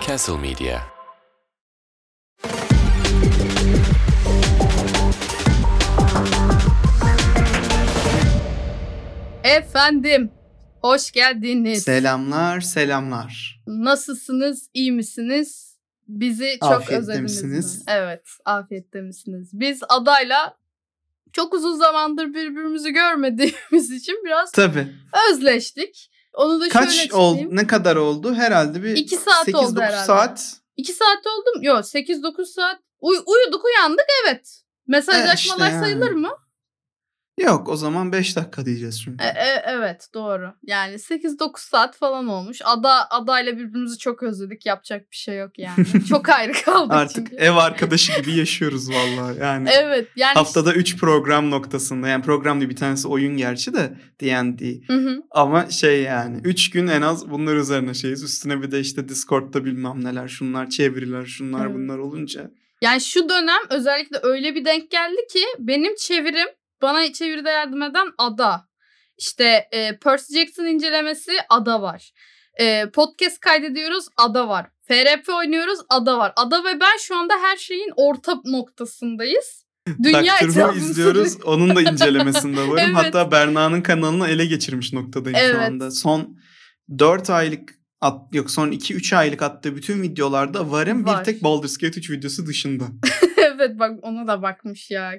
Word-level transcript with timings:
Castle 0.00 0.36
Media. 0.38 0.80
Efendim, 9.44 10.30
hoş 10.82 11.10
geldiniz. 11.12 11.82
Selamlar, 11.82 12.60
selamlar. 12.60 13.60
Nasılsınız, 13.66 14.70
iyi 14.74 14.92
misiniz? 14.92 15.68
Bizi 16.08 16.56
çok 16.60 16.72
Afiyette 16.72 16.96
özlediniz 16.96 17.42
misiniz? 17.42 17.76
mi? 17.78 17.82
Evet, 17.88 18.22
afiyette 18.44 19.00
misiniz? 19.00 19.50
Biz 19.52 19.80
adayla 19.88 20.56
çok 21.32 21.54
uzun 21.54 21.76
zamandır 21.76 22.26
birbirimizi 22.26 22.92
görmediğimiz 22.92 23.90
için 23.90 24.22
biraz 24.24 24.52
Tabii. 24.52 24.88
özleştik. 25.32 26.10
Onu 26.38 26.60
da 26.60 26.64
şöyle 26.70 26.72
Kaç 26.86 26.88
oldu? 26.88 26.98
açıklayayım. 27.00 27.56
Ne 27.56 27.66
kadar 27.66 27.96
oldu? 27.96 28.34
Herhalde 28.34 28.82
bir 28.82 28.96
İki 28.96 29.16
saat 29.16 29.48
oldu 29.54 29.78
8-9 29.80 29.82
herhalde. 29.82 30.06
saat. 30.06 30.52
2 30.76 30.92
saat 30.92 31.26
oldu 31.26 31.58
mu? 31.58 31.64
Yok 31.64 31.78
8-9 31.84 32.44
saat. 32.46 32.78
Uy- 33.00 33.22
uyuduk 33.26 33.64
uyandık 33.64 34.06
evet. 34.24 34.62
Mesajlaşmalar 34.86 35.66
E, 35.66 35.68
işte 35.68 35.76
yani. 35.76 35.84
sayılır 35.84 36.10
mı? 36.12 36.30
Yok 37.38 37.68
o 37.68 37.76
zaman 37.76 38.12
5 38.12 38.36
dakika 38.36 38.66
diyeceğiz 38.66 39.02
çünkü. 39.02 39.24
E, 39.24 39.26
e, 39.26 39.62
evet 39.66 40.08
doğru. 40.14 40.52
Yani 40.62 40.94
8-9 40.94 41.50
saat 41.56 41.96
falan 41.96 42.28
olmuş. 42.28 42.58
Ada 42.64 43.10
adayla 43.10 43.58
birbirimizi 43.58 43.98
çok 43.98 44.22
özledik. 44.22 44.66
Yapacak 44.66 45.10
bir 45.10 45.16
şey 45.16 45.38
yok 45.38 45.58
yani. 45.58 45.86
çok 46.08 46.28
ayrı 46.28 46.52
kaldık 46.52 46.92
Artık 46.94 47.16
çünkü. 47.30 47.36
ev 47.36 47.56
arkadaşı 47.56 48.20
gibi 48.20 48.36
yaşıyoruz 48.36 48.90
vallahi. 48.90 49.38
Yani 49.40 49.68
Evet 49.72 50.08
yani 50.16 50.34
haftada 50.34 50.74
3 50.74 50.96
program 50.96 51.50
noktasında. 51.50 52.08
Yani 52.08 52.24
program 52.24 52.60
değil 52.60 52.70
bir 52.70 52.76
tanesi 52.76 53.08
oyun 53.08 53.36
gerçi 53.36 53.74
de 53.74 53.92
D&D. 54.20 54.80
Hı 54.86 54.92
hı. 54.96 55.22
Ama 55.30 55.70
şey 55.70 56.02
yani 56.02 56.40
3 56.44 56.70
gün 56.70 56.86
en 56.86 57.02
az 57.02 57.30
bunlar 57.30 57.56
üzerine 57.56 57.94
şeyiz. 57.94 58.22
Üstüne 58.22 58.62
bir 58.62 58.70
de 58.70 58.80
işte 58.80 59.08
Discord'da 59.08 59.64
bilmem 59.64 60.04
neler 60.04 60.28
şunlar 60.28 60.70
çeviriler 60.70 61.26
şunlar 61.26 61.66
Evet. 61.66 61.74
bunlar 61.74 61.98
olunca. 61.98 62.50
Yani 62.82 63.00
şu 63.00 63.28
dönem 63.28 63.60
özellikle 63.70 64.18
öyle 64.22 64.54
bir 64.54 64.64
denk 64.64 64.90
geldi 64.90 65.16
ki 65.32 65.44
benim 65.58 65.94
çevirim 65.94 66.48
bana 66.82 67.12
çeviride 67.12 67.50
yardım 67.50 67.82
eden 67.82 68.06
Ada. 68.18 68.68
İşte 69.18 69.68
e, 69.72 69.98
Percy 69.98 70.38
Jackson 70.38 70.64
incelemesi 70.64 71.32
Ada 71.48 71.82
var. 71.82 72.12
E, 72.60 72.90
podcast 72.90 73.40
kaydediyoruz 73.40 74.06
Ada 74.16 74.48
var. 74.48 74.66
FRP 74.88 75.28
oynuyoruz 75.28 75.78
Ada 75.88 76.18
var. 76.18 76.32
Ada 76.36 76.64
ve 76.64 76.80
ben 76.80 76.96
şu 76.98 77.16
anda 77.16 77.34
her 77.42 77.56
şeyin 77.56 77.92
orta 77.96 78.40
noktasındayız. 78.44 79.64
Dünya 80.02 80.36
etrafımızda- 80.36 80.76
izliyoruz. 80.76 81.38
Onun 81.44 81.76
da 81.76 81.82
incelemesinde 81.82 82.60
varım. 82.60 82.78
Evet. 82.78 82.94
Hatta 82.94 83.30
Berna'nın 83.30 83.80
kanalını 83.82 84.28
ele 84.28 84.46
geçirmiş 84.46 84.92
noktadayım 84.92 85.38
Evet. 85.42 85.54
şu 85.56 85.62
anda. 85.62 85.90
Son 85.90 86.36
4 86.98 87.30
aylık 87.30 87.74
at, 88.00 88.34
yok 88.34 88.50
son 88.50 88.72
2-3 88.72 89.16
aylık 89.16 89.42
attığı 89.42 89.76
bütün 89.76 90.02
videolarda 90.02 90.70
varım. 90.70 91.06
Var. 91.06 91.20
Bir 91.20 91.24
tek 91.24 91.44
Baldur's 91.44 91.78
Gate 91.78 92.00
3 92.00 92.10
videosu 92.10 92.46
dışında. 92.46 92.84
evet 93.36 93.78
bak 93.78 93.90
ona 94.02 94.26
da 94.26 94.42
bakmış 94.42 94.90
ya. 94.90 95.12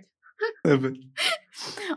Evet. 0.65 0.95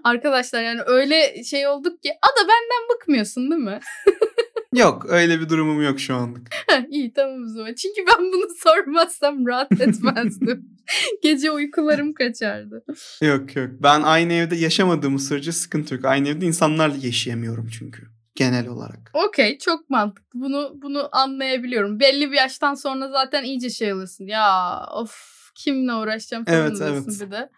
Arkadaşlar 0.05 0.63
yani 0.63 0.81
öyle 0.87 1.45
şey 1.45 1.67
olduk 1.67 2.03
ki 2.03 2.11
Ada 2.23 2.49
benden 2.49 2.89
bıkmıyorsun 2.95 3.51
değil 3.51 3.63
mi? 3.63 3.81
Yok 4.75 5.07
öyle 5.09 5.41
bir 5.41 5.49
durumum 5.49 5.83
yok 5.83 6.01
şu 6.01 6.15
anlık. 6.15 6.49
İyi 6.89 7.13
tamam 7.13 7.45
o 7.45 7.49
zaman. 7.49 7.75
Çünkü 7.75 8.05
ben 8.09 8.33
bunu 8.33 8.47
sormazsam 8.59 9.47
rahat 9.47 9.73
etmezdim. 9.73 10.69
Gece 11.23 11.51
uykularım 11.51 12.15
kaçardı. 12.15 12.85
Yok 13.23 13.57
yok. 13.57 13.71
Ben 13.83 14.03
aynı 14.03 14.33
evde 14.33 14.57
yaşamadığım 14.57 15.19
sürece 15.19 15.53
sıkıntı 15.53 15.95
yok. 15.95 16.05
Aynı 16.05 16.29
evde 16.29 16.47
insanlarla 16.47 16.97
yaşayamıyorum 17.01 17.69
çünkü. 17.79 18.03
Genel 18.35 18.69
olarak. 18.69 19.11
Okey 19.29 19.59
çok 19.59 19.91
mantıklı. 19.91 20.41
Bunu 20.41 20.73
bunu 20.83 21.09
anlayabiliyorum. 21.13 22.01
Belli 22.01 22.31
bir 22.31 22.37
yaştan 22.37 22.75
sonra 22.75 23.09
zaten 23.09 23.45
iyice 23.45 23.71
şey 23.71 23.93
olursun. 23.93 24.27
Ya 24.27 24.79
of 24.93 25.43
kimle 25.55 25.95
uğraşacağım 25.95 26.45
falan 26.45 26.59
Evet, 26.61 26.79
evet. 26.83 27.21
bir 27.21 27.31
de. 27.31 27.51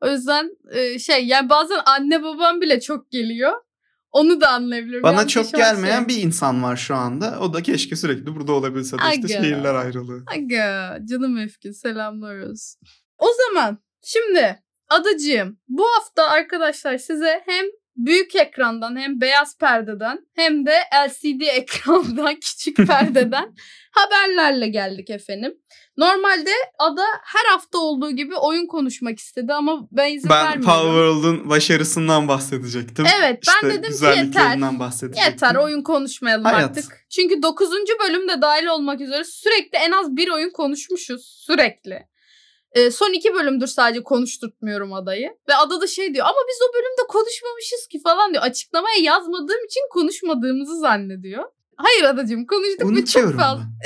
O 0.00 0.08
yüzden 0.10 0.50
e, 0.72 0.98
şey 0.98 1.26
yani 1.26 1.48
bazen 1.48 1.78
anne 1.86 2.22
babam 2.22 2.60
bile 2.60 2.80
çok 2.80 3.10
geliyor. 3.10 3.52
Onu 4.12 4.40
da 4.40 4.48
anlayabiliyorum. 4.48 5.02
Bana 5.02 5.20
Yani 5.20 5.28
çok 5.28 5.52
gelmeyen 5.54 5.98
şey- 5.98 6.08
bir 6.08 6.22
insan 6.22 6.62
var 6.62 6.76
şu 6.76 6.94
anda. 6.94 7.38
O 7.40 7.52
da 7.54 7.62
keşke 7.62 7.96
sürekli 7.96 8.36
burada 8.36 8.52
olabilse 8.52 8.96
de 8.98 9.02
işte 9.14 9.34
Aga. 9.36 9.44
şehirler 9.44 9.74
ayrılığı. 9.74 10.22
Aga 10.26 10.98
canım 11.04 11.38
Efkin 11.38 11.72
selamlar 11.72 12.38
olsun. 12.38 12.80
O 13.18 13.26
zaman 13.46 13.78
şimdi 14.02 14.62
adacığım 14.88 15.58
bu 15.68 15.86
hafta 15.96 16.28
arkadaşlar 16.28 16.98
size 16.98 17.42
hem 17.46 17.64
büyük 18.06 18.36
ekrandan 18.36 18.96
hem 18.96 19.20
beyaz 19.20 19.58
perdeden 19.58 20.18
hem 20.36 20.66
de 20.66 20.74
LCD 21.06 21.40
ekrandan 21.56 22.34
küçük 22.34 22.76
perdeden 22.76 23.54
haberlerle 23.92 24.68
geldik 24.68 25.10
efendim. 25.10 25.54
Normalde 25.96 26.50
Ada 26.78 27.04
her 27.24 27.50
hafta 27.52 27.78
olduğu 27.78 28.10
gibi 28.10 28.36
oyun 28.36 28.66
konuşmak 28.66 29.18
istedi 29.18 29.52
ama 29.52 29.88
ben 29.92 30.12
izin 30.12 30.30
Ben 30.30 30.36
vermiyorum. 30.36 30.62
Power 30.64 30.88
World'un 30.88 31.50
başarısından 31.50 32.28
bahsedecektim. 32.28 33.06
Evet 33.18 33.42
ben 33.48 33.68
İşte 33.68 33.82
dedim 33.82 33.98
ki 33.98 34.04
yeter. 34.04 34.78
bahsedecektim. 34.78 35.32
Yeter 35.32 35.54
oyun 35.54 35.82
konuşmayalım 35.82 36.44
Hayat. 36.44 36.70
artık. 36.70 37.06
Çünkü 37.10 37.42
9. 37.42 37.70
bölümde 38.06 38.42
dahil 38.42 38.66
olmak 38.66 39.00
üzere 39.00 39.24
sürekli 39.24 39.78
en 39.78 39.90
az 39.90 40.16
bir 40.16 40.28
oyun 40.28 40.50
konuşmuşuz. 40.50 41.44
Sürekli. 41.46 42.09
Ee, 42.72 42.90
son 42.90 43.12
iki 43.12 43.34
bölümdür 43.34 43.66
sadece 43.66 44.02
konuşturtmuyorum 44.02 44.92
adayı. 44.92 45.30
Ve 45.48 45.54
ada 45.54 45.80
da 45.80 45.86
şey 45.86 46.14
diyor 46.14 46.26
ama 46.26 46.38
biz 46.48 46.58
o 46.68 46.74
bölümde 46.74 47.06
konuşmamışız 47.08 47.86
ki 47.86 48.00
falan 48.04 48.32
diyor. 48.32 48.42
Açıklamaya 48.42 48.96
yazmadığım 49.02 49.64
için 49.64 49.80
konuşmadığımızı 49.90 50.78
zannediyor. 50.78 51.44
Hayır 51.76 52.04
adacığım 52.04 52.46
konuştuk 52.46 52.90
mu 52.90 53.04
çok 53.04 53.34
fazla. 53.36 53.62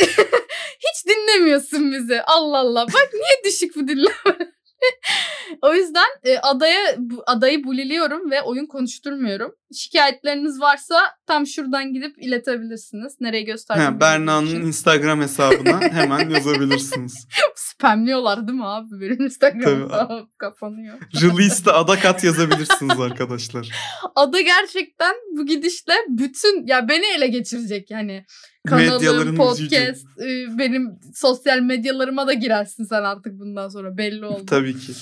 Hiç 0.78 1.06
dinlemiyorsun 1.06 1.92
bizi. 1.92 2.22
Allah 2.22 2.58
Allah. 2.58 2.86
Bak 2.86 3.10
niye 3.12 3.52
düşük 3.52 3.76
bu 3.76 3.88
dinleme. 3.88 4.54
o 5.62 5.74
yüzden 5.74 6.06
e, 6.24 6.38
adaya 6.38 6.96
adayı 7.26 7.64
buliliyorum 7.64 8.30
ve 8.30 8.42
oyun 8.42 8.66
konuşturmuyorum. 8.66 9.54
Şikayetleriniz 9.74 10.60
varsa 10.60 10.96
tam 11.26 11.46
şuradan 11.46 11.92
gidip 11.92 12.22
iletebilirsiniz. 12.22 13.16
Nereye 13.20 13.42
gösterdiğimi 13.42 13.92
Ha, 13.92 14.00
Berna'nın. 14.00 14.46
Instagram 14.66 15.20
hesabına 15.20 15.80
hemen 15.92 16.30
yazabilirsiniz. 16.30 17.26
Spamliyorlar 17.56 18.48
değil 18.48 18.58
mi 18.58 18.66
abi? 18.66 19.00
Benim 19.00 19.24
Instagram 19.24 19.84
hesabım 19.84 20.30
kapanıyor. 20.38 20.94
Release'de 21.22 21.72
adakat 21.72 22.24
yazabilirsiniz 22.24 23.00
arkadaşlar. 23.00 23.68
Ada 24.14 24.40
gerçekten 24.40 25.14
bu 25.36 25.46
gidişle 25.46 25.94
bütün 26.08 26.66
ya 26.66 26.88
beni 26.88 27.06
ele 27.16 27.26
geçirecek 27.26 27.90
yani. 27.90 28.24
Kanalım, 28.68 29.36
podcast, 29.36 30.06
e, 30.20 30.58
benim 30.58 30.90
sosyal 31.14 31.60
medyalarıma 31.60 32.26
da 32.26 32.32
girersin 32.32 32.84
sen 32.84 33.02
artık 33.02 33.38
bundan 33.38 33.68
sonra 33.68 33.96
belli 33.96 34.24
oldu. 34.26 34.46
Tabii 34.46 34.78
ki. 34.78 34.92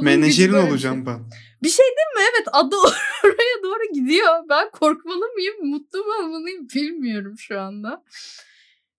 Gücü 0.00 0.04
Menajerin 0.04 0.52
olacağım 0.52 0.96
şey. 0.96 1.06
ben. 1.06 1.20
Bir 1.62 1.68
şey 1.68 1.84
değil 1.86 2.26
mi? 2.26 2.30
Evet 2.34 2.48
adı 2.52 2.76
oraya 3.24 3.62
doğru 3.62 3.92
gidiyor. 3.94 4.44
Ben 4.48 4.70
korkmalı 4.70 5.24
mıyım, 5.34 5.66
mutlu 5.66 5.98
mu 5.98 6.12
olmalıyım 6.20 6.68
bilmiyorum 6.74 7.34
şu 7.38 7.60
anda. 7.60 8.02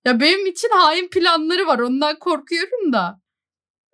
Ya 0.05 0.19
benim 0.19 0.45
için 0.45 0.69
hain 0.73 1.07
planları 1.09 1.67
var. 1.67 1.79
Ondan 1.79 2.19
korkuyorum 2.19 2.93
da. 2.93 3.21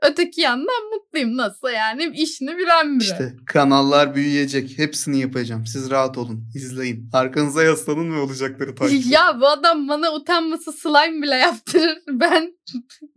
Öteki 0.01 0.41
yandan 0.41 0.89
mutluyum. 0.93 1.37
Nasıl 1.37 1.67
yani? 1.67 2.11
işini 2.15 2.57
bilen 2.57 2.99
biri. 2.99 3.03
İşte 3.03 3.33
kanallar 3.45 4.15
büyüyecek. 4.15 4.77
Hepsini 4.77 5.19
yapacağım. 5.19 5.65
Siz 5.65 5.89
rahat 5.91 6.17
olun. 6.17 6.43
izleyin. 6.55 7.09
Arkanıza 7.13 7.63
yaslanın 7.63 8.15
ve 8.15 8.19
olacakları 8.19 8.75
takip 8.75 8.99
edin. 9.01 9.09
ya 9.09 9.37
bu 9.41 9.47
adam 9.47 9.87
bana 9.87 10.13
utanması 10.13 10.71
slime 10.73 11.21
bile 11.21 11.35
yaptırır. 11.35 11.97
Ben 12.07 12.53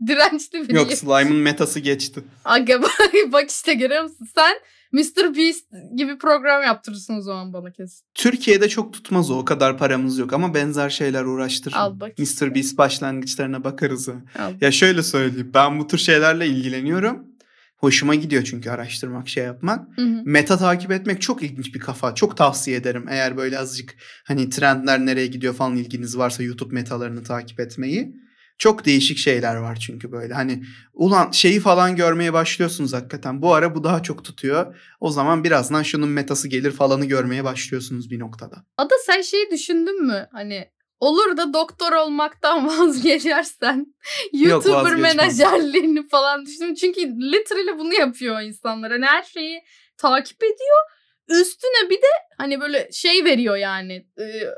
dirençli 0.07 0.63
biriyim. 0.63 0.77
Yok 0.77 0.93
slime'ın 0.93 1.37
metası 1.37 1.81
geçti. 1.81 2.25
Aga 2.45 2.83
bak, 2.83 2.93
bak 3.33 3.51
işte 3.51 3.75
görüyor 3.75 4.03
musun? 4.03 4.29
Sen 4.35 4.55
Mr. 4.93 5.37
Beast 5.37 5.65
gibi 5.97 6.19
program 6.19 6.63
yaptırırsın 6.63 7.15
o 7.15 7.21
zaman 7.21 7.53
bana 7.53 7.73
kesin. 7.73 8.07
Türkiye'de 8.15 8.69
çok 8.69 8.93
tutmaz 8.93 9.31
o. 9.31 9.39
O 9.39 9.45
kadar 9.45 9.79
paramız 9.79 10.19
yok 10.19 10.33
ama 10.33 10.55
benzer 10.55 10.91
şeyler 10.91 11.25
uğraştırır. 11.25 11.77
Al 11.77 12.01
bak. 12.01 12.19
Mr. 12.19 12.55
Beast 12.55 12.79
başlangıçlarına 12.79 13.65
bakarız 13.65 14.09
ha. 14.09 14.15
Al. 14.39 14.53
Ya 14.61 14.73
şöyle 14.73 15.03
söyleyeyim. 15.03 15.51
Ben 15.55 15.79
bu 15.79 15.87
tür 15.87 15.99
şeylerle 15.99 16.47
ilgileniyorum. 16.47 17.31
Hoşuma 17.77 18.15
gidiyor 18.15 18.45
çünkü 18.45 18.71
araştırmak, 18.71 19.29
şey 19.29 19.45
yapmak. 19.45 19.99
Hı 19.99 20.03
hı. 20.03 20.23
Meta 20.25 20.59
takip 20.59 20.91
etmek 20.91 21.23
çok 21.23 21.43
ilginç 21.43 21.75
bir 21.75 21.81
kafa. 21.81 22.15
Çok 22.15 22.37
tavsiye 22.37 22.77
ederim. 22.77 23.07
Eğer 23.11 23.37
böyle 23.37 23.59
azıcık 23.59 23.97
hani 24.27 24.51
trendler 24.51 25.07
nereye 25.07 25.27
gidiyor 25.27 25.55
falan 25.55 25.77
ilginiz 25.77 26.19
varsa 26.19 26.43
YouTube 26.43 26.75
metalarını 26.75 27.23
takip 27.23 27.61
etmeyi. 27.61 28.15
Çok 28.61 28.85
değişik 28.85 29.19
şeyler 29.19 29.57
var 29.57 29.77
çünkü 29.77 30.13
böyle. 30.13 30.35
Hani 30.35 30.63
ulan 30.93 31.31
şeyi 31.31 31.61
falan 31.61 31.97
görmeye 31.97 32.33
başlıyorsunuz 32.33 32.93
hakikaten. 32.93 33.43
Bu 33.43 33.55
ara 33.55 33.75
bu 33.75 33.85
daha 33.85 34.03
çok 34.03 34.25
tutuyor. 34.25 34.77
O 35.01 35.11
zaman 35.11 35.45
birazdan 35.45 35.83
şunun 35.83 36.09
metası 36.09 36.49
gelir 36.49 36.71
falanı 36.71 37.05
görmeye 37.05 37.45
başlıyorsunuz 37.45 38.11
bir 38.11 38.19
noktada. 38.19 38.57
Ada 38.77 38.95
sen 39.07 39.21
şeyi 39.21 39.51
düşündün 39.51 40.07
mü? 40.07 40.29
Hani 40.33 40.71
olur 41.01 41.37
da 41.37 41.53
doktor 41.53 41.93
olmaktan 41.93 42.67
vazgeçersen 42.79 43.87
YouTuber 44.33 44.75
vazgeçmem. 44.75 45.03
menajerliğini 45.03 46.09
falan 46.09 46.47
düşündüm. 46.47 46.75
Çünkü 46.75 47.01
literally 47.01 47.79
bunu 47.79 47.95
yapıyor 47.95 48.41
insanlar. 48.41 48.93
Hani 48.93 49.07
her 49.07 49.23
şeyi 49.23 49.63
takip 49.97 50.43
ediyor. 50.43 50.81
Üstüne 51.29 51.91
bir 51.91 51.97
de 51.97 52.13
hani 52.39 52.61
böyle 52.61 52.89
şey 52.93 53.25
veriyor 53.25 53.57
yani. 53.57 54.07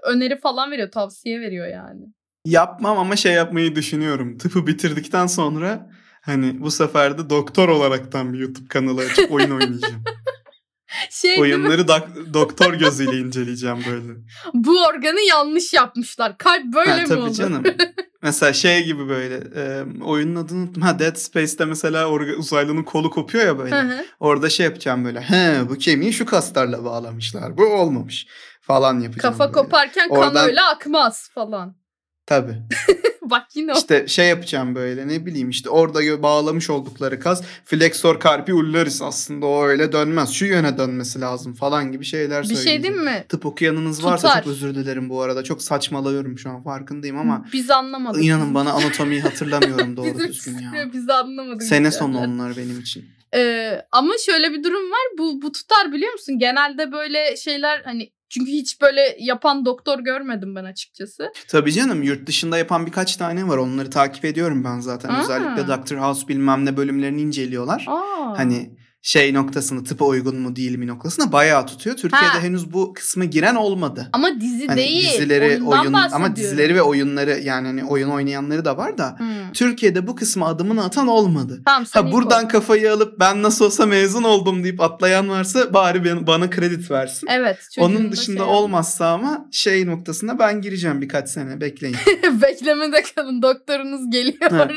öneri 0.03 0.41
falan 0.41 0.71
veriyor, 0.71 0.91
tavsiye 0.91 1.41
veriyor 1.41 1.67
yani. 1.67 2.05
Yapmam 2.45 2.99
ama 2.99 3.17
şey 3.17 3.33
yapmayı 3.33 3.77
düşünüyorum. 3.77 4.39
Tıpı 4.39 4.67
bitirdikten 4.67 5.27
sonra 5.27 5.91
hani 6.23 6.61
bu 6.61 6.71
sefer 6.71 7.19
de 7.19 7.31
doktor 7.31 7.69
olaraktan 7.69 8.33
bir 8.33 8.39
YouTube 8.39 8.69
kanalı 8.69 9.01
açıp 9.01 9.33
oyun 9.33 9.51
oynayacağım. 9.51 10.05
Şey? 11.11 11.41
Oyunları 11.41 11.83
dak- 11.83 12.35
doktor 12.35 12.75
gözüyle 12.75 13.19
inceleyeceğim 13.19 13.79
böyle. 13.91 14.13
Bu 14.55 14.85
organı 14.87 15.21
yanlış 15.21 15.73
yapmışlar. 15.73 16.39
Kalp 16.39 16.65
böyle 16.65 16.91
ha, 16.91 16.97
mi 16.97 17.05
tabii 17.05 17.21
olur? 17.21 17.35
canım. 17.35 17.63
Mesela 18.23 18.53
şey 18.53 18.85
gibi 18.85 19.09
böyle 19.09 19.35
e, 19.35 19.85
oyunun 20.03 20.45
adını 20.45 20.59
unuttum. 20.59 20.83
Ha 20.83 20.99
Dead 20.99 21.17
Space'te 21.17 21.65
mesela 21.65 22.07
orga, 22.07 22.33
uzaylının 22.33 22.83
kolu 22.83 23.11
kopuyor 23.11 23.47
ya 23.47 23.59
böyle. 23.59 23.77
Hı 23.77 23.81
hı. 23.81 24.05
Orada 24.21 24.51
şey 24.51 24.65
yapacağım 24.67 25.05
böyle. 25.05 25.21
He 25.21 25.61
bu 25.69 25.75
kemiği 25.75 26.13
şu 26.13 26.27
kaslarla 26.27 26.85
bağlamışlar. 26.85 27.59
Bu 27.59 27.65
olmamış 27.65 28.27
falan 28.61 29.01
yapacağım. 29.01 29.39
Kafa 29.39 29.45
böyle. 29.45 29.53
koparken 29.53 30.09
kan 30.09 30.19
Oradan- 30.19 30.49
öyle 30.49 30.61
akmaz 30.61 31.31
falan. 31.35 31.77
Tabii. 32.27 32.55
Bak 33.23 33.47
yine 33.57 33.73
o. 33.73 33.77
İşte 33.77 34.09
şey 34.09 34.29
yapacağım 34.29 34.75
böyle 34.75 35.09
ne 35.09 35.27
bileyim 35.27 35.51
işte 35.51 35.71
orada 35.71 36.23
bağlamış 36.23 36.71
oldukları 36.71 37.21
kas 37.21 37.43
flexor 37.65 38.21
carpi 38.21 38.55
ulnaris 38.55 39.03
aslında 39.03 39.47
o 39.47 39.65
öyle 39.65 39.93
dönmez. 39.93 40.31
Şu 40.31 40.47
yöne 40.47 40.79
dönmesi 40.79 41.21
lazım 41.21 41.55
falan 41.55 41.93
gibi 41.93 42.05
şeyler 42.05 42.43
Bir 42.43 42.47
şey 42.49 42.57
söyleyeceğim. 42.57 42.83
diyeyim 42.83 43.05
mi? 43.05 43.25
Tıp 43.29 43.47
okuyanınız 43.47 44.05
varsa 44.05 44.29
Tutar. 44.29 44.43
çok 44.43 44.53
özür 44.53 44.75
dilerim 44.75 45.09
bu 45.09 45.23
arada. 45.23 45.45
Çok 45.45 45.63
saçmalıyorum 45.63 46.39
şu 46.39 46.51
an 46.51 46.63
farkındayım 46.63 47.19
ama 47.19 47.47
Biz 47.53 47.71
anlamadık. 47.71 48.25
inanın 48.25 48.55
bana 48.55 48.73
anatomiyi 48.73 49.21
hatırlamıyorum 49.21 49.97
doğru 49.97 50.19
düzgün 50.19 50.59
ya. 50.59 50.91
Biz 50.93 51.09
anlamadık. 51.11 51.63
Sene 51.63 51.85
yani. 51.85 51.93
sonu 51.95 52.19
onlar 52.19 52.57
benim 52.57 52.81
için. 52.81 53.05
Ee, 53.35 53.83
ama 53.93 54.13
şöyle 54.27 54.53
bir 54.53 54.65
durum 54.65 54.91
var. 54.91 55.19
Bu 55.19 55.43
bu 55.43 55.53
tutar 55.53 55.93
biliyor 55.93 56.13
musun? 56.13 56.39
Genelde 56.39 56.93
böyle 56.93 57.37
şeyler 57.37 57.81
hani 57.85 58.13
çünkü 58.33 58.53
hiç 58.53 58.81
böyle 58.81 59.17
yapan 59.19 59.65
doktor 59.65 59.99
görmedim 59.99 60.55
ben 60.55 60.65
açıkçası. 60.65 61.33
Tabii 61.49 61.73
canım 61.73 62.03
yurt 62.03 62.27
dışında 62.27 62.59
yapan 62.59 62.87
birkaç 62.87 63.17
tane 63.17 63.49
var. 63.49 63.57
Onları 63.57 63.91
takip 63.91 64.25
ediyorum 64.25 64.65
ben 64.65 64.81
zaten. 64.81 65.09
Aa. 65.09 65.21
Özellikle 65.23 65.69
Doctor 65.69 65.97
House 65.97 66.29
bilmem 66.29 66.65
ne 66.65 66.77
bölümlerini 66.77 67.21
inceliyorlar. 67.21 67.87
Aa. 67.89 68.39
Hani 68.39 68.71
şey 69.03 69.35
noktasını 69.35 69.85
tıpa 69.85 70.05
uygun 70.05 70.37
mu 70.37 70.57
değil 70.57 70.79
mi 70.79 70.87
noktasına 70.87 71.33
bayağı 71.33 71.67
tutuyor. 71.67 71.97
Türkiye'de 71.97 72.27
Ha. 72.27 72.41
henüz 72.43 72.73
bu 72.73 72.93
kısmı 72.95 73.25
giren 73.25 73.55
olmadı. 73.55 74.09
ama 74.13 74.41
dizi 74.41 74.67
Hani 74.67 74.77
değil. 74.77 75.13
dizileri, 75.13 75.63
oyun 75.63 75.93
ama 75.93 76.37
dizileri 76.37 76.75
ve 76.75 76.83
oyunları 76.83 77.31
yani 77.45 77.67
hani 77.67 77.85
oyun 77.85 78.09
oynayanları 78.09 78.65
da 78.65 78.77
var 78.77 78.99
da 78.99 79.15
Hmm. 79.19 79.53
Türkiye'de 79.55 80.07
bu 80.07 80.17
kısmı 80.17 80.47
adımını 80.47 80.85
atan 80.85 81.09
olmadı. 81.09 81.63
Tamam 81.65 81.85
Ha 81.93 82.13
buradan 82.13 82.45
ol. 82.45 82.49
kafayı 82.49 82.93
alıp 82.93 83.21
ben 83.21 83.43
nasıl 83.43 83.65
olsa 83.65 83.87
mezun 83.87 84.23
oldum 84.23 84.65
deyip 84.65 84.81
atlayan 84.81 85.29
varsa 85.29 85.75
bari 85.75 86.05
ben- 86.05 86.27
bana 86.27 86.51
kredi 86.51 86.91
versin. 86.91 87.29
Evet. 87.31 87.59
Onun 87.79 88.13
dışında 88.13 88.45
şey- 88.45 88.55
olmazsa 88.55 89.07
ama 89.13 89.49
şey 89.51 89.87
noktasına 89.87 90.39
ben 90.39 90.61
gireceğim 90.61 91.01
birkaç 91.01 91.29
sene 91.29 91.61
bekleyin. 91.61 91.97
Beklemede 92.43 93.03
kalın 93.15 93.43
doktorunuz 93.43 94.11
geliyor. 94.11 94.51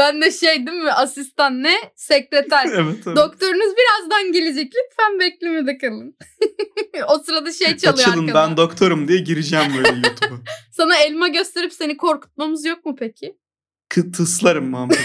ben 0.00 0.20
de 0.20 0.30
şey 0.30 0.66
değil 0.66 0.78
mi 0.78 0.92
asistan 0.92 1.62
ne 1.62 1.74
sekreter. 1.96 2.66
evet, 2.74 2.96
evet. 3.06 3.16
Doktorunuz 3.16 3.74
birazdan 3.76 4.32
gelecek 4.32 4.72
lütfen 4.74 5.18
beklemede 5.20 5.78
kalın. 5.78 6.16
o 7.08 7.18
sırada 7.18 7.52
şey 7.52 7.76
çalıyor 7.76 8.08
Açılın 8.08 8.28
arkada. 8.28 8.48
ben 8.48 8.56
doktorum 8.56 9.08
diye 9.08 9.18
gireceğim 9.18 9.72
böyle 9.76 9.88
YouTube'a. 9.88 10.38
Sana 10.72 10.96
elma 10.96 11.28
gösterip 11.28 11.72
seni 11.72 11.96
korkutmamız 11.96 12.64
yok 12.64 12.84
mu 12.84 12.96
peki? 12.98 13.36
Kı- 13.90 14.12
Tıslarım 14.12 14.70
Mahmut. 14.70 14.96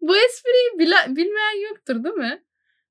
Bu 0.00 0.16
espriyi 0.16 0.78
bile- 0.78 1.16
bilmeyen 1.16 1.68
yoktur 1.70 2.04
değil 2.04 2.14
mi? 2.14 2.42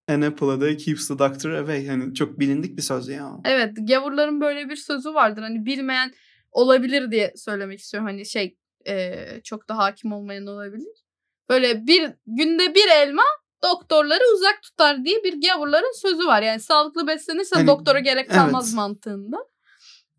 An 0.07 0.21
apple 0.21 0.45
a 0.47 0.61
day 0.61 0.77
keeps 0.77 1.07
the 1.07 1.19
doctor 1.19 1.49
away. 1.51 1.87
Hani 1.87 2.13
çok 2.13 2.39
bilindik 2.39 2.77
bir 2.77 2.81
söz 2.81 3.07
ya. 3.07 3.31
Evet 3.45 3.71
gavurların 3.87 4.41
böyle 4.41 4.69
bir 4.69 4.75
sözü 4.75 5.13
vardır. 5.13 5.41
Hani 5.41 5.65
bilmeyen 5.65 6.13
olabilir 6.51 7.11
diye 7.11 7.33
söylemek 7.35 7.79
istiyorum. 7.79 8.07
Hani 8.09 8.25
şey 8.25 8.57
e, 8.87 9.25
çok 9.43 9.69
da 9.69 9.77
hakim 9.77 10.13
olmayan 10.13 10.47
olabilir. 10.47 11.03
Böyle 11.49 11.87
bir 11.87 12.11
günde 12.27 12.75
bir 12.75 12.87
elma 12.87 13.23
doktorları 13.63 14.23
uzak 14.35 14.61
tutar 14.63 15.05
diye 15.05 15.23
bir 15.23 15.41
gavurların 15.41 16.01
sözü 16.01 16.27
var. 16.27 16.41
Yani 16.41 16.59
sağlıklı 16.59 17.07
beslenirsen 17.07 17.57
Hani, 17.57 17.67
doktora 17.67 17.99
gerek 17.99 18.29
kalmaz 18.29 18.65
evet. 18.67 18.75
mantığında. 18.75 19.37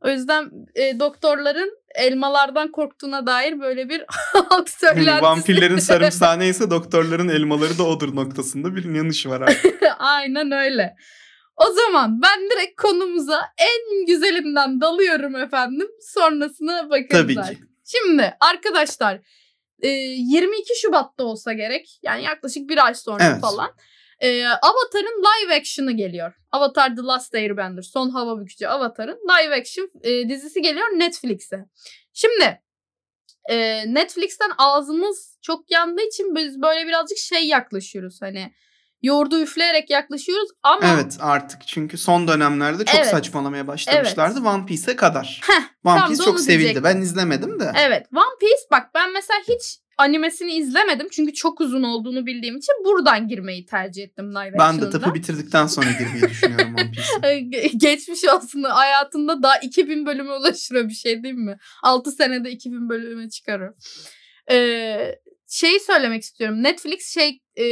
O 0.04 0.08
yüzden 0.08 0.50
e, 0.74 1.00
doktorların 1.00 1.78
elmalardan 1.94 2.72
korktuğuna 2.72 3.26
dair 3.26 3.60
böyle 3.60 3.88
bir 3.88 4.04
halk 4.32 4.70
söylentisi. 4.70 5.10
Hani 5.10 5.22
vampirlerin 5.22 5.78
sarımsağını 5.78 6.44
ise 6.44 6.70
doktorların 6.70 7.28
elmaları 7.28 7.78
da 7.78 7.82
odur 7.82 8.16
noktasında 8.16 8.76
bir 8.76 8.84
inanış 8.84 9.26
var 9.26 9.40
artık. 9.40 9.82
Aynen 9.98 10.52
öyle. 10.52 10.96
O 11.56 11.72
zaman 11.72 12.22
ben 12.22 12.50
direkt 12.50 12.80
konumuza 12.80 13.40
en 13.58 14.06
güzelinden 14.06 14.80
dalıyorum 14.80 15.36
efendim. 15.36 15.88
Sonrasına 16.00 16.90
bakarız 16.90 17.08
Tabii 17.10 17.34
ki. 17.34 17.40
artık. 17.40 17.71
Şimdi 17.84 18.36
arkadaşlar 18.40 19.20
e, 19.82 19.88
22 19.88 20.80
Şubat'ta 20.80 21.24
olsa 21.24 21.52
gerek 21.52 21.98
yani 22.02 22.22
yaklaşık 22.22 22.68
bir 22.68 22.86
ay 22.86 22.94
sonra 22.94 23.24
Evet. 23.24 23.40
falan 23.40 23.70
e, 24.20 24.46
Avatar'ın 24.46 25.22
live 25.22 25.54
action'ı 25.54 25.92
geliyor. 25.92 26.32
Avatar 26.52 26.96
The 26.96 27.02
Last 27.02 27.34
Airbender 27.34 27.82
son 27.82 28.10
hava 28.10 28.40
bükücü 28.40 28.66
Avatar'ın 28.66 29.18
live 29.28 29.54
action 29.60 29.90
e, 30.02 30.28
dizisi 30.28 30.62
geliyor 30.62 30.86
Netflix'e. 30.86 31.64
Şimdi 32.12 32.62
e, 33.50 33.84
Netflix'ten 33.94 34.50
ağzımız 34.58 35.38
çok 35.42 35.70
yandığı 35.70 36.02
için 36.02 36.34
biz 36.34 36.62
böyle 36.62 36.86
birazcık 36.86 37.18
şey 37.18 37.46
yaklaşıyoruz 37.46 38.22
hani 38.22 38.52
yoğurdu 39.02 39.40
üfleyerek 39.42 39.90
yaklaşıyoruz 39.90 40.48
ama 40.62 40.86
Evet 40.94 41.16
artık 41.20 41.66
çünkü 41.66 41.98
son 41.98 42.28
dönemlerde 42.28 42.84
çok 42.84 42.94
Evet. 42.96 43.06
saçmalamaya 43.08 43.66
başlamışlardı 43.66 44.40
One 44.48 44.66
Piece'e 44.66 44.96
kadar. 44.96 45.40
Heh, 45.44 45.62
One 45.84 45.98
tam 45.98 46.08
Piece 46.08 46.24
çok 46.24 46.40
sevildi. 46.40 46.58
diyecektim. 46.58 46.84
Ben 46.84 46.96
izlemedim 47.00 47.60
de. 47.60 47.72
Evet 47.78 48.06
One 48.16 48.38
Piece 48.40 48.62
bak 48.70 48.90
ben 48.94 49.12
mesela 49.12 49.40
hiç 49.48 49.78
animesini 49.98 50.52
izlemedim 50.52 51.08
çünkü 51.12 51.32
çok 51.34 51.60
uzun 51.60 51.82
olduğunu 51.82 52.26
bildiğim 52.26 52.56
için 52.56 52.74
buradan 52.84 53.28
girmeyi 53.28 53.66
tercih 53.66 54.02
ettim 54.02 54.30
live 54.30 54.52
Ben 54.52 54.58
de 54.58 54.62
action'da. 54.62 54.90
tıpı 54.90 55.14
bitirdikten 55.14 55.66
sonra 55.66 55.86
girmeyi 55.98 56.22
düşünüyorum 56.30 56.74
One 56.78 56.90
Piece'e. 56.90 57.38
Ge- 57.38 57.78
Geçmiş 57.78 58.24
olsun 58.24 58.62
hayatında 58.62 59.42
daha 59.42 59.56
2000 59.58 60.06
bölüme 60.06 60.32
ulaşır 60.32 60.88
bir 60.88 60.94
şey 60.94 61.22
değil 61.22 61.34
mi? 61.34 61.56
6 61.82 62.12
senede 62.12 62.50
2000 62.50 62.88
bölüme 62.88 63.28
çıkar 63.30 63.60
o. 63.60 63.74
Ee, 64.50 65.14
şeyi 65.52 65.80
söylemek 65.80 66.22
istiyorum. 66.22 66.62
Netflix 66.62 67.14
şey 67.14 67.40
e, 67.56 67.64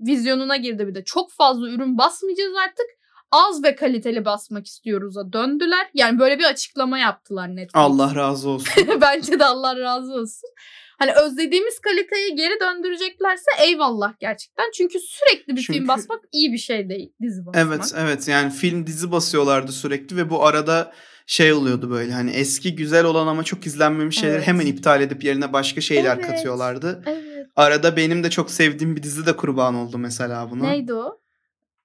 vizyonuna 0.00 0.56
girdi 0.56 0.86
bir 0.86 0.94
de. 0.94 1.04
Çok 1.04 1.32
fazla 1.32 1.68
ürün 1.68 1.98
basmayacağız 1.98 2.54
artık. 2.64 2.86
Az 3.32 3.62
ve 3.64 3.74
kaliteli 3.74 4.24
basmak 4.24 4.66
istiyoruz'a 4.66 5.32
döndüler. 5.32 5.86
Yani 5.94 6.18
böyle 6.18 6.38
bir 6.38 6.44
açıklama 6.44 6.98
yaptılar 6.98 7.48
Netflix. 7.48 7.70
Allah 7.74 8.14
razı 8.14 8.48
olsun. 8.50 9.00
Bence 9.00 9.38
de 9.38 9.44
Allah 9.44 9.80
razı 9.80 10.12
olsun. 10.14 10.50
Hani 10.98 11.12
özlediğimiz 11.12 11.78
kaliteyi 11.78 12.34
geri 12.36 12.60
döndüreceklerse 12.60 13.50
eyvallah 13.62 14.12
gerçekten. 14.20 14.64
Çünkü 14.74 14.98
sürekli 15.00 15.56
bir 15.56 15.62
Çünkü- 15.62 15.78
film 15.78 15.88
basmak 15.88 16.20
iyi 16.32 16.52
bir 16.52 16.58
şey 16.58 16.88
değil. 16.88 17.12
Dizi 17.22 17.46
basmak. 17.46 17.66
Evet 17.66 17.94
evet 17.98 18.28
yani 18.28 18.50
film 18.50 18.86
dizi 18.86 19.12
basıyorlardı 19.12 19.72
sürekli 19.72 20.16
ve 20.16 20.30
bu 20.30 20.46
arada 20.46 20.92
şey 21.26 21.52
oluyordu 21.52 21.90
böyle 21.90 22.12
hani 22.12 22.30
eski 22.30 22.74
güzel 22.76 23.04
olan 23.04 23.26
ama 23.26 23.42
çok 23.44 23.66
izlenmemiş 23.66 24.18
şeyleri 24.18 24.36
Evet. 24.36 24.46
hemen 24.48 24.66
iptal 24.66 25.00
edip 25.02 25.24
yerine 25.24 25.52
başka 25.52 25.80
şeyler 25.80 26.16
Evet. 26.16 26.26
katıyorlardı. 26.26 27.02
Evet. 27.06 27.46
Arada 27.56 27.96
benim 27.96 28.24
de 28.24 28.30
çok 28.30 28.50
sevdiğim 28.50 28.96
bir 28.96 29.02
dizi 29.02 29.26
de 29.26 29.36
kurban 29.36 29.74
oldu 29.74 29.98
mesela 29.98 30.50
buna. 30.50 30.66
Neydi 30.68 30.94
o? 30.94 31.21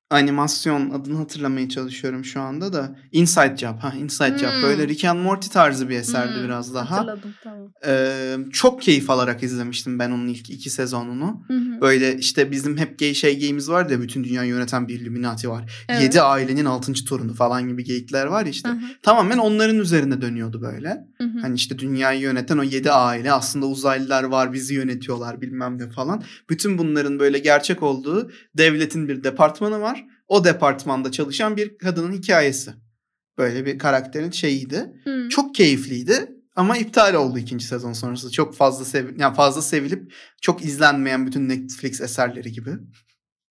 Animasyon 0.09 0.89
adını 0.89 1.17
hatırlamaya 1.17 1.69
çalışıyorum 1.69 2.25
şu 2.25 2.41
anda 2.41 2.73
da. 2.73 2.95
Inside 3.11 3.57
Job. 3.57 3.77
Ha 3.79 3.93
Inside 3.99 4.37
Job. 4.37 4.47
Hmm. 4.53 4.63
Böyle 4.63 4.87
Rick 4.87 5.05
and 5.05 5.19
Morty 5.19 5.47
tarzı 5.49 5.89
bir 5.89 5.95
eserdi 5.95 6.35
Hmm, 6.35 6.43
biraz 6.43 6.73
daha. 6.73 6.91
Hatırladım 6.97 7.33
tamam. 7.43 7.71
Ee, 7.85 8.35
çok 8.53 8.81
keyif 8.81 9.09
alarak 9.09 9.43
izlemiştim 9.43 9.99
ben 9.99 10.11
onun 10.11 10.27
ilk 10.27 10.49
iki 10.49 10.69
sezonunu. 10.69 11.43
Hı. 11.47 11.81
Böyle 11.81 12.17
işte 12.17 12.51
bizim 12.51 12.77
hep 12.77 12.99
gay 12.99 13.13
şey 13.13 13.39
gayimiz 13.39 13.69
var 13.69 13.89
ya 13.89 14.01
bütün 14.01 14.23
dünyayı 14.23 14.49
yöneten 14.49 14.87
bir 14.87 14.99
Illuminati 14.99 15.49
var. 15.49 15.85
Evet. 15.89 16.01
Yedi 16.01 16.21
ailenin 16.21 16.65
altıncı 16.65 17.05
torunu 17.05 17.33
falan 17.33 17.67
gibi 17.69 17.83
geyikler 17.83 18.25
var 18.25 18.45
ya 18.45 18.51
işte. 18.51 18.69
Hı, 18.69 18.77
Tamamen 19.03 19.37
onların 19.37 19.79
üzerine 19.79 20.21
dönüyordu 20.21 20.61
böyle. 20.61 20.89
hı. 21.17 21.27
Hani 21.41 21.55
işte 21.55 21.79
dünyayı 21.79 22.19
yöneten 22.19 22.57
o 22.57 22.63
yedi 22.63 22.91
aile 22.91 23.31
aslında 23.31 23.65
uzaylılar 23.65 24.23
var 24.23 24.53
bizi 24.53 24.73
yönetiyorlar 24.73 25.41
bilmem 25.41 25.77
ne 25.79 25.89
falan. 25.89 26.23
Bütün 26.49 26.77
bunların 26.77 27.19
böyle 27.19 27.39
gerçek 27.39 27.83
olduğu 27.83 28.31
devletin 28.57 29.07
bir 29.07 29.23
departmanı 29.23 29.81
var. 29.81 29.96
O 30.27 30.43
departmanda 30.43 31.12
çalışan 31.12 31.57
bir 31.57 31.77
kadının 31.77 32.12
hikayesi. 32.12 32.74
Böyle 33.38 33.65
bir 33.65 33.79
karakterin 33.79 34.31
şeyiydi. 34.31 35.01
Hı. 35.03 35.29
Çok 35.29 35.55
keyifliydi 35.55 36.38
ama 36.55 36.77
iptal 36.77 37.13
oldu 37.13 37.38
ikinci 37.38 37.65
sezon 37.65 37.93
sonrası. 37.93 38.31
Çok 38.31 38.55
fazla 38.55 38.86
sev 38.86 39.19
yani 39.19 39.36
fazla 39.36 39.62
sevilip 39.62 40.13
çok 40.41 40.65
izlenmeyen 40.65 41.27
bütün 41.27 41.50
Netflix 41.50 42.01
eserleri 42.01 42.51
gibi. 42.51 42.69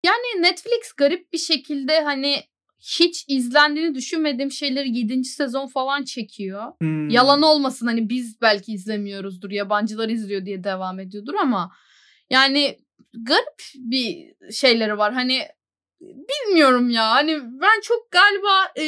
Yani 0.04 0.42
Netflix 0.42 0.92
garip 0.96 1.32
bir 1.32 1.38
şekilde 1.38 2.00
hani 2.00 2.42
hiç 2.80 3.24
izlendiğini 3.28 3.94
düşünmediğim 3.94 4.50
şeyleri 4.50 4.96
7. 4.98 5.24
sezon 5.24 5.66
falan 5.66 6.04
çekiyor. 6.04 6.72
Hmm. 6.80 7.08
Yalan 7.08 7.42
olmasın 7.42 7.86
hani 7.86 8.08
biz 8.08 8.40
belki 8.40 8.72
izlemiyoruzdur, 8.72 9.50
yabancılar 9.50 10.08
izliyor 10.08 10.46
diye 10.46 10.64
devam 10.64 11.00
ediyordur 11.00 11.34
ama 11.34 11.70
yani 12.30 12.78
garip 13.12 13.62
bir 13.74 14.34
şeyleri 14.52 14.98
var. 14.98 15.14
Hani 15.14 15.42
bilmiyorum 16.00 16.90
ya. 16.90 17.10
Hani 17.10 17.40
ben 17.42 17.80
çok 17.82 18.10
galiba 18.10 18.72
e, 18.78 18.84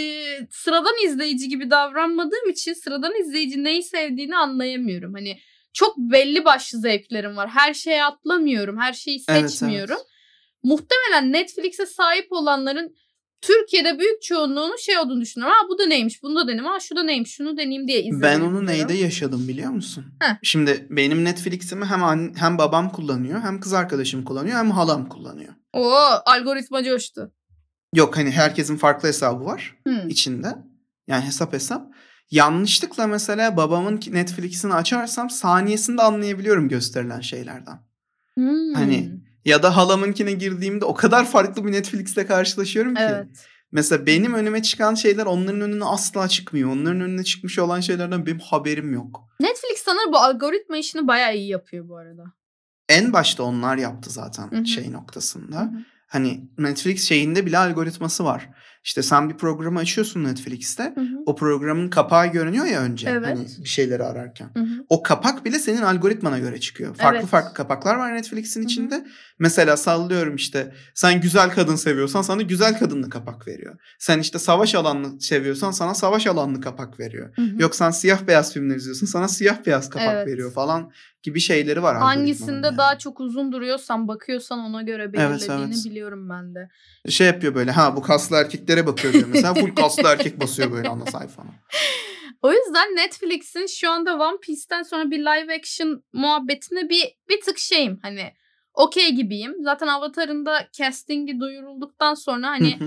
sıradan 0.50 0.94
izleyici 1.04 1.48
gibi 1.48 1.70
davranmadığım 1.70 2.50
için 2.50 2.72
sıradan 2.72 3.12
izleyici 3.20 3.64
neyi 3.64 3.82
sevdiğini 3.82 4.36
anlayamıyorum. 4.36 5.14
Hani 5.14 5.38
çok 5.72 5.96
belli 5.98 6.44
başlı 6.44 6.78
zevklerim 6.78 7.36
var. 7.36 7.48
Her 7.48 7.74
şeye 7.74 8.04
atlamıyorum. 8.04 8.78
Her 8.78 8.92
şeyi 8.92 9.22
Evet, 9.28 9.50
seçmiyorum. 9.50 9.96
evet. 9.98 10.06
Muhtemelen 10.62 11.32
Netflix'e 11.32 11.86
sahip 11.86 12.26
olanların 12.30 12.94
Türkiye'de 13.40 13.98
büyük 13.98 14.22
çoğunluğunun 14.22 14.76
şey 14.76 14.98
olduğunu 14.98 15.20
düşünüyorum. 15.20 15.56
Ha 15.60 15.68
bu 15.68 15.78
da 15.78 15.86
neymiş, 15.86 16.22
bunu 16.22 16.36
da 16.36 16.48
deneyim. 16.48 16.64
Ha 16.64 16.80
şu 16.80 16.96
da 16.96 17.02
neymiş, 17.02 17.30
şunu 17.30 17.56
deneyeyim 17.56 17.88
diye 17.88 18.02
izlemeyi 18.02 18.22
Ben 18.22 18.40
onu 18.40 18.66
neyde 18.66 18.94
yaşadım 18.94 19.48
biliyor 19.48 19.70
musun? 19.70 20.04
Heh. 20.20 20.36
Şimdi 20.42 20.86
benim 20.90 21.24
Netflix'imi 21.24 21.84
hem 21.84 22.34
hem 22.36 22.58
babam 22.58 22.92
kullanıyor, 22.92 23.40
hem 23.40 23.60
kız 23.60 23.72
arkadaşım 23.72 24.24
kullanıyor, 24.24 24.58
hem 24.58 24.70
halam 24.70 25.08
kullanıyor. 25.08 25.54
Oo 25.72 26.22
algoritma 26.26 26.84
coştu. 26.84 27.32
Yok 27.94 28.16
hani 28.16 28.30
herkesin 28.30 28.76
farklı 28.76 29.08
hesabı 29.08 29.44
var 29.44 29.76
Hmm. 29.86 30.08
içinde. 30.08 30.54
Yani 31.06 31.24
hesap 31.24 31.52
hesap. 31.52 31.86
Yanlışlıkla 32.30 33.06
mesela 33.06 33.56
babamın 33.56 34.00
Netflix'ini 34.12 34.74
açarsam 34.74 35.30
saniyesinde 35.30 36.02
anlayabiliyorum 36.02 36.68
gösterilen 36.68 37.20
şeylerden. 37.20 37.78
Hmm. 38.34 38.74
Hani 38.74 39.10
Ya 39.44 39.62
da 39.62 39.76
halamınkine 39.76 40.32
girdiğimde 40.32 40.84
o 40.84 40.94
kadar 40.94 41.24
farklı 41.24 41.64
bir 41.64 41.72
Netflix'le 41.72 42.26
karşılaşıyorum 42.28 42.94
ki. 42.94 43.02
Evet. 43.04 43.46
Mesela 43.72 44.06
benim 44.06 44.34
önüme 44.34 44.62
çıkan 44.62 44.94
şeyler 44.94 45.26
onların 45.26 45.60
önüne 45.60 45.84
asla 45.84 46.28
çıkmıyor. 46.28 46.70
Onların 46.70 47.00
önüne 47.00 47.24
çıkmış 47.24 47.58
olan 47.58 47.80
şeylerden 47.80 48.26
benim 48.26 48.38
haberim 48.38 48.92
yok. 48.92 49.20
Netflix 49.40 49.82
sanırım 49.84 50.12
bu 50.12 50.18
algoritma 50.18 50.76
işini 50.76 51.08
bayağı 51.08 51.36
iyi 51.36 51.48
yapıyor 51.48 51.88
bu 51.88 51.96
arada. 51.96 52.24
En 52.88 53.12
başta 53.12 53.42
onlar 53.42 53.76
yaptı 53.76 54.10
zaten 54.10 54.50
Hı 54.50 54.56
hı. 54.56 54.66
şey 54.66 54.92
noktasında. 54.92 55.60
Hı 55.60 55.64
hı. 55.64 55.84
Hani 56.06 56.40
Netflix 56.58 57.08
şeyinde 57.08 57.46
bile 57.46 57.58
algoritması 57.58 58.24
var. 58.24 58.48
İşte 58.84 59.02
sen 59.02 59.30
bir 59.30 59.34
programı 59.36 59.78
açıyorsun 59.78 60.24
Netflix'te. 60.24 60.92
Hı 60.94 61.00
hı. 61.00 61.06
O 61.26 61.36
programın 61.36 61.90
kapağı 61.90 62.26
görünüyor 62.26 62.64
ya 62.66 62.80
önce. 62.80 63.08
Evet. 63.10 63.26
Hani 63.26 63.46
bir 63.64 63.68
şeyleri 63.68 64.04
ararken. 64.04 64.50
Hı 64.54 64.60
hı. 64.60 64.84
O 64.88 65.02
kapak 65.02 65.44
bile 65.44 65.58
senin 65.58 65.82
algoritmana 65.82 66.38
göre 66.38 66.60
çıkıyor. 66.60 66.94
Farklı 66.94 67.18
Evet. 67.18 67.28
farklı 67.28 67.54
kapaklar 67.54 67.94
var 67.94 68.14
Netflix'in 68.14 68.62
içinde. 68.62 69.06
Mesela 69.38 69.76
sallıyorum 69.76 70.36
işte 70.36 70.74
sen 70.94 71.20
güzel 71.20 71.50
kadın 71.50 71.76
seviyorsan 71.76 72.22
sana 72.22 72.42
güzel 72.42 72.78
kadınlı 72.78 73.10
kapak 73.10 73.48
veriyor. 73.48 73.76
Sen 73.98 74.18
işte 74.18 74.38
savaş 74.38 74.74
alanlı 74.74 75.20
seviyorsan 75.20 75.70
sana 75.70 75.94
savaş 75.94 76.26
alanlı 76.26 76.60
kapak 76.60 77.00
veriyor. 77.00 77.36
Hı 77.36 77.42
hı. 77.42 77.62
Yok 77.62 77.74
sen 77.74 77.90
siyah 77.90 78.26
beyaz 78.26 78.54
filmler 78.54 78.76
izliyorsun 78.76 79.06
sana 79.06 79.28
siyah 79.28 79.66
beyaz 79.66 79.90
kapak 79.90 80.14
Evet. 80.14 80.26
veriyor 80.26 80.52
falan 80.52 80.92
gibi 81.22 81.40
şeyleri 81.40 81.82
var. 81.82 81.96
Hangisinde 81.96 82.66
yani. 82.66 82.78
daha 82.78 82.98
çok 82.98 83.20
uzun 83.20 83.52
duruyorsan 83.52 84.08
bakıyorsan 84.08 84.58
ona 84.58 84.82
göre 84.82 85.12
belirlediğini 85.12 85.74
evet. 85.74 85.84
biliyorum 85.84 86.28
ben 86.30 86.54
de. 86.54 86.68
Şey 87.10 87.26
yapıyor 87.26 87.54
böyle 87.54 87.70
ha 87.70 87.96
bu 87.96 88.02
kaslı 88.02 88.36
erkeklere 88.36 88.86
bakıyor 88.86 89.12
diyor 89.12 89.28
mesela 89.32 89.54
full 89.54 89.74
kaslı 89.74 90.08
erkek 90.08 90.40
basıyor 90.40 90.72
böyle 90.72 90.88
ana 90.88 91.06
sayfana. 91.06 91.50
O 92.42 92.52
yüzden 92.52 92.96
Netflix'in 92.96 93.66
şu 93.66 93.90
anda 93.90 94.16
One 94.16 94.38
Piece'ten 94.42 94.82
sonra 94.82 95.10
bir 95.10 95.18
live 95.18 95.54
action 95.54 96.02
muhabbetine 96.12 96.88
bir 96.88 97.04
bir 97.28 97.40
tık 97.40 97.58
şeyim 97.58 97.98
hani 98.02 98.32
okey 98.78 99.10
gibiyim. 99.10 99.54
Zaten 99.60 99.86
Avatar'ın 99.86 100.46
da 100.46 100.68
casting'i 100.72 101.40
duyurulduktan 101.40 102.14
sonra 102.14 102.48
hani 102.48 102.78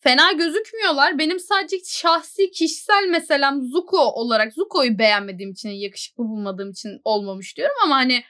fena 0.00 0.32
gözükmüyorlar. 0.32 1.18
Benim 1.18 1.40
sadece 1.40 1.76
şahsi 1.86 2.50
kişisel 2.50 3.08
meselem 3.08 3.62
Zuko 3.62 3.98
olarak 3.98 4.52
Zuko'yu 4.52 4.98
beğenmediğim 4.98 5.52
için, 5.52 5.70
yakışıklı 5.70 6.24
bulmadığım 6.24 6.70
için 6.70 7.00
olmamış 7.04 7.56
diyorum 7.56 7.76
ama 7.84 7.94
hani 7.94 8.24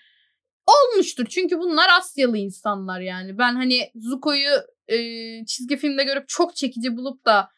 olmuştur. 0.67 1.26
Çünkü 1.31 1.59
bunlar 1.59 1.88
Asyalı 1.99 2.38
insanlar 2.38 3.00
yani. 3.00 3.38
Ben 3.38 3.55
hani 3.55 3.90
Zuko'yu 3.95 4.50
e, 4.88 4.97
çizgi 5.47 5.76
filmde 5.76 6.05
görüp 6.05 6.29
çok 6.29 6.57
çekici 6.57 6.97
bulup 6.97 7.26
da 7.26 7.49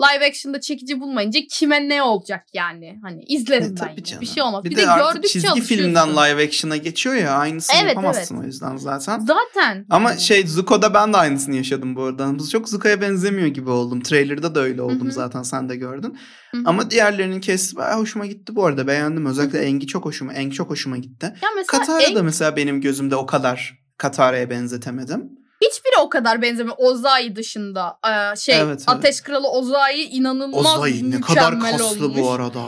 live 0.00 0.26
action'da 0.26 0.60
çekici 0.60 1.00
bulmayınca 1.00 1.40
kime 1.50 1.88
ne 1.88 2.02
olacak 2.02 2.46
yani? 2.54 2.98
Hani 3.02 3.22
izlerim 3.24 3.64
E, 3.76 3.80
ben 3.80 3.88
yine. 3.90 4.04
canım. 4.04 4.20
Bir 4.20 4.26
şey 4.26 4.42
olmaz. 4.42 4.64
Bir, 4.64 4.70
Bir, 4.70 4.76
de, 4.76 4.82
de 4.82 4.90
artık 4.90 5.26
çizgi 5.26 5.60
filmden 5.60 6.08
live 6.16 6.44
action'a 6.44 6.76
geçiyor 6.76 7.14
ya 7.14 7.30
aynısını 7.32 7.76
Evet, 7.80 7.88
yapamazsın 7.88 8.34
evet. 8.34 8.44
o 8.44 8.46
yüzden 8.46 8.76
zaten. 8.76 9.18
Zaten. 9.20 9.86
Ama 9.90 10.10
yani. 10.10 10.20
şey 10.20 10.46
Zuko'da 10.46 10.94
ben 10.94 11.12
de 11.12 11.16
aynısını 11.16 11.56
yaşadım 11.56 11.96
bu 11.96 12.02
arada. 12.02 12.32
Çok 12.52 12.68
Zuko'ya 12.68 13.00
benzemiyor 13.00 13.48
gibi 13.48 13.70
oldum. 13.70 14.00
Trailer'da 14.00 14.54
da 14.54 14.60
öyle 14.60 14.82
oldum 14.82 15.00
Hı 15.00 15.08
hı. 15.08 15.12
zaten 15.12 15.42
sen 15.42 15.68
de 15.68 15.76
gördün. 15.76 16.18
Hı 16.50 16.56
hı. 16.56 16.62
Ama 16.64 16.90
diğerlerinin 16.90 17.40
bayağı 17.76 17.98
hoşuma 17.98 18.26
gitti 18.26 18.56
bu 18.56 18.64
arada. 18.66 18.86
Beğendim. 18.86 19.26
Özellikle 19.26 19.58
Engi 19.58 19.86
çok 19.86 20.04
hoşuma, 20.04 20.32
Eng 20.32 20.52
çok 20.52 20.70
hoşuma 20.70 20.96
gitti. 20.96 21.26
ya 21.42 21.48
mesela 21.56 21.78
Katara 21.80 22.02
en- 22.02 22.14
da 22.14 22.22
mesela 22.22 22.56
benim 22.56 22.80
gözümde 22.80 23.16
o 23.16 23.26
kadar 23.26 23.80
Katara'ya 23.96 24.50
benzetemedim. 24.50 25.39
Hiçbiri 25.60 26.00
o 26.00 26.08
kadar 26.08 26.42
benzemiyor. 26.42 26.76
Ozai 26.78 27.36
dışında. 27.36 27.98
Ee, 28.06 28.36
şey 28.36 28.56
Evet, 28.56 28.66
evet. 28.68 28.84
Ateş 28.86 29.20
Kralı 29.20 29.48
Ozai 29.48 30.02
inanılmaz 30.02 30.78
Ozai 30.78 31.10
ne 31.10 31.20
kadar 31.20 31.60
kaslı 31.60 31.86
olmuş. 31.86 32.18
bu 32.18 32.30
arada. 32.30 32.60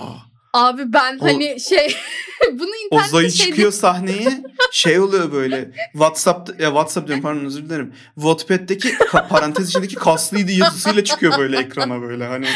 Abi 0.52 0.92
ben 0.92 1.18
O- 1.18 1.24
hani 1.26 1.60
şey 1.60 1.96
bunu 2.52 2.76
internette 2.84 3.16
Ozai 3.16 3.30
şey 3.30 3.46
çıkıyor 3.46 3.72
sahneye 3.72 4.42
şey 4.72 5.00
oluyor 5.00 5.32
böyle 5.32 5.70
WhatsApp 5.92 6.60
ya 6.60 6.68
WhatsApp 6.68 7.06
diyorum 7.06 7.22
pardon 7.22 7.44
özür 7.44 7.64
dilerim. 7.64 7.94
Wattpad'deki 8.14 8.94
parantez 9.28 9.68
içindeki 9.68 9.94
kaslıydı 9.94 10.52
yazısıyla 10.52 11.04
çıkıyor 11.04 11.38
böyle 11.38 11.58
ekrana 11.58 12.02
böyle 12.02 12.26
hani. 12.26 12.46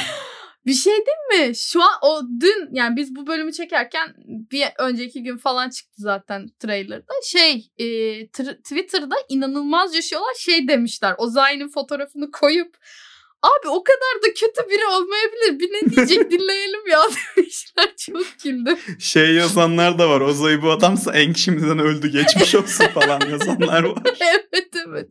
Bir 0.66 0.75
şey 0.75 0.92
değil 0.92 1.49
mi? 1.49 1.56
Şu 1.56 1.82
an 1.82 1.99
o 2.02 2.23
dün 2.40 2.68
yani 2.73 2.96
biz 2.96 3.16
bu 3.16 3.26
bölümü 3.26 3.52
çekerken 3.52 4.14
bir 4.26 4.64
önceki 4.78 5.23
gün 5.23 5.37
falan 5.37 5.70
çıktı 5.70 5.94
zaten 5.96 6.49
trailerda. 6.58 7.12
Şey 7.25 7.70
e, 7.78 7.87
Twitter'da 8.28 9.14
inanılmaz 9.28 9.94
coşuyorlar 9.94 10.35
şey 10.38 10.68
demişler. 10.68 11.14
Ozai'nin 11.18 11.68
fotoğrafını 11.68 12.30
koyup 12.30 12.76
Abi 13.47 13.69
o 13.69 13.85
kadar 13.85 14.23
da 14.23 14.35
kötü 14.35 14.71
biri 14.71 14.87
olmayabilir. 14.87 15.59
Bir 15.61 15.69
ne 15.73 15.91
diyecek 15.97 16.31
dinleyelim 16.31 16.87
ya 16.91 17.00
demişler. 17.37 17.97
Çok 17.97 18.26
güldüm. 18.45 18.79
Şey 18.99 19.35
yazanlar 19.35 19.99
da 19.99 20.09
var. 20.09 20.21
Ozai 20.21 20.62
bu 20.62 20.71
adamsa 20.71 21.12
Eng 21.12 21.37
şimdiden 21.37 21.79
öldü 21.79 22.09
geçmiş 22.09 22.55
olsun 22.55 22.87
falan 22.87 23.21
yazanlar 23.31 23.83
var. 23.85 24.03
evet 24.21 24.75
evet. 24.88 25.09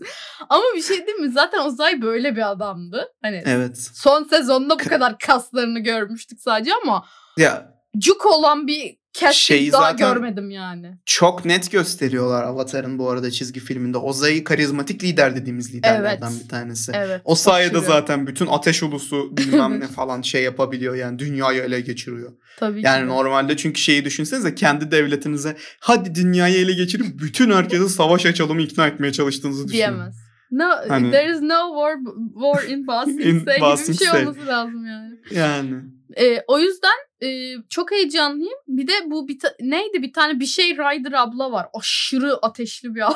Ama 0.49 0.63
bir 0.75 0.81
şey 0.81 1.07
değil 1.07 1.17
mi? 1.17 1.31
Zaten 1.31 1.59
Ozai 1.59 2.01
böyle 2.01 2.35
bir 2.35 2.51
adamdı. 2.51 3.13
Hani 3.21 3.43
Evet. 3.45 3.77
son 3.95 4.23
sezonda 4.23 4.79
bu 4.79 4.89
kadar 4.89 5.19
kaslarını 5.19 5.79
görmüştük 5.79 6.39
sadece 6.41 6.71
ama 6.83 7.05
Ya 7.37 7.75
cuk 7.97 8.25
olan 8.25 8.67
bir 8.67 8.97
casting 9.19 9.33
Şeyi 9.33 9.71
daha 9.71 9.81
zaten- 9.91 10.13
görmedim 10.13 10.49
yani. 10.51 10.97
çok 11.05 11.45
net 11.45 11.71
gösteriyorlar 11.71 12.43
Avatar'ın 12.43 12.99
bu 12.99 13.09
arada 13.09 13.31
çizgi 13.31 13.59
filminde. 13.59 13.97
Ozai 13.97 14.43
karizmatik 14.43 15.03
lider 15.03 15.35
dediğimiz 15.35 15.73
liderlerden 15.73 16.31
Evet. 16.31 16.43
bir 16.43 16.49
tanesi. 16.49 16.91
Evet. 16.95 17.21
O 17.25 17.35
sayede 17.35 17.77
aşırı. 17.77 17.87
zaten 17.87 18.27
bütün 18.27 18.47
ateş 18.47 18.83
ulusu 18.83 19.37
bilmem 19.37 19.79
ne 19.79 19.87
falan 19.95 20.21
şey 20.21 20.43
yapabiliyor 20.43 20.95
yani 20.95 21.19
dünyayı 21.19 21.61
ele 21.61 21.81
geçiriyor. 21.81 22.31
Tabii 22.59 22.81
Yani 22.85 23.01
ki. 23.01 23.07
normalde 23.07 23.57
çünkü 23.57 23.81
şeyi 23.81 24.05
düşünsenize 24.05 24.55
kendi 24.55 24.91
devletinize 24.91 25.55
hadi 25.79 26.15
dünyayı 26.15 26.57
ele 26.65 26.73
geçirip 26.73 27.05
bütün 27.21 27.51
herkese 27.51 27.89
savaş 27.89 28.25
açalım 28.25 28.59
ikna 28.59 28.87
etmeye 28.87 29.11
çalıştığınızı 29.11 29.63
düşünün. 29.63 29.73
diyemez. 29.77 30.15
No, 30.51 30.65
Hani- 30.89 31.11
there 31.11 31.31
is 31.31 31.41
no 31.41 31.73
war, 31.75 31.95
war 32.33 32.69
in 32.69 32.87
Basing 32.87 33.21
In 33.25 33.39
gibi 33.39 33.45
Basing 33.61 33.99
bir 34.01 34.05
şey 34.05 34.21
olması 34.21 34.47
lazım 34.47 34.85
yani. 34.85 35.13
Yani. 35.31 35.75
Ee, 36.17 36.43
o 36.47 36.59
yüzden 36.59 36.95
e, 37.23 37.55
çok 37.69 37.91
heyecanlıyım. 37.91 38.59
Bir 38.67 38.87
de 38.87 38.93
bu 39.05 39.27
bir 39.27 39.39
ta- 39.39 39.55
neydi 39.59 40.01
bir 40.01 40.13
tane 40.13 40.39
bir 40.39 40.45
şey 40.45 40.65
Rider 40.65 41.11
abla 41.11 41.51
var. 41.51 41.67
Aşırı 41.73 42.37
ateşli 42.41 42.95
bir 42.95 43.01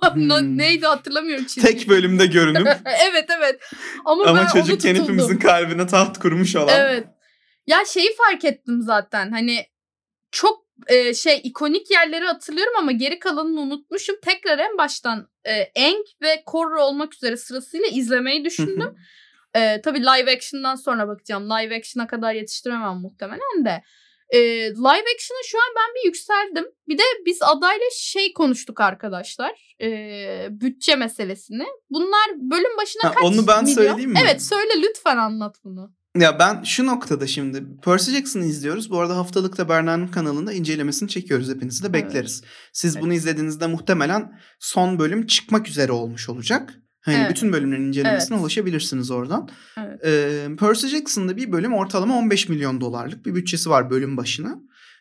abla. 0.00 0.40
Hmm. 0.40 0.58
neydi 0.58 0.86
hatırlamıyorum 0.86 1.44
çizgi. 1.44 1.62
Tek 1.62 1.88
bölümde 1.88 2.26
görünüp 2.26 2.66
evet 3.10 3.26
evet. 3.38 3.60
Ama, 4.04 4.24
ben 4.24 4.30
ama 4.30 4.40
onu 4.40 4.48
çocukken 4.52 4.94
hepimizin 4.94 5.36
kalbine 5.36 5.86
taht 5.86 6.18
kurmuş 6.18 6.56
olan. 6.56 6.74
Evet. 6.78 7.06
Ya 7.66 7.84
şeyi 7.84 8.16
fark 8.16 8.44
ettim 8.44 8.82
zaten. 8.82 9.30
Hani 9.30 9.66
çok 10.30 10.66
e, 10.86 11.14
şey 11.14 11.40
ikonik 11.44 11.90
yerleri 11.90 12.24
hatırlıyorum 12.24 12.72
ama 12.78 12.92
geri 12.92 13.18
kalanını 13.18 13.60
unutmuşum. 13.60 14.16
Tekrar 14.22 14.58
en 14.58 14.78
baştan 14.78 15.28
e, 15.44 15.52
Eng 15.54 16.04
ve 16.22 16.42
Korra 16.46 16.86
olmak 16.86 17.14
üzere 17.14 17.36
sırasıyla 17.36 17.86
izlemeyi 17.86 18.44
düşündüm. 18.44 18.94
E, 19.56 19.80
tabii 19.80 20.00
live 20.00 20.32
action'dan 20.36 20.74
sonra 20.74 21.08
bakacağım. 21.08 21.44
Live 21.50 21.76
action'a 21.76 22.06
kadar 22.06 22.34
yetiştiremem 22.34 22.96
muhtemelen 22.96 23.64
de. 23.64 23.82
E, 24.30 24.38
live 24.70 25.04
action'a 25.14 25.42
şu 25.46 25.58
an 25.58 25.74
ben 25.76 25.94
bir 25.94 26.06
yükseldim. 26.06 26.64
Bir 26.88 26.98
de 26.98 27.02
biz 27.26 27.38
adayla 27.42 27.86
şey 27.94 28.32
konuştuk 28.32 28.80
arkadaşlar. 28.80 29.74
E, 29.82 29.88
bütçe 30.50 30.96
meselesini. 30.96 31.66
Bunlar 31.90 32.28
bölüm 32.50 32.76
başına 32.78 33.04
Ha, 33.04 33.12
kaç 33.14 33.24
onu 33.24 33.46
ben 33.46 33.64
milyon? 33.64 33.74
söyleyeyim 33.74 34.10
mi? 34.10 34.18
Evet 34.24 34.42
söyle 34.42 34.82
lütfen 34.82 35.16
anlat 35.16 35.56
bunu. 35.64 35.92
Ya 36.18 36.38
ben 36.38 36.62
şu 36.62 36.86
noktada 36.86 37.26
şimdi 37.26 37.64
Percy 37.84 38.10
Jackson'ı 38.10 38.44
izliyoruz. 38.44 38.90
Bu 38.90 38.98
arada 39.00 39.16
haftalıkta 39.16 39.68
Berna'nın 39.68 40.08
kanalında 40.08 40.52
incelemesini 40.52 41.08
çekiyoruz. 41.08 41.48
Hepinizi 41.50 41.82
de 41.82 41.88
Evet. 41.98 42.04
bekleriz. 42.06 42.42
Siz 42.72 42.94
Evet. 42.94 43.04
bunu 43.04 43.12
izlediğinizde 43.14 43.66
muhtemelen 43.66 44.40
son 44.58 44.98
bölüm 44.98 45.26
çıkmak 45.26 45.68
üzere 45.68 45.92
olmuş 45.92 46.28
olacak. 46.28 46.74
Hani 47.00 47.16
Evet. 47.16 47.30
bütün 47.30 47.52
bölümlerin 47.52 47.88
incelemesine 47.88 48.34
Evet. 48.34 48.42
ulaşabilirsiniz 48.42 49.10
oradan. 49.10 49.48
Evet. 49.78 50.04
Ee, 50.04 50.48
Percy 50.60 50.86
Jackson'da 50.86 51.36
bir 51.36 51.52
bölüm 51.52 51.72
ortalama 51.74 52.18
15 52.18 52.48
milyon 52.48 52.80
dolarlık 52.80 53.26
bir 53.26 53.34
bütçesi 53.34 53.70
var 53.70 53.90
bölüm 53.90 54.16
başına. 54.16 54.58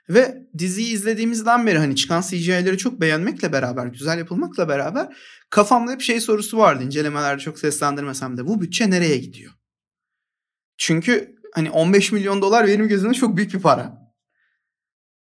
Ve 0.09 0.47
diziyi 0.57 0.93
izlediğimizden 0.93 1.67
beri 1.67 1.77
hani 1.77 1.95
çıkan 1.95 2.21
CGI'leri 2.21 2.77
çok 2.77 3.01
beğenmekle 3.01 3.53
beraber, 3.53 3.85
güzel 3.87 4.17
yapılmakla 4.17 4.69
beraber 4.69 5.15
kafamda 5.49 5.91
hep 5.91 6.01
şey 6.01 6.21
sorusu 6.21 6.57
vardı. 6.57 6.83
İncelemelerde 6.83 7.39
çok 7.41 7.59
seslendirmesem 7.59 8.37
de 8.37 8.47
bu 8.47 8.61
bütçe 8.61 8.89
nereye 8.89 9.17
gidiyor? 9.17 9.51
Çünkü 10.77 11.35
hani 11.55 11.69
15 11.69 12.11
milyon 12.11 12.41
dolar 12.41 12.67
benim 12.67 12.87
gözümde 12.87 13.13
çok 13.13 13.37
büyük 13.37 13.53
bir 13.53 13.59
para. 13.59 13.98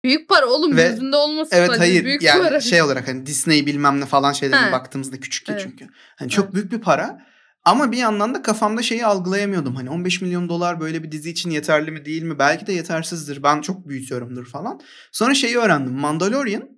Büyük 0.04 0.30
para 0.30 0.46
oğlum 0.46 0.78
Ve- 0.78 0.88
gözünde 0.90 1.16
olması 1.16 1.56
Evet 1.56 1.68
sadece 1.68 1.80
hayır 1.80 2.04
büyük 2.06 2.22
yani 2.22 2.44
para. 2.44 2.60
şey 2.60 2.82
olarak 2.82 3.08
hani 3.08 3.26
Disney 3.26 3.66
bilmem 3.66 4.02
ne 4.02 4.06
falan 4.06 4.34
şeylerine 4.34 4.68
He. 4.68 4.72
baktığımızda 4.72 5.20
küçük 5.20 5.50
Evet. 5.50 5.62
çünkü. 5.64 5.88
Hani 6.16 6.30
çok 6.30 6.44
Evet. 6.46 6.54
büyük 6.54 6.72
bir 6.72 6.82
para. 6.82 7.26
Ama 7.66 7.92
bir 7.92 7.98
yandan 7.98 8.34
da 8.36 8.42
kafamda 8.42 8.82
şeyi 8.82 9.06
algılayamıyordum. 9.06 9.76
Hani 9.76 9.90
15 9.90 10.22
milyon 10.22 10.50
dolar 10.50 10.80
böyle 10.80 11.04
bir 11.04 11.12
dizi 11.12 11.30
için 11.30 11.50
yeterli 11.50 11.92
mi 11.92 12.06
değil 12.06 12.24
mi? 12.24 12.40
Belki 12.40 12.68
de 12.68 12.74
yetersizdir. 12.74 13.44
Ben 13.44 13.62
çok 13.62 13.88
büyütüyorumdur 13.88 14.46
falan. 14.46 14.82
Sonra 15.12 15.34
şeyi 15.34 15.58
öğrendim. 15.58 15.94
Mandalorian 15.94 16.70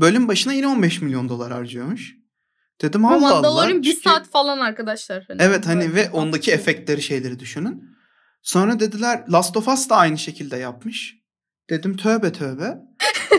bölüm 0.00 0.28
başına 0.28 0.52
yine 0.52 0.66
15 0.66 1.02
milyon 1.02 1.28
dolar 1.28 1.52
harcıyormuş. 1.52 2.14
Dedim 2.82 3.04
Allah 3.04 3.14
Allah. 3.16 3.34
Mandalorian 3.34 3.82
bir 3.82 3.90
Çünkü- 3.94 4.00
saat 4.08 4.28
falan 4.30 4.58
arkadaşlar. 4.58 5.24
Hani 5.28 5.42
Evet 5.42 5.66
hani 5.66 5.80
böyle 5.80 5.94
ve 5.94 6.10
ondaki 6.10 6.50
efektleri 6.52 7.02
şeyleri 7.02 7.38
düşünün. 7.38 7.84
Sonra 8.42 8.80
dediler 8.80 9.24
Last 9.32 9.56
of 9.56 9.68
Us 9.68 9.88
da 9.90 9.96
aynı 9.96 10.18
şekilde 10.18 10.56
yapmış. 10.56 11.14
Dedim 11.70 11.96
tövbe 11.96 12.32
tövbe. 12.32 12.78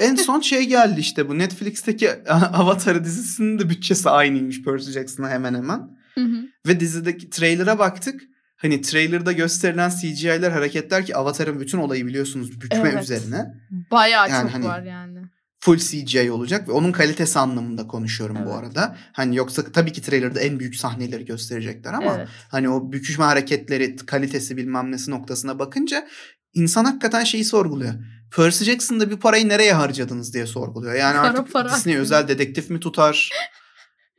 en 0.02 0.16
son 0.16 0.40
şey 0.42 0.68
geldi 0.68 1.00
işte 1.00 1.30
bu 1.30 1.38
Netflix'teki 1.38 2.12
Avatar 2.30 3.04
dizisinin 3.04 3.60
de 3.60 3.70
bütçesi 3.70 4.10
aynıymış 4.10 4.64
Percy 4.64 4.92
Jackson'a 4.92 5.30
hemen 5.30 5.54
hemen. 5.56 6.00
Hı 6.16 6.22
hı. 6.22 6.42
Ve 6.68 6.80
dizideki 6.80 7.30
trailer'a 7.30 7.80
baktık. 7.80 8.22
Hani 8.56 8.82
trailer'da 8.82 9.32
gösterilen 9.32 9.90
CGI'ler 9.90 10.52
hareketler 10.52 11.06
ki 11.06 11.16
Avatar'ın 11.16 11.60
bütün 11.60 11.78
olayı 11.78 12.08
biliyorsunuz 12.08 12.62
bükme 12.62 12.90
Evet. 12.92 13.04
üzerine. 13.04 13.46
Bayağı 13.92 14.30
Yani 14.30 14.42
çok 14.42 14.54
hani- 14.54 14.66
var 14.66 14.82
yani. 14.82 15.20
Full 15.62 15.78
CGI 15.78 16.32
olacak 16.32 16.68
ve 16.68 16.72
onun 16.72 16.92
kalitesi 16.92 17.40
anlamında 17.40 17.88
konuşuyorum 17.88 18.36
bu 18.36 18.50
Evet. 18.50 18.54
arada. 18.54 18.98
Hani 19.14 19.36
yoksa 19.36 19.64
tabii 19.72 19.92
ki 19.92 20.02
trailer'da 20.02 20.40
en 20.40 20.60
büyük 20.60 20.76
sahneleri 20.76 21.26
gösterecekler 21.26 21.94
ama 21.94 22.16
evet. 22.18 22.28
hani 22.52 22.70
o 22.70 22.92
büküşme 22.92 23.26
hareketleri, 23.26 23.96
kalitesi 23.96 24.58
bilmem 24.58 24.92
nesi 24.92 25.12
noktasına 25.12 25.60
bakınca 25.60 26.08
insan 26.54 26.86
hakikaten 26.86 27.24
şeyi 27.24 27.46
sorguluyor. 27.46 27.94
Percy 28.36 28.64
Jackson'da 28.64 29.12
bir 29.12 29.18
parayı 29.18 29.50
nereye 29.50 29.74
harcadınız 29.74 30.34
diye 30.34 30.48
sorguluyor. 30.48 30.94
Yani 30.94 31.16
Kara 31.16 31.28
artık 31.28 31.54
para. 31.54 31.70
Disney 31.70 31.98
özel 31.98 32.28
dedektif 32.28 32.70
mi 32.70 32.80
tutar? 32.80 33.30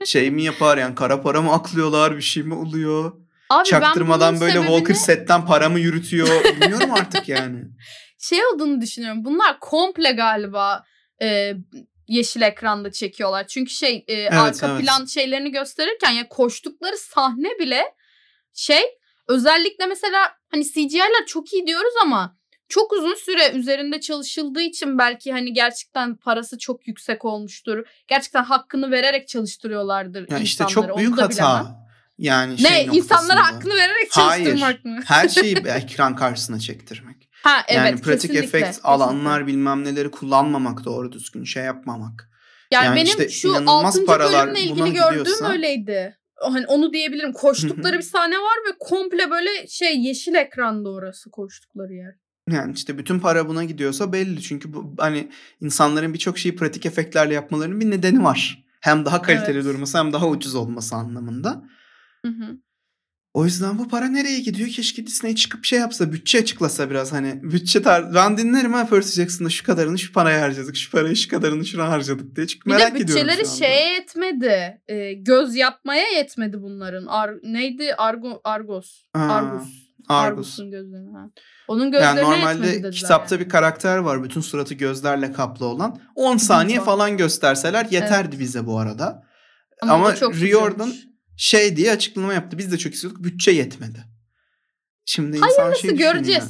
şey 0.05 0.31
mi 0.31 0.43
yapar 0.43 0.79
yani 0.79 0.95
kara 0.95 1.23
para 1.23 1.43
mı 1.43 1.53
aklıyorlar 1.53 2.17
bir 2.17 2.23
şey 2.23 2.43
mi 2.43 2.55
oluyor? 2.55 3.13
Abi 3.51 3.69
Çaktırmadan 3.69 4.35
ben 4.35 4.41
böyle 4.41 4.53
sebebini 4.53 4.77
Walker 4.77 4.95
setten 4.95 5.47
para 5.47 5.69
mı 5.69 5.81
yürütüyor? 5.81 6.45
Bilmiyorum 6.61 6.95
artık 6.95 7.29
yani. 7.29 7.65
şey 8.19 8.47
olduğunu 8.47 8.81
düşünüyorum. 8.81 9.25
Bunlar 9.25 9.61
komple 9.61 10.13
galiba 10.13 10.85
e, 11.23 11.55
yeşil 12.09 12.43
ekranda 12.43 12.93
çekiyorlar. 12.93 13.47
Çünkü 13.47 13.71
şey 13.71 14.05
e, 14.09 14.29
arka 14.29 14.69
evet. 14.69 14.81
plan 14.81 15.05
şeylerini 15.05 15.51
gösterirken 15.51 16.11
ya 16.11 16.29
koştukları 16.29 16.97
sahne 16.97 17.59
bile 17.61 17.83
şey 18.55 18.83
özellikle 19.31 19.87
mesela 19.87 20.19
hani 20.51 20.65
CGI'ler 20.65 21.27
çok 21.27 21.53
iyi 21.53 21.67
diyoruz 21.67 21.95
ama 22.03 22.37
çok 22.69 22.93
uzun 22.93 23.15
süre 23.15 23.51
üzerinde 23.53 24.01
çalışıldığı 24.01 24.61
için 24.63 24.99
belki 24.99 25.33
hani 25.33 25.53
gerçekten 25.53 26.17
parası 26.17 26.59
çok 26.59 26.89
yüksek 26.89 27.25
olmuştur. 27.25 27.87
Gerçekten 28.09 28.45
hakkını 28.45 28.91
vererek 28.91 29.29
çalıştırıyorlardır 29.29 30.21
Ya 30.31 30.39
işte 30.39 30.43
insanları. 30.65 30.75
çok 30.75 30.85
Onu 30.85 30.97
büyük 30.97 31.19
hata. 31.19 31.31
bilemem. 31.31 31.67
Yani 32.19 32.57
Ne 32.63 32.85
insanlara 32.85 33.47
hakkını 33.53 33.75
vererek 33.75 34.09
Hayır. 34.11 34.45
çalıştırmak 34.45 34.85
mı? 34.85 35.01
Her 35.07 35.29
şeyi 35.39 35.57
ekran 35.57 36.17
karşısına 36.17 36.59
çektirmek. 36.61 37.29
Ha 37.43 37.63
evet 37.69 37.77
yani 37.79 38.01
pratik 38.01 38.21
kesinlikle, 38.21 38.47
efekt 38.47 38.67
kesinlikle. 38.67 38.89
alanlar 38.89 39.47
bilmem 39.47 39.85
neleri 39.85 40.11
kullanmamak 40.11 40.85
doğru 40.85 41.13
düzgün 41.13 41.45
şey 41.45 41.65
yapmamak. 41.65 42.31
Yani, 42.71 42.85
Yani 42.87 42.97
benim 42.97 43.07
işte 43.07 43.29
şu 43.29 43.49
inanılmaz 43.49 43.97
6. 43.97 44.07
paralar 44.07 44.45
bölümle 44.47 44.61
ilgili 44.61 44.93
gördüğüm 44.93 45.19
gidiyorsa- 45.25 45.53
öyleydi. 45.53 46.19
Hani 46.41 46.67
onu 46.67 46.93
diyebilirim. 46.93 47.33
Koştukları 47.33 47.99
bir 47.99 48.03
sahne 48.03 48.35
var 48.35 48.59
ve 48.69 48.77
komple 48.81 49.31
böyle 49.31 49.67
şey 49.69 50.01
yeşil 50.01 50.35
ekranda 50.35 50.91
orası 50.91 51.31
koştukları 51.31 51.93
yer. 51.95 52.15
Yani 52.51 52.73
işte 52.75 52.99
bütün 52.99 53.21
para 53.21 53.49
buna 53.49 53.65
gidiyorsa 53.65 54.13
belli. 54.13 54.43
Çünkü 54.43 54.73
bu 54.73 54.95
hani 54.99 55.29
insanların 55.61 56.15
birçok 56.15 56.39
şeyi 56.39 56.57
pratik 56.57 56.87
efektlerle 56.87 57.35
yapmalarının 57.35 57.81
bir 57.81 57.91
nedeni 57.91 58.25
var. 58.25 58.65
Hem 58.81 59.05
daha 59.05 59.23
kaliteli 59.23 59.53
Evet. 59.53 59.65
durması 59.65 59.99
hem 59.99 60.13
daha 60.13 60.29
ucuz 60.29 60.55
olması 60.55 60.97
anlamında. 60.97 61.63
Hı 62.27 62.29
hı. 62.33 62.59
O 63.35 63.45
yüzden 63.45 63.79
bu 63.79 63.89
para 63.89 64.09
nereye 64.09 64.41
gidiyor? 64.41 64.69
Keşke 64.69 65.07
Disney 65.07 65.35
çıkıp 65.35 65.65
şey 65.65 65.79
yapsa, 65.79 66.13
bütçe 66.13 66.39
açıklasa 66.39 66.91
biraz 66.91 67.13
hani. 67.13 67.41
Bütçe 67.43 67.83
tar 67.83 68.15
ben 68.15 68.37
dinlerim 68.37 68.73
ha 68.73 68.87
Percy 68.87 69.21
Jackson'da 69.21 69.51
şu 69.51 69.65
kadarını 69.65 69.99
şu 69.99 70.13
paraya 70.13 70.43
harcadık, 70.43 70.77
şu 70.77 70.91
parayı 70.91 71.17
şu 71.17 71.29
kadarını 71.31 71.67
şuna 71.67 71.89
harcadık 71.89 72.37
diye. 72.37 72.47
Çünkü 72.47 72.71
merak 72.71 73.01
ediyorum 73.01 73.29
bütçeleri 73.29 73.59
şeye 73.59 73.93
yetmedi. 73.93 74.81
E, 74.89 75.13
göz 75.13 75.57
yapmaya 75.57 76.09
yetmedi 76.09 76.63
bunların. 76.63 77.07
Ar- 77.07 77.43
neydi? 77.43 77.95
Argo 77.95 78.41
Argos. 78.45 79.03
Ha, 79.13 79.21
Argus. 79.23 79.53
Argus. 79.53 79.69
Argus'un 80.09 80.71
gözlerine. 80.71 81.19
Ha. 81.19 81.31
Onun 81.69 81.81
Yani 81.81 81.91
gözlerine 81.93 82.23
normalde 82.23 82.49
yetmedi 82.53 82.73
dediler 82.73 82.93
kitapta 82.93 83.35
yani. 83.35 83.45
bir 83.45 83.49
karakter 83.49 83.97
var. 83.99 84.25
Bütün 84.25 84.41
suratı 84.41 84.75
gözlerle 84.75 85.33
kaplı 85.33 85.67
olan. 85.67 86.01
10 86.15 86.37
saniye 86.37 86.81
falan 86.81 87.17
gösterseler 87.17 87.87
yeterdi 87.91 88.39
bize 88.39 88.67
bu 88.67 88.79
arada. 88.79 89.23
Ama, 89.83 90.15
çok 90.15 90.35
Riordan. 90.35 90.93
Şey 91.41 91.77
diye 91.77 91.93
açıklama 91.93 92.35
yaptı. 92.35 92.59
Biz 92.59 92.73
de 92.73 92.79
çok 92.79 92.95
istiyorduk. 92.95 93.25
Bütçe 93.25 93.51
yetmedi. 93.51 94.05
Şimdi 95.05 95.37
insan 95.37 95.49
Hayırlısı 95.49 95.81
şey 95.81 95.91
düşünüyor. 95.91 96.13
göreceğiz. 96.13 96.45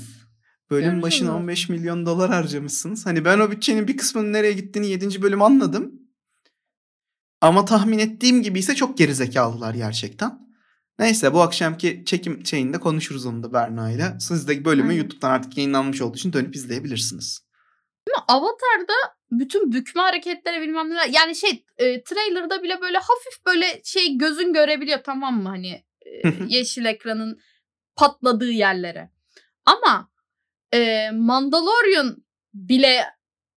Bölüm 0.71 0.83
Göreceğiz 0.83 1.03
başına 1.03 1.31
artık. 1.31 1.41
15 1.41 1.69
milyon 1.69 2.07
dolar 2.07 2.31
harcamışsınız. 2.31 3.07
Hani 3.07 3.25
ben 3.25 3.39
o 3.39 3.51
bütçenin 3.51 3.89
bir 3.89 3.97
kısmının 3.97 4.33
nereye 4.33 4.53
gittiğini 4.53 4.87
7. 4.87 5.23
bölüm 5.23 5.43
anladım. 5.43 5.93
Ama 7.41 7.65
tahmin 7.65 7.99
ettiğim 7.99 8.43
gibi 8.43 8.59
ise 8.59 8.75
çok 8.75 8.99
gerizekalılar 8.99 9.75
gerçekten. 9.75 10.39
Neyse 10.99 11.35
bu 11.35 11.43
akşamki 11.43 12.03
çekim 12.07 12.47
şeyinde 12.47 12.81
konuşuruz 12.81 13.27
onu 13.27 13.43
da 13.43 13.53
Berna 13.53 13.91
ile. 13.91 14.17
Siz 14.21 14.49
de 14.49 14.65
bölümü 14.65 14.89
Aynen. 14.89 15.01
YouTube'dan 15.01 15.31
artık 15.31 15.57
yayınlanmış 15.57 16.03
olduğu 16.03 16.17
için 16.17 16.33
dönüp 16.33 16.57
izleyebilirsiniz. 16.57 17.41
Ama 18.07 18.25
Avatar'da 18.29 18.93
bütün 19.31 19.73
bükme 19.73 20.03
hareketleri 20.03 20.61
bilmem 20.61 20.91
neler. 20.91 21.09
Yani 21.13 21.37
şey 21.37 21.65
e, 21.79 22.03
trailer'da 22.03 22.63
bile 22.63 22.81
böyle 22.81 22.99
hafif 22.99 23.47
böyle 23.47 23.81
şey 23.85 24.19
gözün 24.19 24.53
görebiliyor 24.53 24.99
tamam 25.05 25.43
mı 25.43 25.49
hani 25.49 25.85
e, 26.07 26.29
yeşil 26.49 26.85
ekranın 26.85 27.41
patladığı 27.97 28.51
yerlere. 28.51 29.11
Ama 29.65 30.11
e, 30.75 31.11
Mandalorian 31.11 32.17
bile 32.55 33.05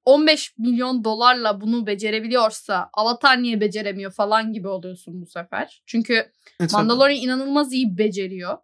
15 0.05 0.57
milyon 0.57 1.03
dolarla 1.03 1.61
bunu 1.61 1.87
becerebiliyorsa 1.87 2.89
Avatar 2.93 3.41
niye 3.43 3.61
beceremiyor 3.61 4.11
falan 4.11 4.53
gibi 4.53 4.67
oluyorsun 4.67 5.21
bu 5.21 5.25
sefer. 5.25 5.83
Çünkü 5.85 6.13
E, 6.13 6.31
tabii. 6.57 6.73
Mandalorian 6.73 7.21
inanılmaz 7.21 7.73
iyi 7.73 7.97
beceriyor 7.97 8.57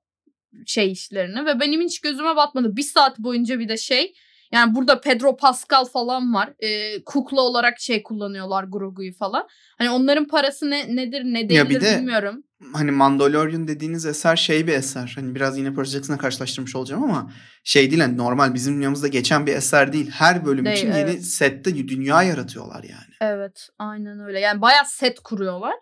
şey 0.65 0.91
işlerini 0.91 1.45
ve 1.45 1.59
benim 1.59 1.81
hiç 1.81 1.99
gözüme 2.01 2.35
batmadı. 2.35 2.75
Bir 2.75 2.81
saat 2.83 3.19
boyunca 3.19 3.59
bir 3.59 3.69
de 3.69 3.77
şey 3.77 4.13
yani 4.51 4.75
burada 4.75 5.01
Pedro 5.01 5.35
Pascal 5.37 5.85
falan 5.85 6.33
var. 6.33 6.53
Ee, 6.59 7.03
kukla 7.03 7.41
olarak 7.41 7.79
şey 7.79 8.03
kullanıyorlar 8.03 8.63
Grogu'yu 8.63 9.13
falan. 9.13 9.47
Hani 9.77 9.89
onların 9.89 10.27
parası 10.27 10.69
ne 10.69 10.95
nedir 10.95 11.23
ne 11.23 11.39
Ya 11.39 11.45
bir 11.47 11.49
değildir 11.75 11.81
de- 11.81 11.97
bilmiyorum. 11.97 12.43
hani 12.73 12.91
Mandalorian 12.91 13.67
dediğiniz 13.67 14.05
eser 14.05 14.35
şey 14.35 14.67
bir 14.67 14.73
eser. 14.73 15.11
Hani 15.15 15.35
biraz 15.35 15.57
yine 15.57 15.73
Percy 15.73 15.91
Jackson'la 15.91 16.17
karşılaştırmış 16.19 16.75
olacağım 16.75 17.03
ama 17.03 17.31
şey 17.63 17.91
değil 17.91 18.01
hani 18.01 18.17
normal 18.17 18.53
bizim 18.53 18.75
dünyamızda 18.75 19.07
geçen 19.07 19.47
bir 19.47 19.55
eser 19.55 19.93
değil. 19.93 20.11
Her 20.11 20.45
bölüm 20.45 20.65
Değil, 20.65 20.77
için 20.77 20.87
yeni 20.87 20.99
evet. 20.99 21.25
sette 21.25 21.75
dünya 21.87 22.23
yaratıyorlar 22.23 22.83
yani. 22.83 23.13
Evet 23.21 23.69
aynen 23.79 24.19
öyle. 24.19 24.39
Yani 24.39 24.61
bayağı 24.61 24.85
set 24.85 25.19
kuruyorlar. 25.19 25.75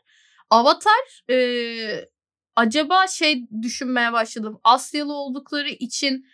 Avatar 0.49 1.31
e, 1.31 1.37
acaba 2.55 3.07
şey 3.07 3.47
düşünmeye 3.61 4.13
başladım. 4.13 4.59
Asyalı 4.63 5.13
oldukları 5.13 5.69
için 5.69 6.25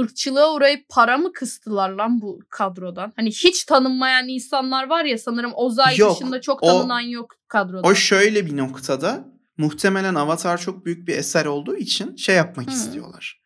ırkçılığa 0.00 0.54
uğrayıp 0.54 0.88
para 0.88 1.18
mı 1.18 1.32
kıstılar 1.32 1.90
lan 1.90 2.20
bu 2.20 2.40
kadrodan? 2.50 3.12
Hani 3.16 3.28
hiç 3.30 3.64
tanınmayan 3.64 4.28
insanlar 4.28 4.88
var 4.88 5.04
ya 5.04 5.18
sanırım 5.18 5.52
Ozay 5.54 5.96
Yok, 5.96 6.16
dışında 6.16 6.40
çok 6.40 6.62
o- 6.62 6.66
tanınan 6.66 7.00
yok 7.00 7.34
kadroda. 7.48 7.88
O 7.88 7.94
şöyle 7.94 8.46
bir 8.46 8.56
noktada 8.56 9.24
muhtemelen 9.58 10.14
Avatar 10.14 10.58
çok 10.58 10.84
büyük 10.86 11.08
bir 11.08 11.16
eser 11.16 11.44
olduğu 11.46 11.76
için 11.76 12.16
şey 12.16 12.36
yapmak 12.36 12.66
Hı. 12.66 12.70
istiyorlar. 12.70 13.42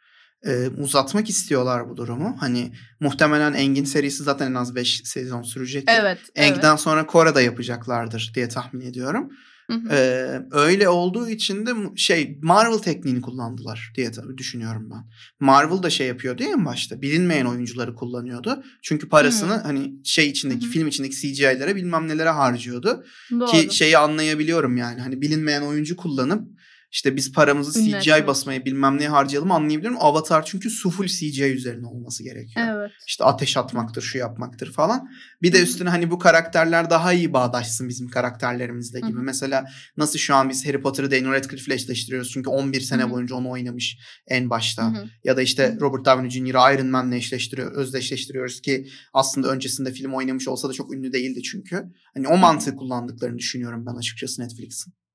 Ee, 0.46 0.68
uzatmak 0.68 1.28
istiyorlar 1.28 1.88
bu 1.88 1.96
durumu. 1.96 2.36
Hani 2.40 2.72
muhtemelen 3.00 3.52
Engin 3.52 3.84
serisi 3.84 4.22
zaten 4.22 4.50
en 4.50 4.54
az 4.54 4.74
5 4.74 5.00
sezon 5.04 5.42
sürecek. 5.42 5.84
evet. 5.88 6.18
evet. 6.34 6.52
Eng'den 6.52 6.76
sonra 6.76 7.06
Kora'da 7.06 7.40
yapacaklardır 7.42 8.32
diye 8.34 8.48
tahmin 8.48 8.80
ediyorum. 8.80 9.32
Hı 9.70 9.74
hı. 9.76 9.88
Ee, 9.90 10.42
öyle 10.50 10.88
olduğu 10.88 11.28
için 11.28 11.66
de 11.66 11.70
şey 11.96 12.38
Marvel 12.42 12.78
tekniğini 12.78 13.20
kullandılar 13.20 13.92
diye 13.94 14.12
tabii 14.12 14.38
düşünüyorum 14.38 14.88
ben. 14.90 15.04
Marvel 15.40 15.82
da 15.82 15.90
şey 15.90 16.06
yapıyordu 16.06 16.42
ya 16.42 16.48
en 16.48 16.64
başta. 16.64 17.02
Bilinmeyen 17.02 17.46
oyuncuları 17.46 17.94
kullanıyordu. 17.94 18.62
Çünkü 18.82 19.08
parasını 19.08 19.54
Hı. 19.54 19.62
hani 19.62 19.92
şey 20.04 20.28
içindeki 20.28 20.64
Hı 20.64 20.68
hı. 20.68 20.72
film 20.72 20.88
içindeki 20.88 21.16
CGI'lere 21.16 21.76
bilmem 21.76 22.08
nelere 22.08 22.28
harcıyordu. 22.28 23.04
Doğru. 23.30 23.50
Ki 23.50 23.68
şeyi 23.70 23.98
anlayabiliyorum 23.98 24.76
yani. 24.76 25.00
Hani 25.00 25.20
bilinmeyen 25.20 25.62
oyuncu 25.62 25.96
kullanıp 25.96 26.48
işte 26.96 27.16
biz 27.16 27.32
paramızı 27.32 27.80
Ünlü 27.80 28.00
CGI 28.00 28.26
basmaya 28.26 28.64
bilmem 28.64 28.98
neye 28.98 29.08
harcayalım 29.08 29.50
anlayabilirim. 29.50 29.96
Avatar 29.98 30.44
çünkü 30.44 30.70
su 30.70 30.90
full 30.90 31.06
CGI 31.06 31.44
üzerine 31.44 31.86
olması 31.86 32.22
gerekiyor. 32.22 32.66
Evet. 32.70 32.90
İşte 33.06 33.24
ateş 33.24 33.56
atmaktır, 33.56 34.02
şu 34.02 34.18
yapmaktır 34.18 34.72
falan. 34.72 35.08
Bir 35.42 35.52
de 35.52 35.62
üstüne 35.62 35.88
hani 35.88 36.10
bu 36.10 36.18
karakterler 36.18 36.90
daha 36.90 37.12
iyi 37.12 37.32
bağdaşsın 37.32 37.88
bizim 37.88 38.08
karakterlerimizle 38.08 39.00
gibi. 39.00 39.18
Hı. 39.18 39.22
Mesela 39.22 39.64
nasıl 39.96 40.18
şu 40.18 40.34
an 40.34 40.48
biz 40.48 40.66
Harry 40.66 40.80
Potter'ı 40.80 41.10
Daniel 41.10 41.32
Radcliffe'le 41.32 41.74
eşleştiriyoruz. 41.74 42.30
Çünkü 42.30 42.50
11 42.50 42.80
sene 42.80 43.02
Hı 43.02 43.10
boyunca 43.10 43.34
onu 43.34 43.50
oynamış 43.50 43.98
en 44.26 44.50
başta. 44.50 44.92
Hı. 44.92 45.04
Ya 45.24 45.36
da 45.36 45.42
işte. 45.42 45.76
Robert 45.80 46.04
Downey 46.04 46.30
Jr.'ı 46.30 46.74
Iron 46.74 46.86
Man'le 46.86 47.12
eşleştiriyor, 47.12 47.72
özdeşleştiriyoruz 47.72 48.60
ki 48.60 48.88
aslında 49.12 49.48
öncesinde 49.48 49.92
film 49.92 50.14
oynamış 50.14 50.48
olsa 50.48 50.68
da 50.68 50.72
çok 50.72 50.94
ünlü 50.94 51.12
değildi 51.12 51.42
çünkü. 51.42 51.84
Hani 52.14 52.28
o 52.28 52.36
mantığı 52.36 52.76
kullandıklarını 52.76 53.38
düşünüyorum 53.38 53.86
ben 53.86 53.94
açıkçası 53.94 54.42
Netflix'in. 54.42 55.05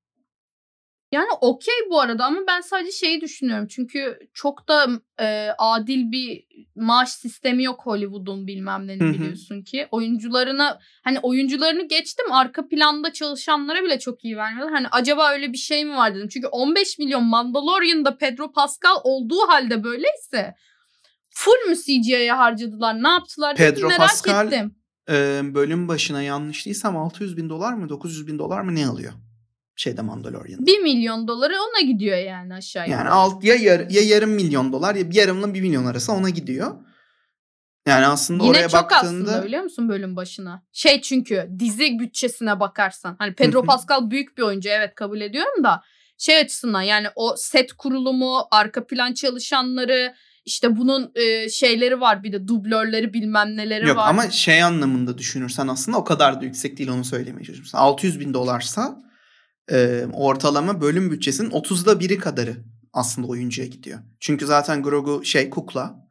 Yani 1.11 1.27
okey 1.41 1.73
bu 1.89 2.01
arada 2.01 2.25
ama 2.25 2.39
ben 2.47 2.61
sadece 2.61 2.91
şeyi 2.91 3.21
düşünüyorum. 3.21 3.67
Çünkü 3.67 4.19
çok 4.33 4.67
da 4.67 4.87
e, 5.19 5.49
adil 5.57 6.11
bir 6.11 6.43
maaş 6.75 7.09
sistemi 7.09 7.63
yok 7.63 7.81
Hollywood'un 7.83 8.47
bilmem 8.47 8.87
ne 8.87 8.99
biliyorsun 8.99 9.61
ki. 9.61 9.87
Oyuncularına 9.91 10.79
hani 11.03 11.19
oyuncularını 11.19 11.87
geçtim 11.87 12.31
arka 12.31 12.67
planda 12.67 13.13
çalışanlara 13.13 13.83
bile 13.83 13.99
çok 13.99 14.25
iyi 14.25 14.37
vermiyorlar. 14.37 14.73
Hani 14.73 14.87
acaba 14.91 15.31
öyle 15.31 15.53
bir 15.53 15.57
şey 15.57 15.85
mi 15.85 15.95
var 15.95 16.15
dedim. 16.15 16.27
Çünkü 16.27 16.47
15 16.47 16.99
milyon 16.99 17.23
Mandalorian'da 17.23 18.17
Pedro 18.17 18.51
Pascal 18.51 18.95
olduğu 19.03 19.47
halde 19.47 19.83
böyleyse 19.83 20.55
full 21.29 21.69
mü 21.69 21.75
CGI'ye 21.75 22.33
harcadılar? 22.33 23.03
Ne 23.03 23.09
yaptılar? 23.09 23.57
dedim, 23.57 23.75
Pedro 23.75 23.87
merak 23.87 23.99
Pascal 23.99 24.47
ettim. 24.47 24.75
Ee, 25.09 25.41
bölüm 25.43 25.87
başına 25.87 26.21
yanlış 26.21 26.65
değilsem 26.65 26.97
600 26.97 27.37
bin 27.37 27.49
dolar 27.49 27.73
mı 27.73 27.89
900 27.89 28.27
bin 28.27 28.39
dolar 28.39 28.61
mı 28.61 28.75
ne 28.75 28.87
alıyor? 28.87 29.13
Şeyde 29.75 30.01
Mandalorian'da. 30.01 30.65
1 30.65 30.79
milyon 30.79 31.27
doları 31.27 31.53
ona 31.53 31.81
gidiyor 31.81 32.17
yani 32.17 32.53
aşağı 32.53 32.89
Yani 32.89 33.09
alt 33.09 33.43
ya, 33.43 33.55
yar, 33.55 33.79
ya 33.89 34.01
yarım 34.01 34.31
milyon 34.31 34.73
dolar 34.73 34.95
ya 34.95 35.05
yarımla 35.11 35.53
bir 35.53 35.61
milyon 35.61 35.85
arası 35.85 36.11
ona 36.11 36.29
gidiyor. 36.29 36.75
Yani 37.87 38.05
aslında 38.05 38.43
Yine 38.43 38.51
oraya 38.51 38.69
çok 38.69 38.81
baktığında 38.81 39.31
aslında 39.31 39.45
biliyor 39.45 39.63
musun 39.63 39.89
bölüm 39.89 40.15
başına? 40.15 40.63
Şey 40.71 41.01
çünkü 41.01 41.49
dizi 41.59 41.99
bütçesine 41.99 42.59
bakarsan. 42.59 43.15
Hani 43.19 43.35
Pedro. 43.35 43.63
Pascal 43.63 44.11
büyük 44.11 44.37
bir 44.37 44.43
oyuncu 44.43 44.69
evet 44.69 44.95
kabul 44.95 45.21
ediyorum 45.21 45.63
da. 45.63 45.81
Şey 46.17 46.37
açısından 46.37 46.81
yani 46.81 47.07
o 47.15 47.35
set 47.37 47.73
kurulumu, 47.73 48.47
arka 48.51 48.87
plan 48.87 49.13
çalışanları, 49.13 50.13
işte 50.45 50.77
bunun 50.77 51.11
e, 51.15 51.49
şeyleri 51.49 52.01
var 52.01 52.23
bir 52.23 52.31
de 52.31 52.47
dublörleri 52.47 53.13
bilmem 53.13 53.57
neleri 53.57 53.87
yok 53.87 53.97
var. 53.97 54.09
ama 54.09 54.29
şey 54.29 54.63
anlamında 54.63 55.17
düşünürsen 55.17 55.67
aslında 55.67 55.97
o 55.97 56.03
kadar 56.03 56.41
da 56.41 56.45
yüksek 56.45 56.77
değil 56.77 56.89
onu 56.89 57.05
söylemeye 57.05 57.45
çalışıyorum. 57.45 57.63
Mesela 57.63 57.83
600 57.83 58.19
bin 58.19 58.33
dolarsa 58.33 59.01
e, 59.71 60.05
ortalama 60.13 60.81
bölüm 60.81 61.11
bütçesinin 61.11 61.49
30'da 61.49 61.99
biri 61.99 62.17
kadarı 62.17 62.57
aslında 62.93 63.27
oyuncuya 63.27 63.67
gidiyor. 63.67 63.99
Çünkü 64.19 64.45
zaten 64.45 64.83
Grogu 64.83 65.25
şey 65.25 65.49
kukla. 65.49 66.07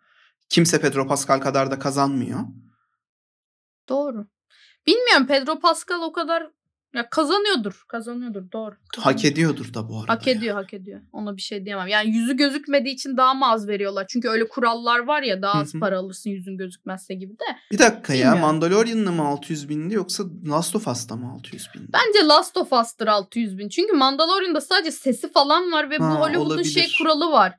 Kimse 0.48 0.80
Pedro 0.80 1.06
Pascal 1.06 1.40
kadar 1.40 1.70
da 1.70 1.78
kazanmıyor. 1.78 2.40
Doğru. 3.88 4.26
Bilmiyorum 4.86 5.26
Pedro 5.26 5.60
Pascal 5.60 6.02
o 6.02 6.12
kadar 6.12 6.50
ya 6.94 7.10
kazanıyordur. 7.10 7.84
Kazanıyordur 7.88 8.52
doğru. 8.52 8.74
Hak 8.96 9.24
ediyordur 9.24 9.74
da 9.74 9.88
bu 9.88 10.00
arada. 10.00 10.12
Hak 10.12 10.26
ya. 10.26 10.32
ediyor, 10.32 10.54
hak 10.54 10.74
ediyor. 10.74 11.00
Ona 11.12 11.36
bir 11.36 11.42
şey 11.42 11.64
diyemem. 11.64 11.86
Yani 11.86 12.10
yüzü 12.10 12.36
gözükmediği 12.36 12.94
için 12.94 13.16
daha 13.16 13.34
mı 13.34 13.46
az 13.46 13.68
veriyorlar? 13.68 14.06
Çünkü 14.08 14.28
öyle 14.28 14.48
kurallar 14.48 14.98
var 14.98 15.22
ya 15.22 15.42
daha 15.42 15.60
az 15.60 15.72
para 15.80 15.98
alırsın 15.98 16.30
yüzün 16.30 16.56
gözükmezse 16.56 17.14
gibi 17.14 17.32
de. 17.32 17.44
Bir 17.72 17.78
dakika 17.78 18.14
ya 18.14 18.18
Bilmiyorum. 18.18 18.40
Mandalorian'la 18.40 19.12
mı 19.12 19.26
600 19.26 19.68
bindi 19.68 19.94
yoksa 19.94 20.24
Last 20.48 20.76
of 20.76 20.88
Us'ta 20.88 21.16
mı 21.16 21.32
600 21.32 21.68
bindi? 21.74 21.92
Bence 21.92 22.26
Last 22.26 22.56
of 22.56 22.72
Us'tır 22.72 23.06
600 23.06 23.58
bin. 23.58 23.68
Çünkü 23.68 23.92
Mandalorian'da 23.92 24.60
sadece 24.60 24.90
sesi 24.90 25.32
falan 25.32 25.72
var 25.72 25.90
ve 25.90 25.98
bu 25.98 26.04
Ha, 26.04 26.20
Hollywood'un 26.20 26.62
şey 26.62 26.86
kuralı 26.98 27.32
var. 27.32 27.54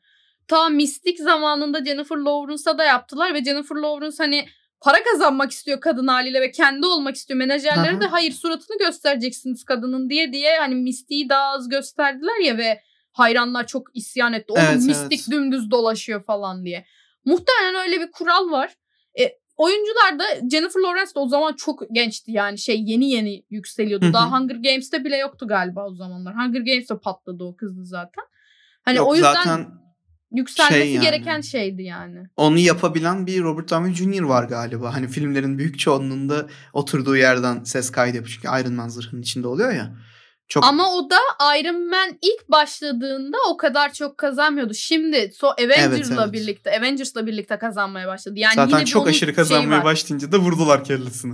Ta 0.48 0.70
Mystic 0.70 1.24
zamanında 1.24 1.86
Jennifer 1.86 2.18
Lawrence'a 2.18 2.78
da 2.78 2.84
yaptılar 2.84 3.34
ve 3.34 3.44
Jennifer 3.44 3.76
Lawrence 3.76 4.16
hani 4.18 4.46
para 4.82 5.04
kazanmak 5.04 5.52
istiyor 5.52 5.82
kadın 5.82 6.08
haliyle 6.08 6.42
ve 6.42 6.52
kendi 6.52 6.86
olmak 6.86 7.16
istiyor. 7.16 7.38
Menajerleri 7.38 7.94
Aha. 7.94 8.02
de 8.02 8.06
hayır 8.06 8.32
suratını 8.32 8.78
göstereceksiniz 8.78 9.64
kadının 9.64 10.10
diye 10.10 10.34
diye 10.34 10.58
hani 10.58 10.76
Mystic'i 10.76 11.30
daha 11.30 11.46
az 11.46 11.70
gösterdiler 11.70 12.40
ya 12.46 12.58
ve 12.58 12.82
hayranlar 13.12 13.68
çok 13.68 13.96
isyan 13.96 14.34
etti. 14.34 14.54
Oğlum 14.54 14.64
Evet, 14.66 14.84
Mystic 14.86 15.16
evet. 15.16 15.32
dümdüz 15.32 15.72
dolaşıyor 15.72 16.24
falan 16.24 16.66
diye. 16.66 16.86
Muhtemelen 17.26 17.76
öyle 17.76 18.02
bir 18.02 18.12
kural 18.12 18.52
var. 18.52 18.74
E, 19.20 19.40
oyuncular 19.58 20.20
da 20.20 20.50
Jennifer 20.52 20.80
Lawrence 20.80 21.16
de 21.16 21.20
o 21.20 21.28
zaman 21.28 21.54
çok 21.54 21.82
gençti 21.92 22.32
yani 22.32 22.58
şey 22.58 22.84
yeni 22.84 23.10
yeni 23.10 23.46
yükseliyordu. 23.50 24.14
Daha 24.14 24.40
Hunger 24.40 24.56
Games'te 24.56 25.04
bile 25.06 25.18
yoktu 25.18 25.48
galiba 25.48 25.88
o 25.88 25.96
zamanlar. 25.96 26.36
Hunger 26.36 26.62
Games'te 26.62 26.98
patladı 26.98 27.44
o 27.44 27.56
kızdı 27.56 27.86
zaten. 27.86 28.24
Hani 28.82 28.98
Yok, 28.98 29.08
o 29.08 29.16
yüzden 29.16 29.34
zaten 29.34 29.68
yükselmesi 30.32 30.82
şey 30.82 30.94
yani. 30.94 31.04
gereken 31.06 31.42
şeydi 31.42 31.84
yani. 31.84 32.24
onu 32.38 32.60
yapabilen 32.60 33.28
bir 33.28 33.42
Robert 33.42 33.70
Downey 33.70 33.94
Jr. 33.94 34.22
var 34.22 34.44
galiba. 34.44 34.94
Hani 34.94 35.08
filmlerin 35.08 35.58
büyük 35.58 35.80
çoğunluğunda 35.80 36.48
oturduğu 36.74 37.18
yerden 37.18 37.64
ses 37.64 37.92
kaydı 37.92 38.16
yapıyor. 38.16 38.40
Çünkü 38.42 38.62
Iron 38.62 38.74
Man 38.74 38.88
zırhının 38.88 39.22
içinde 39.22 39.48
oluyor 39.48 39.72
ya. 39.72 39.96
Çok 40.52 40.66
Ama 40.66 40.94
o 40.94 41.10
da 41.10 41.20
Iron 41.58 41.90
Man 41.90 42.18
ilk 42.22 42.50
başladığında 42.50 43.38
o 43.50 43.58
kadar 43.58 43.94
çok 43.94 44.18
kazanmıyordu. 44.18 44.74
Şimdi 44.74 45.32
so 45.36 45.48
Avengers'la 45.48 46.24
evet. 46.24 46.34
birlikte 46.34 46.78
Avengers'la 46.78 47.28
birlikte 47.28 47.58
kazanmaya 47.58 48.08
başladı. 48.08 48.34
Yani 48.38 48.56
zaten 48.56 48.78
yine 48.78 48.86
çok 48.86 49.08
aşırı 49.08 49.36
kazanmaya 49.36 49.84
başlayınca 49.84 50.32
da 50.32 50.38
vurdular 50.38 50.84
kellesini. 50.84 51.34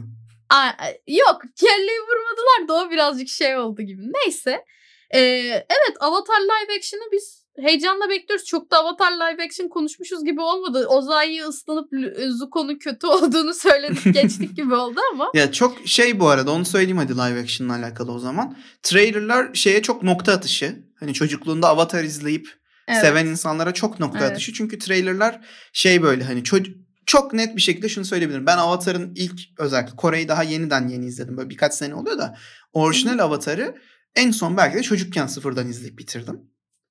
Aa, 0.49 0.69
yok 1.07 1.41
kelleyi 1.55 1.99
vurmadılar 1.99 2.67
da 2.67 2.73
o 2.73 2.91
birazcık 2.91 3.27
şey 3.29 3.57
oldu 3.57 3.81
gibi. 3.81 4.01
Neyse. 4.01 4.65
Ee, 5.13 5.19
evet 5.49 5.97
Avatar 5.99 6.41
live 6.41 6.77
action'ı 6.77 7.11
biz 7.11 7.46
heyecanla 7.61 8.09
bekliyoruz. 8.09 8.45
Çok 8.45 8.71
da 8.71 8.77
Avatar 8.77 9.11
live 9.11 9.43
action 9.43 9.67
konuşmuşuz 9.69 10.23
gibi 10.25 10.41
olmadı. 10.41 10.87
Ozai'yi 10.87 11.43
ıslanıp 11.43 11.93
L- 11.93 12.29
Zuko'nun 12.31 12.75
kötü 12.77 13.07
olduğunu 13.07 13.53
söyledik 13.53 14.13
geçtik 14.13 14.55
gibi 14.55 14.73
oldu 14.73 14.99
ama. 15.13 15.31
Ya 15.33 15.51
çok 15.51 15.77
şey 15.87 16.19
bu 16.19 16.27
arada 16.27 16.51
onu 16.51 16.65
söyleyeyim 16.65 16.97
hadi 16.97 17.13
live 17.13 17.39
action'la 17.41 17.75
alakalı 17.75 18.11
o 18.11 18.19
zaman. 18.19 18.57
Trailerlar 18.83 19.53
şeye 19.53 19.81
çok 19.81 20.03
nokta 20.03 20.31
atışı. 20.33 20.83
Hani 20.99 21.13
çocukluğunda 21.13 21.67
Avatar 21.67 22.03
izleyip 22.03 22.47
Evet. 22.87 23.01
seven 23.01 23.25
insanlara 23.25 23.73
çok 23.73 23.99
nokta 23.99 24.19
Evet. 24.19 24.31
atışı. 24.31 24.53
Çünkü 24.53 24.79
trailerlar 24.79 25.39
şey 25.73 26.01
böyle 26.03 26.23
hani 26.23 26.43
çocuk 26.43 26.77
çok 27.05 27.33
net 27.33 27.55
bir 27.55 27.61
şekilde 27.61 27.89
şunu 27.89 28.05
söyleyebilirim. 28.05 28.45
Ben 28.45 28.57
Avatar'ın 28.57 29.13
ilk 29.15 29.39
özellikle 29.59 29.95
Kore'yi 29.95 30.27
daha 30.27 30.43
yeniden 30.43 30.87
yeni 30.87 31.05
izledim. 31.05 31.37
Böyle 31.37 31.49
birkaç 31.49 31.73
sene 31.73 31.95
oluyor 31.95 32.17
da 32.17 32.37
orijinal 32.73 33.19
Avatar'ı 33.19 33.75
en 34.15 34.31
son 34.31 34.57
belki 34.57 34.77
de 34.77 34.83
çocukken 34.83 35.27
sıfırdan 35.27 35.67
izleyip 35.69 35.97
bitirdim. 35.99 36.41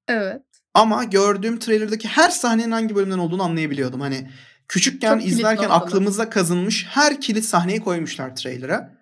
Evet. 0.08 0.42
Ama 0.76 1.04
gördüğüm 1.04 1.58
trailer'daki 1.58 2.08
her 2.08 2.30
sahnenin 2.30 2.70
hangi 2.70 2.94
bölümden 2.96 3.18
olduğunu 3.18 3.42
anlayabiliyordum. 3.42 4.00
Hani 4.00 4.30
küçükken 4.68 5.18
Çok 5.18 5.26
izlerken 5.28 5.70
aklımıza 5.70 6.30
kazınmış 6.30 6.86
her 6.88 7.20
kilit 7.20 7.44
sahneyi 7.44 7.80
koymuşlar 7.80 8.36
trailer'a. 8.36 8.96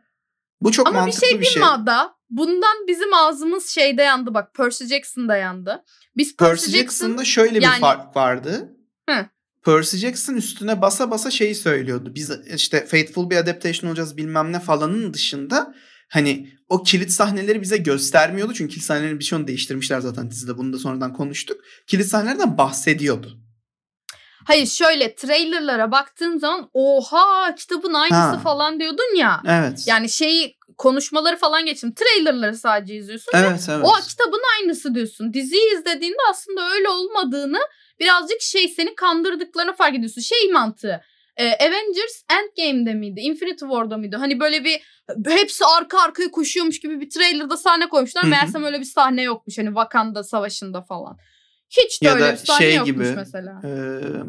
Bu 0.61 0.73
çok 0.73 0.87
Ama 0.89 0.97
bir 0.97 1.01
mantıklı 1.01 1.27
şey 1.27 1.41
bir 1.41 1.45
şey. 1.45 1.55
değil 1.55 1.67
mi 1.67 1.73
Ada? 1.73 2.15
Bundan 2.31 2.87
bizim 2.89 3.15
ağzımız 3.15 3.67
şeyde 3.67 4.03
yandı 4.03 4.35
bak. 4.35 4.55
Percy 4.55 4.85
Jackson'da 4.85 5.37
yandı. 5.37 5.85
Biz 6.17 6.37
Percy, 6.37 6.51
Percy 6.53 6.79
Jackson 6.79 7.07
Jackson'da 7.07 7.25
şöyle 7.25 7.59
bir 7.59 7.63
yani- 7.63 7.81
fark 7.81 8.17
vardı. 8.17 8.73
Hı. 9.11 9.27
Percy 9.65 9.97
Jackson 9.97 10.35
üstüne 10.35 10.83
basa 10.83 11.11
basa 11.11 11.31
şeyi 11.31 11.55
söylüyordu. 11.55 12.13
Biz 12.15 12.31
işte 12.55 12.87
faithful 12.87 13.31
bir 13.31 13.37
adaptation 13.37 13.91
olacağız 13.91 14.17
bilmem 14.17 14.53
ne 14.53 14.61
falanın 14.61 15.15
dışında 15.15 15.75
hani 16.15 16.49
o 16.69 16.83
kilit 16.83 17.11
sahneleri 17.11 17.63
bize 17.63 17.77
göstermiyordu. 17.77 18.55
Çünkü 18.55 18.75
kilit 18.75 18.87
sahnelerin 18.87 19.19
birçoğunu 19.19 19.47
değiştirmişler 19.47 20.01
zaten 20.01 20.31
dizide. 20.31 20.59
Bunu 20.59 20.73
da 20.73 20.79
sonradan 20.79 21.13
konuştuk. 21.13 21.61
Kilit 21.87 22.07
sahnelerden 22.07 22.59
bahsediyordu. 22.59 23.39
Hayır 24.47 24.67
şöyle 24.67 25.15
trailerlara 25.15 25.91
baktığın 25.91 26.39
zaman 26.39 26.71
oha 26.73 27.55
kitabın 27.55 27.95
aynısı 27.95 28.15
Ha. 28.17 28.39
falan 28.39 28.81
diyordun 28.81 29.17
ya. 29.17 29.43
Evet. 29.49 29.85
Yani 29.87 30.09
şeyi 30.09 30.57
konuşmaları 30.79 31.37
falan 31.37 31.67
geçtim. 31.67 31.95
Trailerları 31.95 32.57
sadece 32.57 32.95
izliyorsun. 32.95 33.33
ve 33.35 33.39
evet 33.39 33.67
evet. 33.69 33.87
O 33.87 33.93
kitabın 34.09 34.43
aynısı 34.59 34.95
diyorsun. 34.95 35.33
Diziyi 35.33 35.79
izlediğinde 35.79 36.23
aslında 36.31 36.71
öyle 36.71 36.89
olmadığını 36.89 37.59
birazcık 38.01 38.41
şey 38.41 38.69
seni 38.69 38.95
kandırdıklarını 38.95 39.77
fark 39.77 39.95
ediyorsun. 39.95 40.21
Şey 40.21 40.53
mantığı. 40.53 41.01
E, 41.37 41.47
Avengers 41.47 42.23
Endgame'de 42.31 42.95
miydi? 42.95 43.21
Infinity 43.21 43.65
War'da 43.65 43.97
mıydı? 43.97 44.17
Hani 44.17 44.41
böyle 44.41 44.65
bir 44.65 44.81
hepsi 45.27 45.65
arka 45.65 46.01
arkaya 46.01 46.31
koşuyormuş 46.31 46.81
gibi 46.81 47.01
bir 47.01 47.11
trailerda 47.11 47.57
sahne 47.57 47.89
koymuşlar. 47.89 48.23
Hı 48.23 48.27
hı. 48.27 48.31
Meğersem 48.31 48.65
öyle 48.65 48.81
bir 48.81 48.85
sahne 48.85 49.23
yokmuş. 49.23 49.59
Hani 49.59 49.67
Wakanda 49.69 50.23
savaşında 50.25 50.83
falan. 50.83 51.17
Hiç 51.71 52.03
de 52.03 52.07
Ya 52.07 52.15
öyle 52.15 52.25
da 52.25 52.33
bir 52.33 52.37
sahne 52.37 52.59
şey 52.67 52.75
yokmuş 52.75 52.95
gibi, 52.95 53.15
mesela. 53.17 53.61
Ee, 53.65 53.69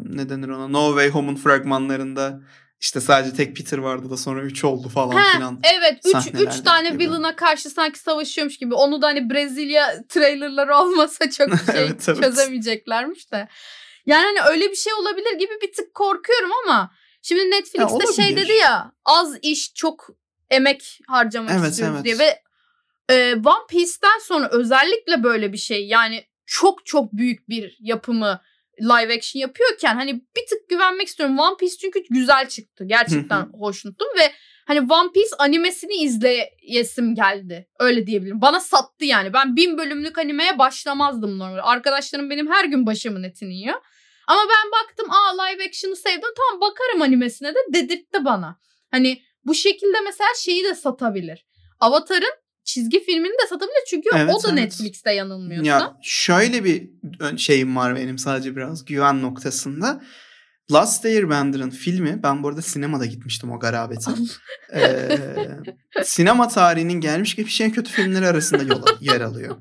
ne 0.04 0.28
denir 0.28 0.48
ona? 0.48 0.68
No 0.68 0.88
Way 0.88 1.08
Home'un 1.10 1.36
fragmanlarında 1.36 2.40
işte 2.80 3.00
sadece 3.00 3.36
tek 3.36 3.56
Peter 3.56 3.78
vardı 3.78 4.10
da 4.10 4.16
sonra 4.16 4.42
3 4.42 4.64
oldu 4.64 4.88
falan 4.88 5.16
Ha, 5.16 5.32
filan. 5.36 5.60
Evet 5.76 5.98
3 6.04 6.12
sahnelerde 6.12 6.42
3 6.44 6.60
tane 6.64 6.90
gibi. 6.90 6.98
villain'a 7.04 7.36
karşı 7.36 7.70
sanki 7.70 7.98
savaşıyormuş 7.98 8.58
gibi. 8.58 8.74
Onu 8.74 9.02
da 9.02 9.06
hani 9.06 9.30
Brezilya 9.30 10.02
trailerları 10.08 10.76
olmasa 10.82 11.30
çok 11.30 11.48
şey 11.72 11.74
Evet, 11.84 12.08
evet. 12.08 12.22
çözemeyeceklermiş 12.22 13.32
de. 13.32 13.48
Yani 14.06 14.24
hani 14.24 14.50
öyle 14.50 14.70
bir 14.70 14.76
şey 14.76 14.92
olabilir 14.94 15.32
gibi 15.38 15.52
bir 15.62 15.72
tık 15.72 15.94
korkuyorum 15.94 16.50
ama 16.64 16.90
şimdi 17.22 17.50
Netflix'te 17.50 18.22
şey 18.22 18.36
dedi 18.36 18.52
ya 18.52 18.92
az 19.04 19.38
iş 19.42 19.74
çok 19.74 20.08
emek 20.50 20.98
harcamak 21.06 21.50
Evet, 21.60 21.70
istiyoruz 21.70 21.96
evet. 21.96 22.04
diye 22.04 22.18
ve 22.18 22.42
e, 23.14 23.34
One 23.34 23.66
Piece'ten 23.68 24.18
sonra 24.22 24.48
özellikle 24.52 25.22
böyle 25.22 25.52
bir 25.52 25.58
şey 25.58 25.86
yani 25.86 26.24
çok 26.46 26.86
çok 26.86 27.12
büyük 27.12 27.48
bir 27.48 27.76
yapımı 27.80 28.40
live 28.80 29.14
action 29.14 29.40
yapıyorken 29.40 29.94
hani 29.94 30.14
bir 30.14 30.46
tık 30.50 30.68
güvenmek 30.68 31.08
istiyorum. 31.08 31.38
One 31.38 31.56
Piece 31.56 31.76
çünkü 31.76 32.00
güzel 32.10 32.48
çıktı. 32.48 32.84
Gerçekten 32.86 33.48
hoşnuttum 33.58 34.08
ve 34.18 34.32
hani 34.66 34.80
One 34.92 35.12
Piece 35.12 35.30
animesini 35.38 35.94
izleyesim 35.94 37.14
geldi. 37.14 37.68
Öyle 37.78 38.06
diyebilirim. 38.06 38.40
Bana 38.40 38.60
sattı 38.60 39.04
yani. 39.04 39.32
Ben 39.32 39.56
bin 39.56 39.78
bölümlük 39.78 40.18
animeye 40.18 40.58
başlamazdım 40.58 41.38
normal. 41.38 41.58
Arkadaşlarım 41.62 42.30
benim 42.30 42.52
her 42.52 42.64
gün 42.64 42.86
başımın 42.86 43.22
etini 43.22 43.54
yiyor. 43.54 43.80
Ama 44.26 44.40
ben 44.40 44.72
baktım 44.72 45.10
aa 45.10 45.42
live 45.42 45.64
action'ı 45.68 45.96
sevdim 45.96 46.28
tamam 46.36 46.60
bakarım 46.60 47.02
animesine 47.02 47.54
de 47.54 47.58
dedirtti 47.74 48.24
bana. 48.24 48.58
Hani 48.90 49.22
bu 49.44 49.54
şekilde 49.54 50.00
mesela 50.04 50.28
şeyi 50.36 50.64
de 50.64 50.74
satabilir. 50.74 51.46
Avatar'ın 51.80 52.34
çizgi 52.64 53.04
filmini 53.04 53.32
de 53.32 53.46
satabilir 53.48 53.84
çünkü 53.90 54.08
Evet, 54.14 54.34
o 54.34 54.42
da 54.42 54.48
evet. 54.48 54.58
Netflix'te 54.58 55.12
yanılmıyorsam. 55.12 55.80
Ya 55.80 55.96
şöyle 56.02 56.64
bir 56.64 56.90
şeyim 57.38 57.76
var 57.76 57.96
benim 57.96 58.18
sadece 58.18 58.56
biraz 58.56 58.84
güven 58.84 59.22
noktasında. 59.22 60.02
Last 60.72 61.04
Airbender'ın 61.04 61.70
filmi 61.70 62.22
ben 62.22 62.42
bu 62.42 62.48
arada 62.48 62.62
sinemada 62.62 63.06
gitmiştim 63.06 63.52
o 63.52 63.58
garabete. 63.58 64.10
Ee, 64.74 65.18
sinema 66.04 66.48
tarihinin 66.48 67.00
gelmiş 67.00 67.36
geçmiş 67.36 67.60
en 67.60 67.72
kötü 67.72 67.92
filmleri 67.92 68.26
arasında 68.26 68.62
yol, 68.62 68.82
yer 69.00 69.20
alıyor. 69.20 69.56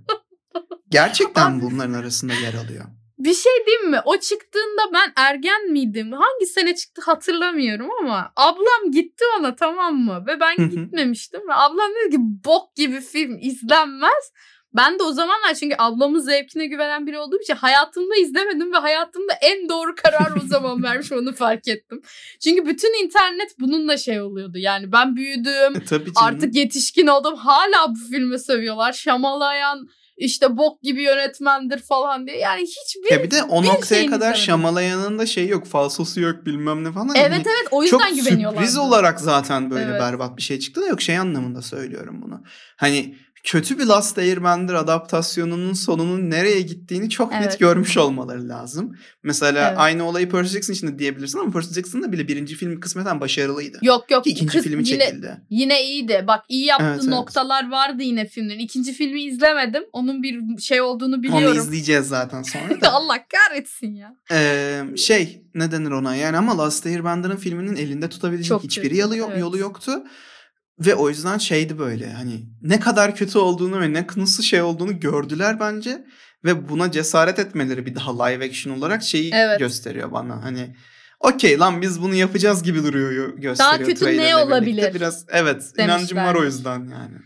Gerçekten 0.90 1.62
bunların 1.62 1.94
arasında 1.94 2.34
yer 2.34 2.54
alıyor. 2.54 2.86
Bir 3.26 3.34
şey 3.34 3.52
diyeyim 3.66 3.90
mi? 3.90 4.00
O 4.06 4.18
çıktığında 4.18 4.82
ben 4.94 5.14
ergen 5.16 5.72
miydim? 5.72 6.12
Hangi 6.12 6.46
sene 6.46 6.76
çıktı 6.76 7.02
hatırlamıyorum 7.06 7.88
ama 8.02 8.32
ablam 8.36 8.92
gitti 8.92 9.24
ona 9.40 9.56
tamam 9.56 9.96
mı? 9.96 10.24
Ve 10.28 10.40
ben 10.40 10.70
gitmemiştim. 10.70 11.42
Ve 11.50 11.54
ablam 11.54 11.92
dedi 11.92 12.16
ki 12.16 12.22
bok 12.46 12.76
gibi 12.76 13.02
film 13.02 13.38
izlenmez. 13.42 14.32
Ben 14.74 15.00
de 15.00 15.04
o 15.04 15.12
zamanlar 15.12 15.54
çünkü 15.54 15.76
ablamın 15.80 16.20
zevkine 16.20 16.66
güvenen 16.66 17.08
biri 17.08 17.18
olduğum 17.20 17.42
için 17.42 17.56
hayatımda 17.56 18.16
izlemedim 18.16 18.74
ve 18.74 18.78
hayatımda 18.78 19.34
en 19.42 19.70
doğru 19.70 19.96
kararı 19.96 20.36
o 20.44 20.48
zaman 20.48 20.84
vermiş 20.84 21.12
onu 21.12 21.34
fark 21.34 21.68
ettim. 21.68 22.02
Çünkü 22.44 22.66
bütün 22.66 23.04
internet 23.04 23.56
bununla 23.60 23.98
şey 23.98 24.22
oluyordu. 24.22 24.58
Yani 24.58 24.92
ben 24.92 25.16
büyüdüm, 25.16 25.76
E, 25.76 25.86
tabii 25.86 26.14
canım. 26.14 26.36
artık 26.36 26.56
yetişkin 26.56 27.08
oldum. 27.08 27.36
Hala 27.36 27.90
bu 27.90 28.10
filmi 28.12 28.40
sövüyorlar. 28.40 28.94
Şamalayan 28.94 29.88
işte 30.18 30.58
bok 30.58 30.82
gibi 30.82 31.04
yönetmendir 31.04 31.80
falan 31.80 32.28
diye. 32.28 32.38
Yani 32.38 32.62
hiçbir 32.62 33.12
Ya 33.16 33.24
bir 33.24 33.32
de 33.32 33.44
o 33.44 33.64
bir 33.64 33.68
noktaya 33.68 34.06
kadar 34.06 34.16
izlemedim. 34.16 34.42
Şamalayan'ın 34.42 35.20
da 35.20 35.26
şey 35.26 35.48
yok, 35.48 35.66
falsosu 35.66 36.22
yok 36.22 36.46
bilmem 36.46 36.84
ne 36.84 36.92
falan. 36.92 37.16
Evet 37.16 37.32
Hani 37.32 37.44
evet 37.48 37.68
o 37.72 37.86
çok 37.86 38.02
yüzden 38.06 38.16
güveniyorlar. 38.26 38.58
sürpriz 38.62 38.78
olarak 38.78 39.20
zaten 39.20 39.72
böyle 39.72 39.86
Evet. 39.86 40.02
berbat 40.02 40.38
bir 40.38 40.42
şey 40.42 40.60
çıktı 40.60 40.82
da 40.82 40.88
yok 40.88 41.02
şey 41.02 41.18
anlamında 41.18 41.62
söylüyorum 41.62 42.22
bunu. 42.26 42.44
Hani 42.78 43.16
kötü 43.46 43.80
bir 43.80 43.86
Last 43.86 44.18
Airbender 44.18 44.74
adaptasyonunun 44.74 45.74
sonunun 45.74 46.30
nereye 46.30 46.62
gittiğini 46.62 47.10
çok 47.10 47.32
net 47.32 47.42
Evet. 47.44 47.60
görmüş 47.60 47.98
olmaları 47.98 48.50
lazım. 48.50 48.96
Mesela 49.24 49.68
Evet. 49.70 49.78
aynı 49.80 50.04
olayı 50.04 50.30
Percy 50.30 50.54
Jackson 50.54 50.74
için 50.74 50.88
de 50.88 51.00
diyebilirsin 51.00 51.40
ama 51.40 51.52
Percy 51.52 51.74
Jackson'da 51.74 52.12
bile 52.12 52.28
birinci 52.28 52.56
film 52.56 52.80
kısmeten 52.80 53.22
başarılıydı. 53.22 53.78
Yok 53.82 54.12
yok 54.12 54.24
Ki 54.24 54.30
ikinci 54.30 54.62
filmi 54.62 54.90
yine, 54.90 55.00
çekildi. 55.06 55.38
yine 55.50 55.84
iyiydi. 55.86 56.24
Bak 56.28 56.44
iyi 56.50 56.66
yaptığı 56.66 56.86
Evet, 56.86 57.00
evet. 57.02 57.10
noktalar 57.10 57.72
vardı 57.72 58.04
yine 58.04 58.26
filmlerin. 58.28 58.60
İkinci 58.60 58.94
filmi 58.94 59.24
izlemedim. 59.24 59.84
Onun 59.94 60.24
bir 60.24 60.58
şey 60.62 60.82
olduğunu 60.82 61.16
Onu 61.16 61.24
biliyorum. 61.24 61.58
izleyeceğiz 61.58 62.08
zaten 62.08 62.42
sonra 62.44 62.70
da. 62.82 62.92
Allah 62.94 63.18
kahretsin 63.30 63.96
ya. 63.96 64.16
Ee, 64.32 64.82
şey 64.98 65.44
ne 65.56 65.72
denir 65.72 65.92
ona 65.92 66.16
yani 66.16 66.38
ama 66.38 66.58
Last 66.58 66.86
Airbender'ın 66.86 67.36
filminin 67.38 67.76
elinde 67.76 68.10
tutabilecek 68.10 68.48
Çok 68.50 68.64
hiçbir 68.64 68.92
yolu, 68.92 69.16
evet. 69.16 69.40
yolu 69.40 69.58
yoktu. 69.58 69.92
Ve 70.80 70.96
o 70.96 71.10
yüzden 71.10 71.38
şeydi 71.38 71.80
böyle 71.80 72.14
hani 72.14 72.46
ne 72.62 72.80
kadar 72.80 73.16
kötü 73.16 73.38
olduğunu 73.38 73.82
ve 73.82 73.94
ne 73.94 74.08
nasıl 74.16 74.44
şey 74.44 74.62
olduğunu 74.62 75.00
gördüler 75.00 75.60
bence. 75.60 76.06
Ve 76.44 76.70
buna 76.70 76.92
cesaret 76.92 77.40
etmeleri 77.40 77.86
bir 77.86 77.96
daha 77.96 78.24
live 78.26 78.46
action 78.46 78.78
olarak 78.78 79.04
şeyi 79.04 79.32
Evet. 79.34 79.60
gösteriyor 79.60 80.12
bana. 80.12 80.44
Hani 80.44 80.76
okey 81.20 81.60
lan 81.60 81.82
biz 81.82 82.02
bunu 82.02 82.16
yapacağız 82.16 82.64
gibi 82.64 82.84
duruyor 82.84 83.12
yo- 83.12 83.36
gösteriyor. 83.42 83.78
kötü 83.78 83.92
ne 83.92 83.96
trailerle 83.96 84.22
birlikte. 84.28 84.44
olabilir? 84.46 84.94
Biraz 84.94 85.26
evet 85.30 85.64
inancım 85.78 86.18
var 86.18 86.36
o 86.36 86.42
Demişler. 86.42 86.46
yüzden 86.46 86.80
yani. 86.80 87.18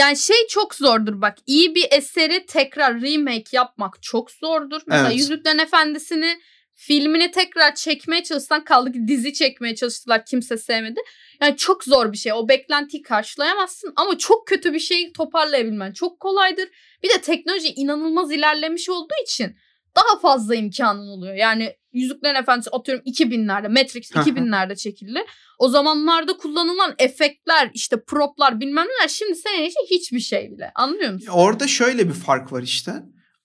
Yani 0.00 0.16
şey 0.16 0.36
çok 0.50 0.74
zordur 0.74 1.20
bak. 1.20 1.38
İyi 1.46 1.74
bir 1.74 1.86
eseri 1.90 2.46
tekrar 2.46 3.00
remake 3.00 3.44
yapmak 3.52 4.02
çok 4.02 4.30
zordur. 4.30 4.80
Mesela 4.86 5.08
Evet. 5.08 5.18
Yüzüklerin 5.18 5.58
Efendisi'ni 5.58 6.38
filmini 6.86 7.30
tekrar 7.30 7.74
çekmeye 7.74 8.22
çalışsan 8.22 8.64
kaldı 8.64 8.92
ki 8.92 9.08
dizi 9.08 9.32
çekmeye 9.32 9.74
çalıştılar 9.74 10.24
kimse 10.26 10.56
sevmedi. 10.56 11.00
Yani 11.42 11.56
çok 11.56 11.84
zor 11.84 12.12
bir 12.12 12.16
şey. 12.16 12.32
O 12.32 12.48
beklentiyi 12.48 13.02
karşılayamazsın 13.02 13.92
ama 13.96 14.18
çok 14.18 14.46
kötü 14.46 14.72
bir 14.72 14.78
şeyi 14.78 15.12
toparlayabilmen 15.12 15.92
çok 15.92 16.20
kolaydır. 16.20 16.68
Bir 17.02 17.08
de 17.08 17.20
teknoloji 17.20 17.68
inanılmaz 17.68 18.32
ilerlemiş 18.32 18.88
olduğu 18.88 19.14
için 19.22 19.56
daha 19.96 20.18
fazla 20.20 20.54
imkanın 20.54 21.08
oluyor. 21.08 21.34
Yani 21.34 21.76
Yüzüklerin 21.92 22.34
Efendisi 22.34 22.70
atıyorum 22.70 23.04
2000'lerde, 23.04 23.68
Matrix 23.68 24.14
Hı 24.14 24.20
hı. 24.20 24.24
2000'lerde 24.24 24.76
çekildi. 24.76 25.24
O 25.58 25.68
zamanlarda 25.68 26.36
kullanılan 26.36 26.94
efektler, 26.98 27.70
işte 27.74 28.04
proplar 28.04 28.60
bilmem 28.60 28.86
neler 28.86 29.08
şimdi 29.08 29.34
senin 29.34 29.64
için 29.64 29.86
hiçbir 29.90 30.20
şey 30.20 30.50
bile. 30.50 30.72
Anlıyor 30.74 31.12
musun? 31.12 31.32
Orada 31.32 31.66
şöyle 31.66 32.08
bir 32.08 32.14
fark 32.14 32.52
var 32.52 32.62
işte. 32.62 32.92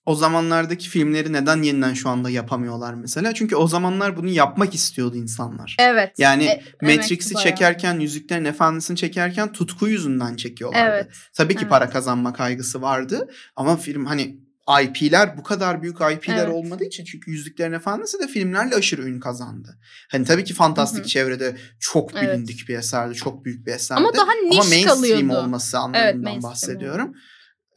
O 0.06 0.14
zamanlardaki 0.14 0.88
filmleri 0.88 1.32
neden 1.32 1.62
yeniden 1.62 1.94
şu 1.94 2.08
anda 2.08 2.30
yapamıyorlar 2.30 2.94
mesela? 2.94 3.34
Çünkü 3.34 3.56
o 3.56 3.68
zamanlar 3.68 4.16
bunu 4.16 4.28
yapmak 4.28 4.74
istiyordu 4.74 5.16
insanlar. 5.16 5.76
Evet. 5.78 6.12
Yani 6.18 6.44
E- 6.44 6.62
Matrix'i 6.82 7.34
çekerken, 7.34 8.00
Yüzüklerin 8.00 8.44
Efendisi'ni 8.44 8.96
çekerken 8.96 9.52
tutku 9.52 9.88
yüzünden 9.88 10.36
çekiyorlardı. 10.36 10.94
Evet. 10.94 11.06
Tabii 11.34 11.54
ki 11.54 11.60
evet. 11.62 11.70
para 11.70 11.90
kazanma 11.90 12.32
kaygısı 12.32 12.82
vardı 12.82 13.28
ama 13.56 13.76
film 13.76 14.06
hani 14.06 14.36
IP'ler 14.82 15.36
bu 15.38 15.42
kadar 15.42 15.82
büyük 15.82 15.96
IP'ler 15.96 16.36
Evet. 16.44 16.54
olmadığı 16.54 16.84
için 16.84 17.04
çünkü 17.04 17.30
Yüzüklerin 17.30 17.72
Efendisi 17.72 18.18
de 18.18 18.28
filmlerle 18.28 18.74
aşırı 18.74 19.02
ün 19.08 19.20
kazandı. 19.20 19.78
Hani 20.10 20.24
tabii 20.24 20.44
ki 20.44 20.54
fantastik 20.54 21.00
Hı 21.00 21.04
hı. 21.04 21.08
çevrede 21.08 21.56
çok 21.80 22.10
Evet. 22.14 22.22
bilindik 22.22 22.68
bir 22.68 22.78
eserdi, 22.78 23.14
çok 23.14 23.44
büyük 23.44 23.66
bir 23.66 23.72
eserdi. 23.72 24.00
Ama 24.00 24.14
daha 24.14 24.32
niş 24.32 24.58
Ama 24.58 24.68
mainstream 24.68 24.96
kalıyordu. 24.96 25.36
olması 25.38 25.78
anlamından 25.78 26.16
mainstream 26.20 26.42
bahsediyorum. 26.42 27.14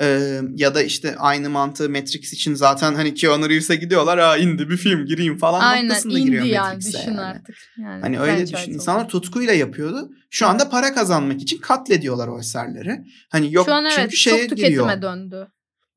Ee, 0.02 0.40
ya 0.56 0.76
da 0.76 0.84
işte 0.84 1.16
aynı 1.18 1.50
mantığı 1.50 1.90
Matrix 1.90 2.34
için 2.34 2.54
zaten 2.56 2.94
hani 2.96 3.14
Keanu 3.14 3.50
Reeves'e 3.50 3.76
gidiyorlar. 3.76 4.18
Aa 4.18 4.38
indi 4.38 4.70
bir 4.70 4.78
film 4.78 5.06
gireyim 5.06 5.38
falan 5.38 5.60
Aynen 5.62 5.86
noktasında 5.88 6.14
indi 6.20 6.26
giriyor 6.26 6.46
yani 6.46 6.74
Matrix'e 6.76 6.98
düşün 7.00 7.12
yani. 7.12 7.22
artık. 7.22 7.56
Yani 7.78 8.02
Hani 8.02 8.20
öyle 8.20 8.44
düşün. 8.48 8.56
oldu. 8.58 8.72
İnsanlar 8.72 9.08
tutkuyla 9.10 9.54
yapıyordu. 9.54 10.10
Şu 10.30 10.48
anda 10.48 10.70
para 10.70 10.94
kazanmak 10.94 11.42
için 11.42 11.58
katlediyorlar 11.58 12.28
o 12.28 12.40
eserleri. 12.40 13.00
Hani 13.30 13.54
yok 13.54 13.66
Şu 13.66 13.74
an 13.74 13.84
çünkü 13.90 14.02
evet 14.02 14.14
şeye 14.16 14.32
çok 14.32 14.50
tüketime 14.50 14.68
giriyor. 14.70 15.02
döndü. 15.02 15.48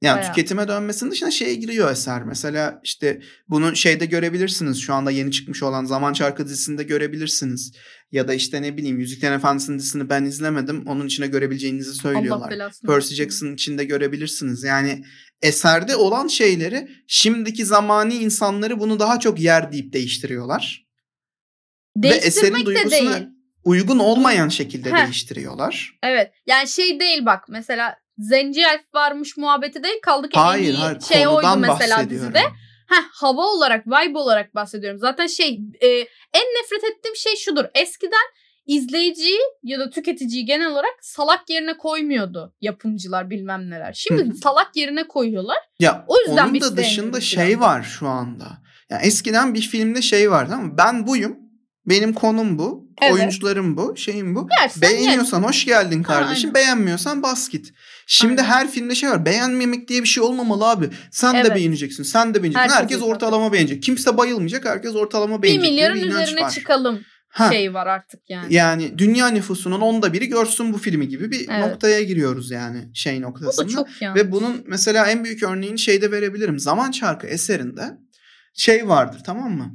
Yani 0.02 0.18
bayağı. 0.18 0.34
tüketime 0.34 0.68
dönmesinin 0.68 1.10
dışında 1.10 1.30
şeye 1.30 1.54
giriyor 1.54 1.90
eser. 1.90 2.22
Mesela 2.22 2.80
işte 2.84 3.20
bunu 3.48 3.76
şeyde 3.76 4.06
görebilirsiniz. 4.06 4.80
Şu 4.80 4.94
anda 4.94 5.10
yeni 5.10 5.30
çıkmış 5.30 5.62
olan 5.62 5.84
Zaman 5.84 6.12
Çarkı 6.12 6.46
dizisinde 6.46 6.82
görebilirsiniz. 6.82 7.72
Ya 8.12 8.28
da 8.28 8.34
işte 8.34 8.62
ne 8.62 8.76
bileyim 8.76 8.98
Yüzüklerin 8.98 9.34
Efendisi'nin 9.36 9.78
dizisini 9.78 10.08
ben 10.08 10.24
izlemedim. 10.24 10.86
Onun 10.86 11.06
içine 11.06 11.26
görebileceğinizi 11.26 11.94
söylüyorlar. 11.94 12.48
Percy 12.48 12.88
versin. 12.88 13.14
Jackson 13.14 13.54
içinde 13.54 13.84
görebilirsiniz. 13.84 14.62
Yani 14.62 15.04
eserde 15.42 15.96
olan 15.96 16.26
şeyleri 16.26 16.88
şimdiki 17.08 17.64
zamani 17.64 18.14
insanları 18.14 18.80
bunu 18.80 18.98
daha 18.98 19.20
çok 19.20 19.40
yer 19.40 19.72
deyip 19.72 19.92
değiştiriyorlar. 19.92 20.86
Ve 21.96 22.08
eserin 22.08 22.22
Değiştirmek 22.22 22.60
de 22.60 22.66
duygusuna 22.66 23.14
değil. 23.14 23.26
uygun 23.64 23.98
olmayan 23.98 24.48
şekilde 24.48 24.92
Heh. 24.92 25.04
değiştiriyorlar. 25.04 25.98
Evet. 26.02 26.32
Yani 26.46 26.68
şey 26.68 27.00
değil 27.00 27.26
bak 27.26 27.44
mesela 27.48 27.96
Zenci 28.18 28.60
Elf 28.60 28.94
varmış 28.94 29.36
muhabbeti 29.36 29.82
değil 29.82 30.00
kaldı 30.02 30.28
ki 30.28 30.38
Hayır, 30.38 30.68
en 30.68 30.74
iyi 30.74 30.76
hayır 30.76 31.00
şey 31.00 31.28
oydu 31.28 31.56
mesela 31.56 32.10
dizide. 32.10 32.40
Heh, 32.88 33.04
hava 33.12 33.42
olarak, 33.46 33.86
vibe 33.86 34.18
olarak 34.18 34.54
bahsediyorum. 34.54 34.98
Zaten 34.98 35.26
şey 35.26 35.60
e, 35.80 35.88
en 36.32 36.46
nefret 36.58 36.84
ettiğim 36.84 37.16
şey 37.16 37.36
şudur. 37.36 37.64
Eskiden 37.74 38.26
izleyiciyi 38.66 39.40
ya 39.62 39.78
da 39.78 39.90
tüketiciyi 39.90 40.44
genel 40.44 40.66
olarak 40.66 40.94
salak 41.00 41.50
yerine 41.50 41.76
koymuyordu 41.76 42.54
yapımcılar 42.60 43.30
bilmem 43.30 43.70
neler. 43.70 43.92
Şimdi 43.92 44.24
hı. 44.24 44.34
salak 44.34 44.76
yerine 44.76 45.08
koyuyorlar. 45.08 45.58
Ya 45.80 46.04
O 46.08 46.18
yüzden 46.20 46.48
onun 46.48 46.60
da 46.60 46.76
dışında 46.76 47.20
şey 47.20 47.48
biraz. 47.48 47.60
var 47.60 47.82
şu 47.82 48.08
anda. 48.08 48.58
Ya 48.90 48.98
eskiden 48.98 49.54
bir 49.54 49.62
filmde 49.62 50.02
şey 50.02 50.30
vardı 50.30 50.52
ama 50.54 50.78
ben 50.78 51.06
buyum. 51.06 51.36
Benim 51.86 52.12
konum 52.12 52.58
bu. 52.58 52.86
Evet. 53.02 53.12
Oyuncularım 53.12 53.76
bu. 53.76 53.96
Şeyim 53.96 54.34
bu. 54.34 54.48
Ye. 54.62 54.82
Beğeniyorsan 54.82 55.42
hoş 55.42 55.64
geldin 55.64 56.02
kardeşim. 56.02 56.50
aynen. 56.50 56.54
Beğenmiyorsan 56.54 57.22
bas 57.22 57.48
git. 57.48 57.72
Şimdi 58.06 58.40
Aynen. 58.42 58.52
her 58.52 58.70
filmde 58.70 58.94
şey 58.94 59.10
var. 59.10 59.26
Beğenmemek 59.26 59.88
diye 59.88 60.02
bir 60.02 60.08
şey 60.08 60.22
olmamalı 60.22 60.68
abi. 60.68 60.90
Sen 61.10 61.34
de 61.34 61.38
Evet. 61.38 61.54
beğeneceksin. 61.54 62.02
Sen 62.02 62.34
de 62.34 62.42
beğeneceksin. 62.42 62.68
Herkes 62.70 62.96
Herkes 62.96 63.02
ortalama 63.02 63.52
beğenecek. 63.52 63.82
Kimse 63.82 64.16
bayılmayacak. 64.16 64.64
Herkes 64.64 64.94
ortalama 64.94 65.38
Bir 65.38 65.42
beğenecek. 65.42 65.62
diye 65.62 65.72
milyarın 65.72 65.96
bir 65.96 66.22
üzerine 66.22 66.40
var. 66.42 66.50
çıkalım 66.50 67.00
Ha, 67.28 67.52
şey 67.52 67.74
var 67.74 67.86
artık 67.86 68.30
yani. 68.30 68.54
Yani 68.54 68.98
dünya 68.98 69.28
nüfusunun 69.28 69.80
onda 69.80 70.12
biri 70.12 70.26
görsün 70.28 70.72
bu 70.72 70.78
filmi 70.78 71.08
gibi 71.08 71.30
bir 71.30 71.48
Evet. 71.48 71.66
noktaya 71.66 72.02
giriyoruz 72.02 72.50
yani 72.50 72.88
şey 72.94 73.18
Bu 73.18 73.22
da 73.22 73.26
noktasında. 73.26 73.68
çok 73.68 74.02
yanlış. 74.02 74.22
Ve 74.22 74.32
bunun 74.32 74.64
mesela 74.66 75.06
en 75.10 75.24
büyük 75.24 75.42
örneğini 75.42 75.78
şeyde 75.78 76.10
verebilirim. 76.12 76.58
Zaman 76.58 76.90
Çarkı 76.90 77.26
eserinde 77.26 77.82
şey 78.54 78.88
vardır 78.88 79.20
tamam 79.26 79.52
mı? 79.52 79.74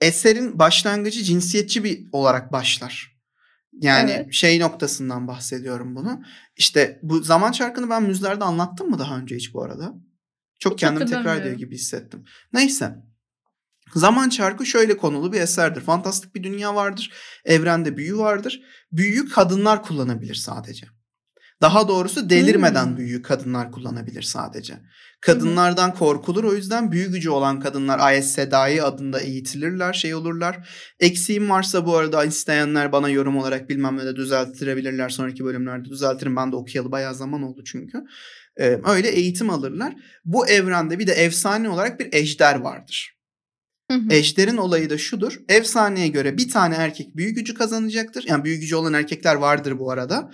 Eserin 0.00 0.58
başlangıcı 0.58 1.22
cinsiyetçi 1.22 1.84
bir 1.84 2.00
olarak 2.12 2.52
başlar. 2.52 3.09
Yani 3.72 4.10
Evet. 4.10 4.32
şey 4.32 4.60
noktasından 4.60 5.28
bahsediyorum 5.28 5.96
bunu. 5.96 6.22
İşte 6.56 6.98
bu 7.02 7.22
Zaman 7.22 7.52
Çarkı'nı 7.52 7.90
ben 7.90 8.02
müzlerde 8.02 8.44
anlattım 8.44 8.90
mı 8.90 8.98
daha 8.98 9.18
önce 9.18 9.36
hiç 9.36 9.54
bu 9.54 9.62
arada? 9.62 9.94
Çok 10.58 10.72
Hiç 10.72 10.80
kendimi 10.80 11.06
tekrar 11.10 11.40
ediyor 11.40 11.54
gibi 11.54 11.74
hissettim. 11.74 12.24
Neyse. 12.52 12.96
Zaman 13.94 14.28
Çarkı 14.28 14.66
şöyle 14.66 14.96
konulu 14.96 15.32
bir 15.32 15.40
eserdir. 15.40 15.80
Fantastik 15.80 16.34
bir 16.34 16.42
dünya 16.42 16.74
vardır. 16.74 17.12
Evrende 17.44 17.96
büyü 17.96 18.18
vardır. 18.18 18.62
Büyüyü 18.92 19.28
kadınlar 19.28 19.82
kullanabilir 19.82 20.34
sadece. 20.34 20.86
Daha 21.62 21.88
doğrusu 21.88 22.30
delirmeden 22.30 22.86
Hmm. 22.86 22.96
büyüyü 22.96 23.22
kadınlar 23.22 23.72
kullanabilir 23.72 24.22
sadece. 24.22 24.80
Kadınlardan 25.20 25.94
korkulur 25.94 26.44
o 26.44 26.54
yüzden 26.54 26.92
büyü 26.92 27.10
gücü 27.10 27.30
olan 27.30 27.60
kadınlar 27.60 27.98
Ayes 27.98 28.32
Sedai 28.32 28.82
adında 28.82 29.20
eğitilirler, 29.20 29.92
şey 29.92 30.14
olurlar. 30.14 30.68
Eksiğim 31.00 31.50
varsa 31.50 31.86
bu 31.86 31.96
arada 31.96 32.24
isteyenler 32.24 32.92
bana 32.92 33.08
yorum 33.08 33.36
olarak 33.36 33.68
bilmem 33.68 33.96
ne 33.96 34.04
de 34.04 34.16
düzeltirebilirler. 34.16 35.08
Sonraki 35.08 35.44
bölümlerde 35.44 35.88
düzeltirim. 35.88 36.36
Ben 36.36 36.52
de 36.52 36.56
okuyalı 36.56 36.92
bayağı 36.92 37.14
zaman 37.14 37.42
oldu 37.42 37.64
çünkü. 37.64 37.98
Ee, 38.56 38.80
öyle 38.86 39.08
eğitim 39.08 39.50
alırlar. 39.50 39.94
Bu 40.24 40.48
evrende 40.48 40.98
bir 40.98 41.06
de 41.06 41.12
efsane 41.12 41.68
olarak 41.68 42.00
bir 42.00 42.08
ejder 42.12 42.60
vardır. 42.60 43.16
Hı 43.90 43.96
hı. 43.96 44.02
Ejder'in 44.10 44.56
olayı 44.56 44.90
da 44.90 44.98
şudur. 44.98 45.40
Efsaneye 45.48 46.08
göre 46.08 46.36
bir 46.36 46.48
tane 46.48 46.74
erkek 46.74 47.16
büyü 47.16 47.30
gücü 47.30 47.54
kazanacaktır. 47.54 48.24
Yani 48.28 48.44
büyü 48.44 48.56
gücü 48.56 48.76
olan 48.76 48.92
erkekler 48.92 49.34
vardır 49.34 49.78
bu 49.78 49.90
arada. 49.90 50.30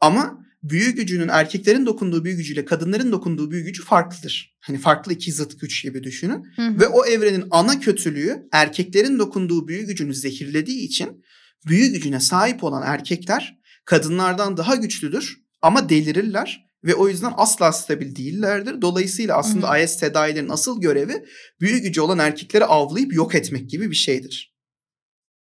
Ama 0.00 0.47
büyü 0.62 0.90
gücünün 0.90 1.28
erkeklerin 1.28 1.86
dokunduğu 1.86 2.24
büyü 2.24 2.36
gücüyle 2.36 2.64
kadınların 2.64 3.12
dokunduğu 3.12 3.50
büyü 3.50 3.64
gücü 3.64 3.84
farklıdır. 3.84 4.56
Hani 4.60 4.78
farklı 4.78 5.12
iki 5.12 5.32
zıt 5.32 5.60
güç 5.60 5.82
gibi 5.82 6.02
düşünün. 6.04 6.44
Hı 6.56 6.62
hı. 6.62 6.80
Ve 6.80 6.86
o 6.86 7.06
evrenin 7.06 7.44
ana 7.50 7.80
kötülüğü 7.80 8.48
erkeklerin 8.52 9.18
dokunduğu 9.18 9.68
büyü 9.68 9.86
gücünü 9.86 10.14
zehirlediği 10.14 10.78
için 10.78 11.24
büyü 11.66 11.92
gücüne 11.92 12.20
sahip 12.20 12.64
olan 12.64 12.82
erkekler 12.86 13.58
kadınlardan 13.84 14.56
daha 14.56 14.74
güçlüdür 14.74 15.38
ama 15.62 15.88
delirirler 15.88 16.68
ve 16.84 16.94
o 16.94 17.08
yüzden 17.08 17.32
asla 17.36 17.72
stabil 17.72 18.16
değillerdir. 18.16 18.82
Dolayısıyla 18.82 19.36
aslında 19.36 19.66
Hı 19.66 19.70
hı. 19.70 19.72
Ayes 19.72 19.98
Sedai'lerin 19.98 20.48
asıl 20.48 20.80
görevi 20.80 21.24
büyü 21.60 21.78
gücü 21.78 22.00
olan 22.00 22.18
erkekleri 22.18 22.64
avlayıp 22.64 23.14
yok 23.14 23.34
etmek 23.34 23.70
gibi 23.70 23.90
bir 23.90 23.96
şeydir. 23.96 24.54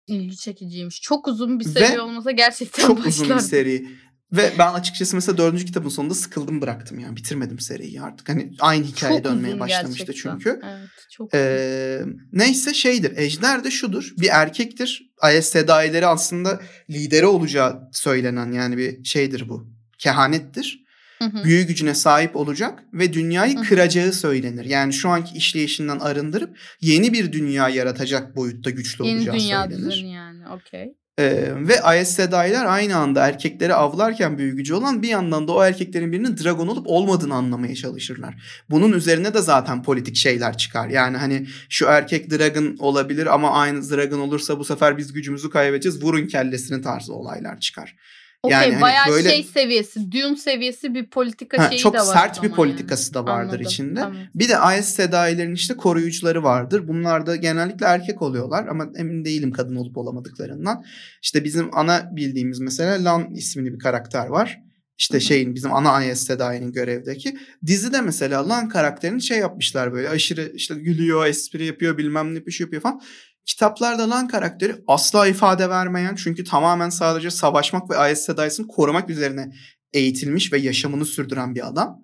İlgi 0.07 0.37
çekiciymiş. 0.37 1.01
Çok 1.01 1.29
uzun 1.29 1.61
bir 1.61 1.67
Ve 1.67 1.71
seri 1.71 2.01
olmasa 2.01 2.31
gerçekten 2.31 2.87
Çok 2.87 3.07
uzun 3.07 3.29
bir 3.29 3.39
seri. 3.39 3.87
Ve 4.33 4.53
ben 4.59 4.73
açıkçası 4.73 5.17
mesela 5.17 5.39
dördüncü 5.39 5.65
kitabın 5.67 5.89
sonunda 5.89 6.15
sıkıldım 6.15 6.61
bıraktım 6.63 6.99
yani. 6.99 7.17
Bitirmedim 7.17 7.59
seriyi 7.61 8.01
artık. 8.01 8.29
Hani 8.29 8.53
aynı 8.61 8.85
hikaye 8.85 9.17
Çok 9.17 9.25
dönmeye 9.25 9.61
başlamıştı 9.61 10.05
gerçekten. 10.07 10.33
çünkü. 10.33 10.61
Evet, 10.65 10.89
çok. 11.11 11.35
Ee, 11.35 12.01
neyse 12.33 12.75
şeydir. 12.75 13.13
Ejder 13.17 13.65
de 13.65 13.71
şudur. 13.71 14.13
Bir 14.19 14.29
erkektir. 14.33 15.11
Ayes 15.21 15.49
Sedai'leri 15.49 16.07
aslında 16.07 16.61
lideri 16.91 17.27
olacağı 17.27 17.89
söylenen 17.93 18.53
yani 18.53 18.77
bir 18.77 19.05
şeydir 19.05 19.49
bu. 19.49 19.69
Kehanettir. 19.99 20.85
Hı 21.19 21.25
hı. 21.25 21.45
Büyü 21.45 21.63
gücüne 21.67 21.95
sahip 21.95 22.37
olacak 22.37 22.83
ve 22.93 23.13
dünyayı 23.13 23.57
Hı 23.57 23.61
hı. 23.61 23.65
kıracağı 23.69 24.13
söylenir. 24.13 24.65
Yani 24.65 24.93
şu 24.93 25.09
anki 25.09 25.37
işleyişinden 25.37 25.99
arındırıp 25.99 26.59
yeni 26.81 27.13
bir 27.13 27.33
dünya 27.33 27.69
yaratacak 27.69 28.37
boyutta 28.37 28.71
güçlü 28.71 29.05
Yeni 29.07 29.17
olacağı 29.19 29.35
dünya 29.39 29.63
söylenir. 29.63 29.91
düzeni 29.91 30.13
yani. 30.13 30.49
Okey. 30.49 30.95
Ee, 31.19 31.53
ve 31.57 31.83
Aes 31.83 32.15
Sedai'ler 32.15 32.65
aynı 32.65 32.97
anda 32.97 33.29
erkekleri 33.29 33.75
avlarken 33.75 34.39
büyü 34.39 34.57
gücü 34.57 34.75
olan 34.75 35.03
bir 35.03 35.09
yandan 35.09 35.49
da 35.49 35.53
o 35.53 35.65
erkeklerin 35.65 36.13
birinin 36.13 36.37
dragon 36.37 36.69
olup 36.69 36.87
olmadığını 36.87 37.35
anlamaya 37.35 37.75
çalışırlar. 37.75 38.35
Bunun 38.71 38.93
üzerine 38.93 39.35
de 39.35 39.41
zaten 39.41 39.83
politik 39.83 40.17
şeyler 40.17 40.59
çıkar. 40.59 40.89
Yani 40.89 41.17
hani 41.17 41.47
şu 41.69 41.87
erkek 41.87 42.31
dragon 42.31 42.77
olabilir 42.79 43.35
ama 43.35 43.53
aynı 43.53 43.91
dragon 43.91 44.19
olursa 44.19 44.59
bu 44.59 44.65
sefer 44.65 44.99
biz 44.99 45.13
gücümüzü 45.13 45.51
kaybedeceğiz. 45.51 46.03
Vurun 46.03 46.27
kellesini 46.27 46.83
tarzı 46.83 47.15
olaylar 47.15 47.61
çıkar. 47.61 47.97
Okey 48.43 48.57
Yani 48.59 48.73
hani 48.73 48.83
bayağı 48.83 49.07
böyle- 49.11 49.29
şey 49.31 49.45
seviyesi, 49.45 50.13
Dune 50.13 50.37
seviyesi 50.37 50.95
bir 50.95 51.07
politika 51.11 51.59
Ha, 51.65 51.69
şeyi 51.69 51.79
çok 51.81 51.95
de 51.95 51.99
var. 51.99 52.03
o 52.03 52.07
sert 52.07 52.43
bir 52.43 52.51
politikası 52.51 53.15
da 53.15 53.25
vardır 53.25 53.43
Anladım, 53.49 53.61
içinde. 53.61 54.01
tamam. 54.01 54.17
Bir 54.35 54.49
de 54.49 54.59
Aes 54.59 54.95
Sedai'lerin 54.95 55.55
işte 55.55 55.75
koruyucuları 55.77 56.43
vardır. 56.43 56.89
Bunlar 56.89 57.27
da 57.27 57.37
genellikle 57.37 57.87
erkek 57.87 58.23
oluyorlar 58.23 58.67
ama 58.67 58.87
emin 58.97 59.25
değilim 59.25 59.53
kadın 59.53 59.77
olup 59.77 59.97
olamadıklarından. 59.99 60.85
İşte 61.23 61.45
bizim 61.45 61.69
ana 61.79 62.11
bildiğimiz 62.17 62.59
mesela 62.61 63.05
Lan 63.05 63.35
ismini 63.35 63.73
bir 63.73 63.79
karakter 63.79 64.27
var. 64.27 64.61
İşte 64.99 65.21
şeyin 65.21 65.55
bizim 65.55 65.73
ana 65.75 65.91
Aes 65.91 66.27
Sedai'nin 66.27 66.73
görevdeki. 66.73 67.37
Dizide 67.67 68.01
mesela 68.01 68.49
Lan 68.49 68.69
karakterini 68.69 69.23
şey 69.23 69.39
yapmışlar 69.39 69.93
böyle 69.93 70.09
aşırı 70.09 70.53
işte 70.55 70.75
gülüyor, 70.75 71.27
espri 71.27 71.65
yapıyor, 71.65 71.99
bilmem 71.99 72.35
ne 72.35 72.47
bir 72.47 72.51
şey 72.53 72.65
yapıyor 72.65 72.83
falan. 72.83 73.01
Kitaplarda 73.49 74.11
Lan 74.11 74.29
karakteri 74.29 74.77
asla 74.87 75.27
ifade 75.27 75.71
vermeyen 75.71 76.15
çünkü 76.15 76.45
tamamen 76.45 76.91
sadece 76.91 77.31
savaşmak 77.31 77.91
ve 77.91 77.97
Aes 77.97 78.25
Sedai'sini 78.25 78.67
korumak 78.67 79.11
üzerine 79.11 79.53
eğitilmiş 79.93 80.53
ve 80.53 80.59
yaşamını 80.59 81.05
sürdüren 81.05 81.55
bir 81.55 81.69
adam. 81.69 81.99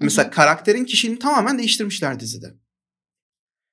Mesela 0.00 0.30
karakterin 0.30 0.84
kişiliğini 0.84 1.18
tamamen 1.18 1.58
değiştirmişler 1.58 2.20
dizide. 2.20 2.46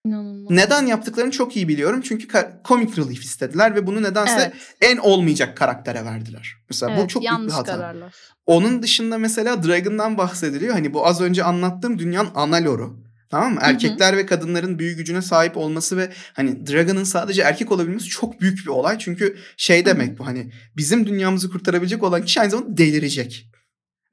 İnanılmaz. 0.06 0.52
Neden 0.52 0.86
yaptıklarını 0.86 1.32
çok 1.32 1.56
iyi 1.56 1.68
biliyorum. 1.68 2.02
Çünkü 2.02 2.28
comic 2.66 3.02
relief 3.02 3.24
istediler 3.24 3.76
ve 3.76 3.88
bunu 3.88 4.04
nedense 4.04 4.40
Evet, 4.40 4.76
en 4.82 4.98
olmayacak 4.98 5.58
karaktere 5.58 6.06
verdiler. 6.06 6.54
Mesela 6.70 6.98
bu 6.98 7.00
evet, 7.00 7.10
çok 7.10 7.24
büyük 7.24 7.48
bir 7.48 7.52
hata. 7.52 7.76
kararlar. 7.76 8.16
Onun 8.46 8.84
dışında 8.84 9.18
mesela 9.18 9.64
Dragon'dan 9.64 10.18
bahsediliyor. 10.18 10.74
Hani 10.74 10.94
bu 10.94 11.08
az 11.08 11.22
önce 11.22 11.44
anlattığım 11.44 12.00
dünyanın 12.00 12.30
ana 12.36 12.64
lore'u. 12.64 13.07
Tamam 13.30 13.54
mı? 13.54 13.60
Erkekler 13.64 14.18
ve 14.18 14.26
kadınların 14.26 14.80
büyü 14.80 14.96
gücüne 14.96 15.22
sahip 15.22 15.58
olması 15.58 15.98
ve 15.98 16.14
hani 16.34 16.68
Dragon'ın 16.68 17.04
sadece 17.04 17.42
erkek 17.42 17.72
olabilmesi 17.72 18.06
çok 18.06 18.42
büyük 18.42 18.58
bir 18.58 18.68
olay. 18.68 18.98
Çünkü 18.98 19.38
şey 19.58 19.86
demek 19.86 20.20
bu 20.20 20.28
hani 20.28 20.52
bizim 20.78 21.08
dünyamızı 21.08 21.50
kurtarabilecek 21.50 22.04
olan 22.04 22.26
kişi 22.26 22.42
aynı 22.42 22.52
zamanda 22.52 22.78
delirecek. 22.78 23.52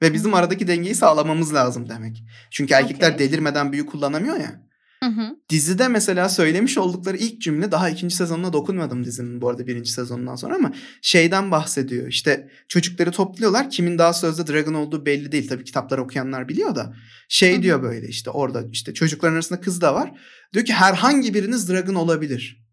Ve 0.02 0.12
bizim 0.14 0.34
aradaki 0.34 0.68
dengeyi 0.68 0.94
sağlamamız 0.94 1.54
lazım 1.54 1.88
demek. 1.88 2.24
Çünkü 2.50 2.74
erkekler 2.74 3.12
Okey. 3.12 3.28
delirmeden 3.28 3.72
büyü 3.72 3.86
kullanamıyor 3.86 4.36
ya. 4.36 4.60
Hı 5.04 5.10
hı. 5.10 5.36
Dizide 5.48 5.88
mesela 5.88 6.28
söylemiş 6.28 6.78
oldukları 6.78 7.16
ilk 7.16 7.40
cümle 7.40 7.72
daha 7.72 7.90
ikinci 7.90 8.16
sezonuna 8.16 8.52
dokunmadım 8.52 9.04
dizinin 9.04 9.40
bu 9.40 9.48
arada 9.48 9.66
birinci 9.66 9.92
sezonundan 9.92 10.36
sonra 10.36 10.54
ama 10.54 10.72
şeyden 11.02 11.50
bahsediyor. 11.50 12.08
İşte 12.08 12.50
çocukları 12.68 13.10
topluyorlar. 13.10 13.70
Kimin 13.70 13.98
daha 13.98 14.12
sözde 14.12 14.46
dragon 14.46 14.74
olduğu 14.74 15.06
belli 15.06 15.32
değil. 15.32 15.48
Tabii 15.48 15.64
kitapları 15.64 16.02
okuyanlar 16.02 16.48
biliyor 16.48 16.74
da. 16.74 16.94
Şey 17.28 17.54
Hı 17.54 17.58
hı. 17.58 17.62
diyor 17.62 17.82
böyle 17.82 18.08
işte 18.08 18.30
orada 18.30 18.64
işte 18.72 18.94
çocukların 18.94 19.34
arasında 19.34 19.60
kız 19.60 19.80
da 19.80 19.94
var. 19.94 20.20
Diyor 20.52 20.64
ki 20.64 20.72
herhangi 20.72 21.34
biriniz 21.34 21.68
dragon 21.68 21.94
olabilir. 21.94 22.64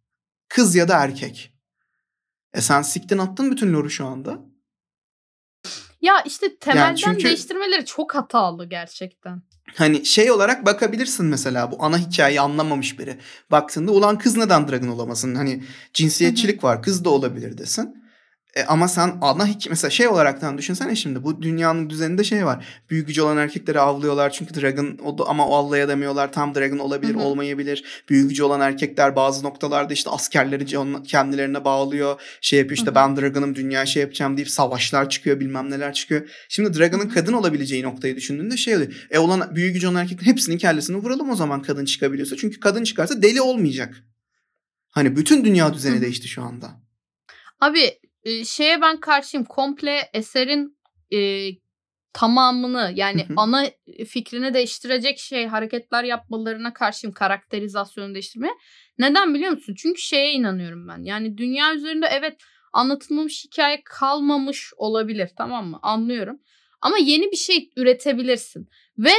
Kız 0.49 0.75
ya 0.75 0.87
da 0.87 1.03
erkek. 1.03 1.53
E 2.53 2.61
sen 2.61 2.81
siktin 2.81 3.17
attın 3.17 3.51
bütün 3.51 3.73
lore'u 3.73 3.89
şu 3.89 4.05
anda. 4.05 4.39
Ya 6.01 6.13
işte 6.25 6.57
temelden 6.57 6.95
çünkü- 6.95 7.23
değiştirmeleri 7.23 7.85
çok 7.85 8.15
hatalı 8.15 8.69
gerçekten. 8.69 9.41
Hani 9.75 10.05
şey 10.05 10.31
olarak 10.31 10.65
bakabilirsin 10.65 11.25
mesela 11.25 11.71
bu 11.71 11.83
ana 11.83 11.97
hikayeyi 11.97 12.41
anlamamış 12.41 12.99
biri. 12.99 13.17
Baktığında 13.51 13.91
ulan 13.91 14.17
kız 14.17 14.37
neden 14.37 14.67
dragon 14.67 14.87
olamasın? 14.87 15.35
Hani 15.35 15.63
cinsiyetçilik 15.93 16.63
var 16.63 16.81
kız 16.81 17.05
da 17.05 17.09
olabilir 17.09 17.57
desin. 17.57 18.00
E, 18.55 18.63
ama 18.63 18.87
sen 18.87 19.17
ana 19.21 19.47
mesela 19.69 19.91
şey 19.91 20.07
olaraktan 20.07 20.57
düşünsene 20.57 20.95
şimdi 20.95 21.23
bu 21.23 21.41
dünyanın 21.41 21.89
düzeninde 21.89 22.23
şey 22.23 22.45
var. 22.45 22.65
Büyük 22.89 23.07
gücü 23.07 23.21
olan 23.21 23.37
erkekleri 23.37 23.79
avlıyorlar 23.79 24.29
çünkü 24.29 24.61
dragon 24.61 24.97
o 25.03 25.25
ama 25.27 25.47
o 25.47 25.55
avlayamıyorlar. 25.55 26.33
Tam 26.33 26.55
dragon 26.55 26.77
olabilir 26.77 27.15
Hı 27.15 27.19
hı. 27.19 27.23
olmayabilir. 27.23 28.03
Büyük 28.09 28.29
gücü 28.29 28.43
olan 28.43 28.61
erkekler 28.61 29.15
bazı 29.15 29.43
noktalarda 29.45 29.93
işte 29.93 30.09
askerleri 30.09 30.65
kendilerine 31.03 31.65
bağlıyor. 31.65 32.21
Şey 32.41 32.59
yapıyor 32.59 32.77
işte 32.77 32.87
Hı 32.87 32.91
hı. 32.91 32.95
ben 32.95 33.17
dragon'ım 33.17 33.55
dünya 33.55 33.85
şey 33.85 34.01
yapacağım 34.01 34.37
deyip 34.37 34.49
savaşlar 34.49 35.09
çıkıyor 35.09 35.39
bilmem 35.39 35.71
neler 35.71 35.93
çıkıyor. 35.93 36.29
Şimdi 36.49 36.79
dragon'ın 36.79 37.09
kadın 37.09 37.33
olabileceği 37.33 37.83
noktayı 37.83 38.15
düşündüğünde 38.15 38.57
şey 38.57 38.75
oluyor. 38.75 39.07
E 39.11 39.19
olan 39.19 39.55
büyük 39.55 39.73
gücü 39.73 39.87
olan 39.87 40.01
erkeklerin 40.01 40.31
hepsinin 40.31 40.57
kellesini 40.57 40.97
vuralım 40.97 41.29
o 41.29 41.35
zaman 41.35 41.61
kadın 41.61 41.85
çıkabiliyorsa. 41.85 42.35
Çünkü 42.35 42.59
kadın 42.59 42.83
çıkarsa 42.83 43.21
deli 43.21 43.41
olmayacak. 43.41 44.03
Hani 44.89 45.15
bütün 45.15 45.45
dünya 45.45 45.73
düzeni 45.73 45.97
Hı. 45.97 46.01
değişti 46.01 46.27
şu 46.27 46.43
anda. 46.43 46.81
Abi 47.59 48.00
e, 48.23 48.45
şeye 48.45 48.81
ben 48.81 48.99
karşıyım. 48.99 49.45
Komple 49.45 50.09
eserin 50.13 50.77
e, 51.13 51.49
tamamını 52.13 52.91
yani 52.95 53.27
ana 53.37 53.65
fikrini 54.07 54.53
değiştirecek 54.53 55.19
şey 55.19 55.47
hareketler 55.47 56.03
yapmalarına 56.03 56.73
karşıyım. 56.73 57.13
Karakterizasyonu 57.13 58.13
değiştirmeye. 58.13 58.53
Neden 58.99 59.33
biliyor 59.33 59.51
musun? 59.51 59.75
Çünkü 59.77 60.01
şeye 60.01 60.31
inanıyorum 60.31 60.87
ben. 60.87 61.03
Yani 61.03 61.37
dünya 61.37 61.75
üzerinde 61.75 62.07
evet 62.11 62.37
anlatılmamış 62.73 63.45
hikaye 63.45 63.81
kalmamış 63.85 64.73
olabilir 64.77 65.29
tamam 65.37 65.67
mı? 65.67 65.79
Anlıyorum. 65.81 66.39
Ama 66.81 66.97
yeni 66.97 67.31
bir 67.31 67.37
şey 67.37 67.69
üretebilirsin. 67.75 68.69
Ve 68.97 69.13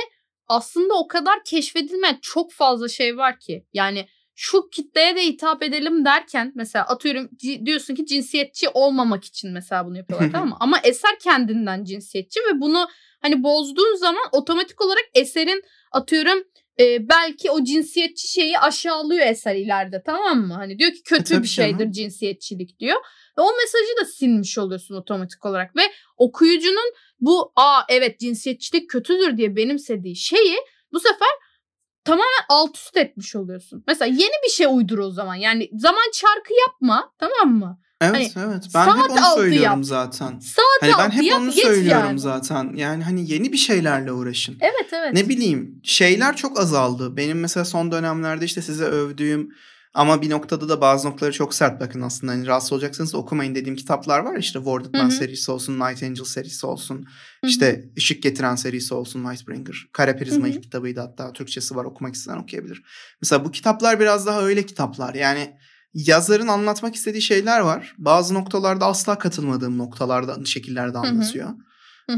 aslında 0.49 0.95
o 0.95 1.09
kadar 1.09 1.45
keşfedilmeyen 1.45 2.19
çok 2.23 2.53
fazla 2.53 2.89
şey 2.89 3.17
var 3.17 3.39
ki. 3.39 3.67
Yani 3.73 4.07
şu 4.35 4.71
kitleye 4.71 5.17
de 5.17 5.23
hitap 5.27 5.63
edelim 5.63 6.05
derken 6.05 6.53
mesela 6.55 6.85
atıyorum 6.85 7.31
diyorsun 7.65 7.95
ki 7.95 8.07
cinsiyetçi 8.07 8.69
olmamak 8.69 9.25
için 9.25 9.53
mesela 9.53 9.87
bunu 9.87 9.97
yapıyorlar 9.97 10.33
tamam 10.33 10.49
mı? 10.49 10.57
Ama 10.61 10.79
eser 10.85 11.19
kendinden 11.19 11.85
cinsiyetçi 11.85 12.41
ve 12.41 12.61
bunu 12.61 12.89
hani 13.23 13.43
bozduğun 13.43 13.97
zaman 13.97 14.23
otomatik 14.33 14.81
olarak 14.81 15.05
eserin 15.15 15.63
atıyorum 15.93 16.45
e, 16.81 17.09
belki 17.09 17.51
o 17.51 17.65
cinsiyetçi 17.65 18.29
şeyi 18.29 18.59
aşağılıyor 18.59 19.27
eser 19.27 19.55
ileride 19.55 20.03
tamam 20.07 20.39
mı? 20.39 20.55
Hani 20.55 20.79
diyor 20.79 20.93
ki 20.93 21.03
kötü 21.03 21.25
tabii 21.25 21.43
bir 21.43 21.49
şeydir 21.49 21.79
canım. 21.79 21.93
cinsiyetçilik 21.93 22.81
diyor. 22.81 22.97
Ve 23.39 23.43
o 23.43 23.51
mesajı 23.57 24.01
da 24.01 24.05
silmiş 24.05 24.59
oluyorsun 24.59 24.95
otomatik 24.95 25.47
olarak 25.47 25.77
ve 25.77 25.83
okuyucunun 26.17 26.93
bu 27.21 27.53
aa 27.57 27.83
evet 27.89 28.21
cinsiyetçilik 28.21 28.91
kötüdür 28.91 29.37
diye 29.37 29.57
benimsediği 29.57 30.17
şeyi 30.17 30.57
bu 30.93 31.01
sefer 31.01 31.29
tamamen 32.05 32.45
alt 32.49 32.77
üst 32.77 32.97
etmiş 32.97 33.37
oluyorsun. 33.37 33.85
Mesela 33.87 34.09
yeni 34.15 34.35
bir 34.45 34.51
şey 34.51 34.67
uydur 34.71 34.99
o 34.99 35.11
zaman. 35.11 35.35
Yani 35.35 35.71
zaman 35.77 36.11
çarkı 36.13 36.53
yapma 36.67 37.13
tamam 37.19 37.59
mı? 37.59 37.79
Evet 38.03 38.37
Hani 38.37 38.47
evet. 38.47 38.65
Ben 38.75 38.87
hep 38.87 39.11
onu 39.11 39.35
söylüyorum 39.35 39.79
yap. 39.79 39.85
zaten. 39.85 40.39
Saat 40.39 40.81
Hani 40.81 40.93
ben 40.99 41.11
hep 41.11 41.23
yap 41.25 41.41
onu 41.41 41.53
söylüyorum 41.53 42.07
yani. 42.07 42.19
zaten. 42.19 42.73
Yani 42.77 43.05
hani 43.05 43.33
yeni 43.33 43.53
bir 43.53 43.57
şeylerle 43.57 44.13
uğraşın. 44.13 44.57
Evet 44.61 44.93
evet. 44.93 45.13
Ne 45.15 45.29
bileyim 45.29 45.81
şeyler 45.85 46.37
çok 46.37 46.61
azaldı. 46.61 47.17
Benim 47.17 47.41
mesela 47.41 47.65
son 47.65 47.93
dönemlerde 47.93 48.45
işte 48.45 48.63
size 48.63 48.85
övdüğüm 48.85 49.49
ama 49.95 50.23
bir 50.23 50.31
noktada 50.31 50.69
da 50.69 50.81
bazı 50.81 51.09
noktaları 51.09 51.33
çok 51.33 51.55
sert 51.55 51.81
bakın 51.81 52.01
aslında. 52.01 52.33
Hani 52.33 52.47
rahatsız 52.47 52.73
olacaksanız 52.73 53.15
okumayın 53.15 53.55
dediğim 53.55 53.77
kitaplar 53.77 54.21
var. 54.21 54.37
İşte 54.37 54.59
Man 54.93 55.07
hı. 55.07 55.11
serisi 55.11 55.51
olsun, 55.51 55.81
Night 55.81 56.03
Angel 56.03 56.25
serisi 56.25 56.67
olsun. 56.67 56.97
Hı 56.97 57.01
hı. 57.47 57.51
işte 57.51 57.85
Işık 57.97 58.23
Getiren 58.23 58.57
serisi 58.57 58.95
olsun, 58.95 59.25
Nightbringer. 59.25 59.87
Kare 59.93 60.17
Prizma 60.17 60.49
ilk 60.49 60.63
kitabıydı 60.63 61.01
hatta. 61.01 61.33
Türkçesi 61.33 61.77
var 61.77 61.85
okumak 61.85 62.15
isteyen 62.15 62.37
okuyabilir. 62.37 62.83
Mesela 63.23 63.45
bu 63.45 63.51
kitaplar 63.51 64.01
biraz 64.01 64.27
daha 64.27 64.43
öyle 64.43 64.67
kitaplar. 64.67 65.15
Yani 65.15 65.57
yazarın 65.95 66.49
anlatmak 66.49 66.95
istediği 66.95 67.23
şeyler 67.23 67.61
var. 67.61 67.95
Bazı 67.99 68.35
noktalarda 68.35 68.87
asla 68.87 69.19
katılmadığım 69.19 69.79
noktalarda, 69.79 70.45
şekillerde 70.45 70.99
anlatıyor. 70.99 71.49
Hı 71.49 71.57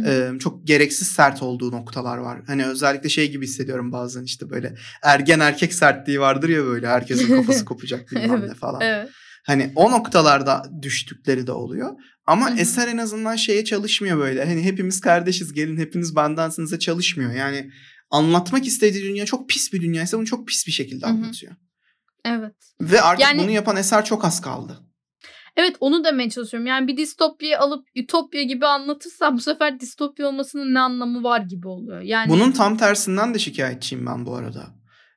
Ee, 0.02 0.38
çok 0.38 0.66
gereksiz 0.66 1.08
sert 1.08 1.42
olduğu 1.42 1.72
noktalar 1.72 2.18
var. 2.18 2.40
Hani 2.46 2.66
özellikle 2.66 3.08
şey 3.08 3.30
gibi 3.30 3.46
hissediyorum 3.46 3.92
bazen 3.92 4.22
işte 4.22 4.50
böyle 4.50 4.74
ergen 5.02 5.40
erkek 5.40 5.74
sertliği 5.74 6.20
vardır 6.20 6.48
ya 6.48 6.64
böyle 6.64 6.88
herkesin 6.88 7.36
kafası 7.36 7.64
kopacak 7.64 8.10
bilmem 8.10 8.40
ne 8.40 8.44
Evet, 8.46 8.56
falan. 8.56 8.80
Evet. 8.80 9.08
Hani 9.46 9.72
o 9.76 9.90
noktalarda 9.90 10.62
düştükleri 10.82 11.46
de 11.46 11.52
oluyor. 11.52 11.90
Ama 12.26 12.50
Hı 12.50 12.54
hı. 12.54 12.58
eser 12.58 12.88
en 12.88 12.98
azından 12.98 13.36
şeye 13.36 13.64
çalışmıyor 13.64 14.18
böyle. 14.18 14.44
Hani 14.44 14.62
hepimiz 14.62 15.00
kardeşiz 15.00 15.52
gelin 15.52 15.76
hepiniz 15.76 16.16
bendensinize 16.16 16.78
çalışmıyor. 16.78 17.32
Yani 17.32 17.70
anlatmak 18.10 18.66
istediği 18.66 19.02
dünya 19.04 19.24
çok 19.26 19.48
pis 19.48 19.72
bir 19.72 19.80
dünyaysa 19.82 20.18
bunu 20.18 20.26
çok 20.26 20.48
pis 20.48 20.66
bir 20.66 20.72
şekilde 20.72 21.06
anlatıyor. 21.06 21.52
Evet. 22.24 22.54
Ve 22.80 23.00
artık 23.00 23.26
Yani- 23.26 23.42
bunu 23.42 23.50
yapan 23.50 23.76
eser 23.76 24.04
çok 24.04 24.24
az 24.24 24.40
kaldı. 24.40 24.80
Evet 25.56 25.76
onu 25.80 26.04
demeye 26.04 26.30
çalışıyorum. 26.30 26.66
Yani 26.66 26.88
bir 26.88 26.96
distopyayı 26.96 27.58
alıp 27.58 27.88
ütopya 27.94 28.42
gibi 28.42 28.66
anlatırsam 28.66 29.36
bu 29.36 29.40
sefer 29.40 29.80
distopya 29.80 30.28
olmasının 30.28 30.74
ne 30.74 30.80
anlamı 30.80 31.22
var 31.22 31.40
gibi 31.40 31.68
oluyor. 31.68 32.00
Yani 32.00 32.28
Bunun 32.28 32.52
tam 32.52 32.76
tersinden 32.76 33.34
de 33.34 33.38
şikayetçiyim 33.38 34.06
ben 34.06 34.26
bu 34.26 34.34
arada. 34.34 34.64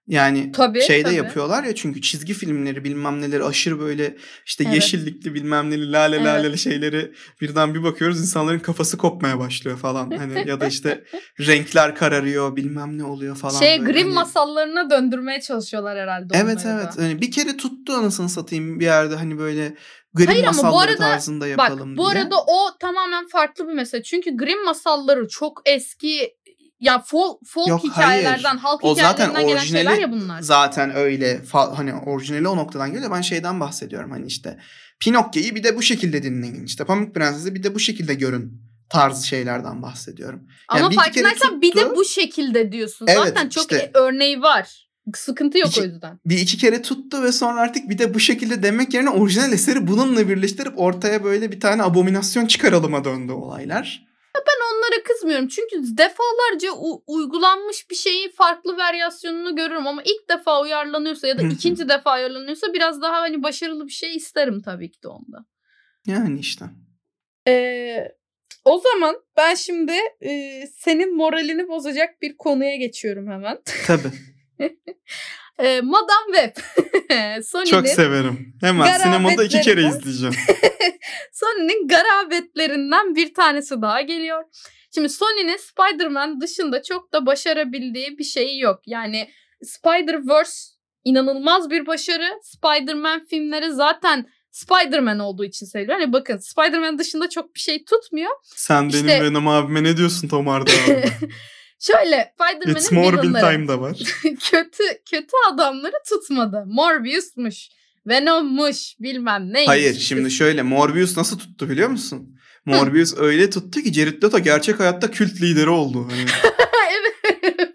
Yani 0.07 0.51
Tabii, 0.51 0.81
şeyde 0.81 1.03
tabii. 1.03 1.15
yapıyorlar 1.15 1.63
ya 1.63 1.75
çünkü 1.75 2.01
çizgi 2.01 2.33
filmleri 2.33 2.83
bilmem 2.83 3.21
neleri 3.21 3.43
aşırı 3.43 3.79
böyle 3.79 4.17
işte 4.45 4.63
Evet. 4.63 4.75
yeşillikli 4.75 5.33
bilmem 5.33 5.69
neli 5.71 5.91
lale 5.91 6.15
Evet. 6.15 6.25
laleli 6.25 6.57
şeyleri 6.57 7.11
birden 7.41 7.73
bir 7.75 7.83
bakıyoruz 7.83 8.19
insanların 8.21 8.59
kafası 8.59 8.97
kopmaya 8.97 9.39
başlıyor 9.39 9.77
falan. 9.77 10.11
Hani 10.17 10.49
ya 10.49 10.61
da 10.61 10.67
işte 10.67 11.03
renkler 11.39 11.95
kararıyor 11.95 12.55
bilmem 12.55 12.97
ne 12.97 13.03
oluyor 13.03 13.35
falan. 13.35 13.59
şey 13.59 13.79
böyle. 13.79 13.91
Grimm 13.91 14.03
Hani- 14.05 14.13
masallarına 14.15 14.89
döndürmeye 14.89 15.41
çalışıyorlar 15.41 15.97
herhalde 15.97 16.33
Evet 16.37 16.43
onları 16.65 16.77
da. 16.77 16.81
evet. 16.83 16.93
Hani 16.97 17.21
bir 17.21 17.31
kere 17.31 17.57
tuttu 17.57 17.93
anasını 17.93 18.29
satayım 18.29 18.79
bir 18.79 18.85
yerde 18.85 19.15
hani 19.15 19.37
böyle 19.39 19.75
Grimm 20.13 20.27
Hayır 20.31 20.43
ama 20.43 20.57
bu 20.57 20.63
masalları 20.63 20.89
arada- 20.91 20.97
tarzında 20.97 21.45
Bak 21.45 21.49
yapalım 21.49 21.97
bu 21.97 22.11
diye. 22.11 22.21
arada 22.23 22.35
o 22.37 22.77
tamamen 22.79 23.27
farklı 23.27 23.67
bir 23.67 23.73
mesele. 23.73 24.03
Çünkü 24.03 24.37
Grimm 24.37 24.65
masalları 24.65 25.27
çok 25.27 25.61
eski 25.65 26.36
ya 26.79 26.99
folk, 27.05 27.37
folk 27.47 27.67
Yok, 27.67 27.83
hikayelerden, 27.83 28.43
hayır. 28.49 28.59
halk 28.61 28.83
O 28.83 28.95
zaten 28.95 29.29
hikayelerinden 29.29 29.47
gelen 29.47 29.63
şeyler 29.63 29.97
ya 29.97 30.11
bunlar. 30.11 30.41
zaten 30.41 30.95
öyle 30.95 31.41
hani 31.53 31.93
orijinali 31.93 32.47
o 32.47 32.57
noktadan 32.57 32.93
geliyor. 32.93 33.11
Ben 33.11 33.21
şeyden 33.21 33.59
bahsediyorum 33.59 34.11
hani 34.11 34.25
işte 34.25 34.59
Pinokyo'yu 34.99 35.55
bir 35.55 35.63
de 35.63 35.75
bu 35.77 35.81
şekilde 35.81 36.23
dinleyin. 36.23 36.65
İşte 36.65 36.85
Pamuk 36.85 37.15
Prenses'i 37.15 37.55
bir 37.55 37.63
de 37.63 37.75
bu 37.75 37.79
şekilde 37.79 38.13
görün 38.13 38.61
tarzı 38.89 39.27
şeylerden 39.27 39.81
bahsediyorum. 39.81 40.47
Yani 40.73 40.81
Ama 40.81 40.91
bir 40.91 40.95
kere 40.95 41.05
farkındaysan 41.05 41.61
bir 41.61 41.75
de 41.75 41.81
tuttu. 41.81 41.95
bu 41.95 42.05
şekilde 42.05 42.71
diyorsun. 42.71 43.05
Evet, 43.09 43.27
Zaten 43.27 43.49
çok 43.49 43.61
işte- 43.71 43.91
örneği 43.93 44.41
var. 44.41 44.87
Sıkıntı 45.15 45.57
yok 45.57 45.67
İki- 45.67 45.81
o 45.81 45.83
yüzden. 45.83 46.19
Bir 46.25 46.37
iki 46.37 46.57
kere 46.57 46.81
tuttu 46.81 47.23
ve 47.23 47.31
sonra 47.31 47.61
artık 47.61 47.89
bir 47.89 47.97
de 47.97 48.13
bu 48.13 48.19
şekilde 48.19 48.63
demek 48.63 48.93
yerine 48.93 49.09
orijinal 49.09 49.53
eseri 49.53 49.87
bununla 49.87 50.29
birleştirip 50.29 50.73
ortaya 50.79 51.23
böyle 51.23 51.51
bir 51.51 51.59
tane 51.59 51.83
abominasyon 51.83 52.45
çıkaralıma 52.45 53.05
döndü 53.05 53.31
olaylar. 53.31 54.07
Onlara 54.37 54.76
kızmıyorum. 55.07 55.47
Çünkü 55.47 55.97
defalarca 55.97 56.71
u- 56.71 57.03
uygulanmış 57.07 57.89
bir 57.89 57.95
şeyin 57.95 58.29
farklı 58.29 58.77
varyasyonunu 58.77 59.55
görürüm 59.55 59.87
ama 59.87 60.01
ilk 60.05 60.29
defa 60.29 60.61
uyarlanıyorsa 60.61 61.27
ya 61.27 61.37
da 61.37 61.41
ikinci 61.41 61.89
defa 61.89 62.15
uyarlanıyorsa 62.17 62.73
biraz 62.73 63.01
daha 63.01 63.13
hani 63.21 63.43
başarılı 63.43 63.87
bir 63.87 63.91
şey 63.91 64.15
isterim 64.15 64.61
tabii 64.61 64.91
ki 64.91 65.03
de 65.03 65.07
onda. 65.07 65.45
Yani 66.07 66.39
işte. 66.39 66.65
Ee, 67.47 68.11
o 68.65 68.79
zaman 68.79 69.15
ben 69.37 69.55
şimdi 69.55 69.93
e, 70.21 70.63
senin 70.77 71.15
moralini 71.15 71.67
bozacak 71.67 72.21
bir 72.21 72.37
konuya 72.37 72.75
geçiyorum 72.75 73.27
hemen. 73.31 73.59
Tabii. 73.87 74.11
Ee, 75.59 75.81
Madame 75.81 76.37
Web. 76.37 76.55
Çok 77.69 77.87
severim. 77.87 78.53
Hemen 78.61 78.97
sinemada 78.97 79.43
iki 79.43 79.61
kere 79.61 79.81
izleyeceğim. 79.87 80.35
Sony'nin 81.31 81.87
garabetlerinden 81.87 83.15
bir 83.15 83.33
tanesi 83.33 83.81
daha 83.81 84.01
geliyor. 84.01 84.43
Şimdi 84.93 85.09
Sony'nin 85.09 85.57
Spider-Man 85.57 86.41
dışında 86.41 86.83
çok 86.83 87.13
da 87.13 87.25
başarabildiği 87.25 88.17
bir 88.17 88.23
şeyi 88.23 88.59
yok. 88.59 88.81
Yani 88.85 89.29
Spider-Verse 89.63 90.73
inanılmaz 91.03 91.69
bir 91.69 91.87
başarı. 91.87 92.29
Spider-Man 92.43 93.25
filmleri 93.25 93.71
zaten 93.71 94.29
Spider-Man 94.51 95.19
olduğu 95.19 95.45
için 95.45 95.65
seviliyor. 95.65 95.99
Hani 95.99 96.13
bakın 96.13 96.37
Spider-Man 96.37 96.97
dışında 96.99 97.29
çok 97.29 97.55
bir 97.55 97.59
şey 97.59 97.85
tutmuyor. 97.85 98.31
Sen 98.43 98.87
İşte- 98.89 99.07
benim 99.07 99.23
Venom 99.23 99.47
abime 99.47 99.83
ne 99.83 99.97
diyorsun 99.97 100.27
Tom 100.27 100.47
Hardy 100.47 100.71
abi? 100.87 101.03
Şöyle 101.79 102.33
It's 102.67 102.85
Spider-Man'in 102.87 103.03
Morbin 103.13 103.29
villainları 103.29 103.55
Time 103.55 103.67
da 103.67 103.81
var. 103.81 103.97
kötü 104.23 104.83
kötü 105.11 105.31
adamları 105.53 105.95
tutmadı. 106.09 106.63
Morbius'muş, 106.67 107.69
Venom'muş, 108.07 108.95
bilmem 108.99 109.53
neymiş. 109.53 109.67
Hayır 109.67 109.95
şimdi 109.95 110.31
şöyle 110.31 110.61
Morbius 110.61 111.17
nasıl 111.17 111.39
tuttu 111.39 111.69
biliyor 111.69 111.89
musun? 111.89 112.37
Morbius 112.65 113.17
öyle 113.17 113.49
tuttu 113.49 113.81
ki 113.81 113.93
Jared 113.93 114.23
Leto 114.23 114.39
gerçek 114.39 114.79
hayatta 114.79 115.11
kült 115.11 115.41
lideri 115.41 115.69
oldu. 115.69 116.07
Hani 116.11 116.21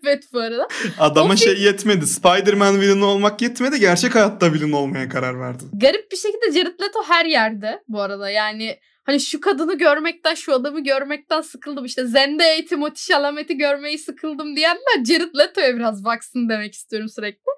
evet, 0.04 0.24
bu 0.32 0.40
arada. 0.40 0.68
adama 0.98 1.34
O 1.34 1.36
şey 1.36 1.60
yetmedi. 1.60 2.06
Spider-Man 2.06 2.80
villain 2.80 3.00
olmak 3.00 3.42
yetmedi. 3.42 3.80
Gerçek 3.80 4.14
hayatta 4.14 4.52
villain 4.52 4.72
olmaya 4.72 5.08
karar 5.08 5.40
verdi. 5.40 5.64
Garip 5.72 6.12
bir 6.12 6.16
şekilde 6.16 6.58
Jared 6.58 6.80
Leto 6.80 7.02
her 7.08 7.24
yerde 7.24 7.82
bu 7.88 8.00
arada. 8.00 8.30
Yani 8.30 8.78
hani 9.04 9.20
şu 9.20 9.40
kadını 9.40 9.78
görmekten, 9.78 10.34
şu 10.34 10.54
adamı 10.54 10.84
görmekten 10.84 11.40
sıkıldım. 11.40 11.84
İşte 11.84 12.06
Zendaya'yı, 12.06 12.66
Timothée 12.66 13.08
Chalamet'i 13.08 13.58
görmeyi 13.58 13.98
sıkıldım 13.98 14.56
diyenler 14.56 15.04
Jared 15.08 15.34
Leto'ya 15.38 15.76
biraz 15.76 16.04
baksın 16.04 16.48
demek 16.48 16.74
istiyorum 16.74 17.08
sürekli. 17.08 17.52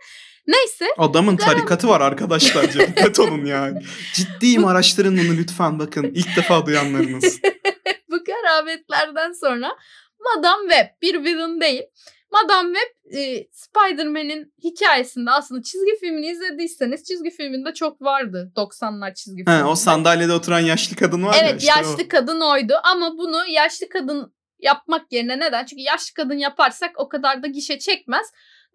Neyse 0.46 0.86
Adamın 0.98 1.36
tarikatı 1.36 1.88
var 1.88 2.00
arkadaşlar 2.00 2.68
Jared 2.70 2.98
Leto'nun 3.04 3.44
yani. 3.44 3.82
Ciddiyim 4.14 4.64
araştırın 4.64 5.18
bunu 5.18 5.36
lütfen 5.38 5.78
bakın. 5.78 6.04
İlk 6.14 6.36
defa 6.36 6.66
duyanlarınız. 6.66 7.40
bu 8.10 8.24
garabetlerden 8.24 9.32
sonra 9.32 9.76
Madame 10.20 10.74
Web 10.74 11.02
bir 11.02 11.24
villain 11.24 11.60
değil. 11.60 11.82
Madame 12.42 12.78
Web 12.78 13.18
e, 13.18 13.48
Spider-Man'in 13.52 14.54
hikayesinde 14.64 15.30
aslında 15.30 15.62
çizgi 15.62 15.98
filmini 16.00 16.26
izlediyseniz 16.26 17.04
çizgi 17.04 17.30
filminde 17.30 17.74
çok 17.74 18.02
vardı 18.02 18.52
90'lar 18.56 19.14
çizgi 19.14 19.40
He, 19.40 19.44
filminde. 19.44 19.64
o 19.64 19.74
sandalyede 19.74 20.32
oturan 20.32 20.60
yaşlı 20.60 20.96
kadın 20.96 21.22
var 21.24 21.34
ya 21.34 21.40
Evet 21.40 21.60
işte 21.62 21.72
yaşlı 21.78 22.04
o. 22.04 22.08
kadın 22.08 22.40
oydu 22.40 22.74
ama 22.84 23.18
bunu 23.18 23.46
yaşlı 23.48 23.88
kadın 23.88 24.34
yapmak 24.58 25.12
yerine 25.12 25.38
neden? 25.40 25.64
Çünkü 25.64 25.82
yaşlı 25.82 26.14
kadın 26.14 26.38
yaparsak 26.38 26.90
o 26.96 27.08
kadar 27.08 27.42
da 27.42 27.46
gişe 27.46 27.78
çekmez. 27.78 28.26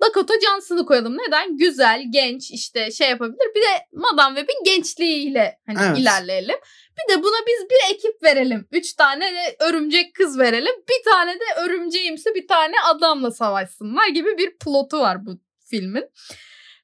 Dakota 0.02 0.34
Johnson'ı 0.39 0.86
koyalım. 0.86 1.18
Neden? 1.18 1.58
Güzel, 1.58 2.04
genç 2.10 2.52
işte 2.52 2.91
şey 2.91 3.10
yapabilir. 3.10 3.56
Bir 3.56 3.62
de 3.62 3.86
Madame 3.93 4.39
Web'in 4.39 4.64
gençliğiyle 4.76 5.60
hani 5.68 5.78
Evet. 5.88 5.97
ilerleyelim. 6.00 6.56
Bir 6.97 7.14
de 7.14 7.24
buna 7.24 7.38
biz 7.47 7.70
bir 7.70 7.95
ekip 7.95 8.24
verelim. 8.24 8.68
Üç 8.72 8.93
tane 8.93 9.34
de 9.34 9.56
örümcek 9.60 10.16
kız 10.16 10.39
verelim. 10.39 10.74
Bir 10.89 11.12
tane 11.12 11.34
de 11.34 11.43
örümceğimsi 11.64 12.36
bir 12.36 12.47
tane 12.47 12.76
adamla 12.86 13.32
savaşsınlar 13.32 14.08
gibi 14.08 14.38
bir 14.38 14.58
plotu 14.58 15.00
var 15.00 15.26
bu 15.26 15.32
filmin. 15.70 16.06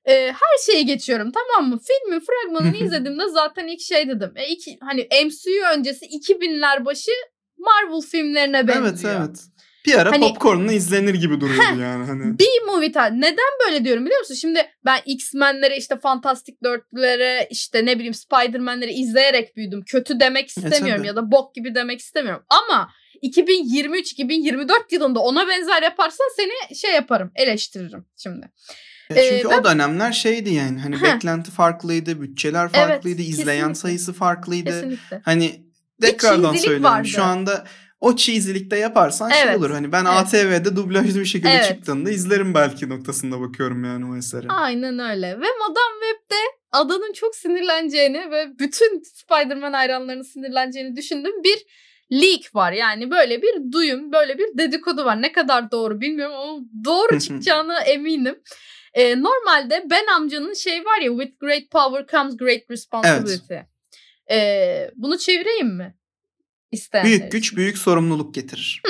Ee, 0.06 0.14
her 0.14 0.72
şeyi 0.72 0.86
geçiyorum 0.86 1.32
tamam 1.32 1.70
mı? 1.70 1.80
Filmin 1.88 2.20
fragmanını 2.20 2.78
izlediğimde 2.78 3.30
zaten 3.30 3.68
ilk 3.68 3.82
şey 3.82 4.08
dedim. 4.10 4.34
E, 4.36 4.48
iki, 4.48 4.78
hani 4.82 5.08
MCU 5.26 5.66
öncesi 5.78 6.06
2000'ler 6.06 6.86
başı 6.86 7.12
Marvel 7.58 8.02
filmlerine 8.02 8.68
benziyor. 8.68 9.14
Evet 9.16 9.28
evet. 9.30 9.40
Bir 9.88 9.96
ara 10.00 10.12
Hani- 10.12 10.28
popcorn'la 10.28 10.72
izlenir 10.74 11.14
gibi 11.14 11.42
duruyordu 11.42 11.82
yani 11.82 12.06
hani. 12.06 12.40
Bir 12.40 12.62
movie 12.68 12.88
tar- 12.92 13.22
Neden 13.22 13.52
böyle 13.66 13.86
diyorum 13.86 14.06
biliyor 14.06 14.20
musun? 14.20 14.36
Şimdi 14.36 14.60
ben 14.86 15.00
X-Men'lere 15.06 15.78
işte 15.78 16.00
Fantastic 16.00 16.54
Dörtlülere 16.64 17.48
işte 17.52 17.86
ne 17.86 17.96
bileyim 17.96 18.14
Spider-Man'leri 18.14 18.92
izleyerek 18.92 19.56
büyüdüm. 19.56 19.84
Kötü 19.86 20.20
demek 20.20 20.48
istemiyorum 20.48 20.98
tabii. 20.98 21.08
ya 21.08 21.16
da 21.16 21.32
bok 21.32 21.56
gibi 21.56 21.76
demek 21.76 22.00
istemiyorum. 22.00 22.44
Ama 22.50 22.90
2023-2024 23.24 24.92
yılında 24.92 25.20
ona 25.20 25.48
benzer 25.48 25.84
yaparsan 25.84 26.26
seni 26.36 26.76
şey 26.78 26.92
yaparım 26.94 27.32
eleştiririm 27.36 28.06
şimdi. 28.18 28.50
Ee, 29.10 29.30
çünkü 29.30 29.50
ben- 29.50 29.60
o 29.60 29.64
dönemler 29.64 30.12
şeydi 30.12 30.54
yani 30.54 30.80
hani 30.80 30.96
Heh. 30.96 31.14
beklenti 31.16 31.52
farklıydı, 31.52 32.22
bütçeler 32.22 32.70
farklıydı, 32.72 33.22
izleyen 33.22 33.58
kesinlikle. 33.60 33.76
sayısı 33.76 34.14
farklıydı. 34.14 34.70
Kesinlikle. 34.70 35.22
Hani 35.26 35.66
tekrardan 36.02 36.54
söylüyorum 36.54 36.84
vardı. 36.84 37.08
şu 37.08 37.24
anda 37.24 37.66
o 38.06 38.16
cheesy'likte 38.16 38.78
yaparsan 38.78 39.30
şey 39.30 39.42
Evet. 39.42 39.58
olur. 39.58 39.72
Hani 39.72 39.92
ben 39.92 40.06
Evet. 40.06 40.18
ATV'de 40.18 40.76
dublajlı 40.76 41.20
bir 41.20 41.26
şekilde 41.26 41.50
Evet. 41.52 41.68
çıktığında 41.68 42.10
izlerim 42.12 42.54
belki 42.54 42.90
noktasında 42.90 43.42
bakıyorum 43.42 43.84
yani 43.84 44.12
o 44.12 44.18
esere. 44.18 44.48
Aynen 44.50 45.00
öyle. 45.00 45.28
Ve 45.28 45.46
Madame 45.60 45.96
Web'de 46.02 46.42
adanın 46.72 47.14
çok 47.14 47.36
sinirleneceğini 47.36 48.32
ve 48.32 48.60
bütün 48.60 49.04
Spider-Man 49.04 49.74
hayranlarının 49.74 50.24
sinirleneceğini 50.24 50.96
düşündüğüm 50.96 51.44
bir 51.44 51.66
leak 52.12 52.56
var. 52.56 52.72
Yani 52.72 53.12
böyle 53.12 53.42
bir 53.42 53.72
duyum, 53.72 54.12
böyle 54.12 54.38
bir 54.38 54.58
dedikodu 54.58 55.06
var. 55.06 55.22
Ne 55.22 55.32
kadar 55.32 55.72
doğru 55.72 56.02
bilmiyorum 56.02 56.36
ama 56.36 56.60
doğru 56.86 57.20
çıkacağına 57.20 57.80
eminim. 57.80 58.40
Ee, 58.94 59.22
normalde 59.22 59.84
Ben 59.90 60.08
amcanın 60.16 60.54
şey 60.54 60.86
var 60.86 61.02
ya 61.02 61.12
with 61.12 61.40
great 61.40 61.72
power 61.72 62.06
comes 62.12 62.38
great 62.38 62.62
responsibility. 62.72 63.56
Ee, 64.32 64.92
bunu 64.96 65.18
çevireyim 65.18 65.78
mi? 65.78 65.96
İsteyenler 66.76 67.10
Büyük 67.10 67.22
için. 67.22 67.30
güç 67.30 67.56
büyük 67.56 67.78
sorumluluk 67.78 68.36
getirir. 68.36 68.82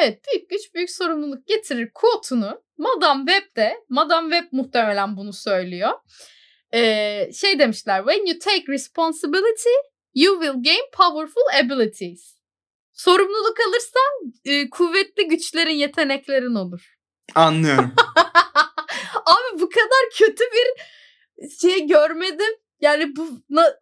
Evet 0.00 0.20
büyük 0.28 0.50
güç 0.50 0.74
büyük 0.74 0.90
sorumluluk 0.90 1.46
getirir 1.46 1.90
quote'unu 1.94 2.62
Madame 2.78 3.32
Web 3.32 3.56
de 3.56 3.76
Madame 3.88 4.36
Web 4.36 4.48
muhtemelen 4.52 5.16
bunu 5.16 5.32
söylüyor. 5.32 5.90
Ee, 6.74 7.30
şey 7.34 7.58
demişler 7.58 8.04
when 8.04 8.26
you 8.26 8.38
take 8.38 8.72
responsibility 8.72 9.68
you 10.14 10.40
will 10.42 10.62
gain 10.62 10.90
powerful 10.92 11.64
abilities. 11.64 12.36
Sorumluluk 12.92 13.56
alırsan 13.68 14.32
e, 14.44 14.70
kuvvetli 14.70 15.28
güçlerin 15.28 15.74
yeteneklerin 15.74 16.54
olur. 16.54 16.96
Anlıyorum. 17.34 17.92
Abi 19.26 19.60
bu 19.60 19.68
kadar 19.68 20.10
kötü 20.18 20.44
bir 20.44 20.82
şey 21.60 21.86
görmedim. 21.86 22.54
Yani 22.80 23.16
bu 23.16 23.28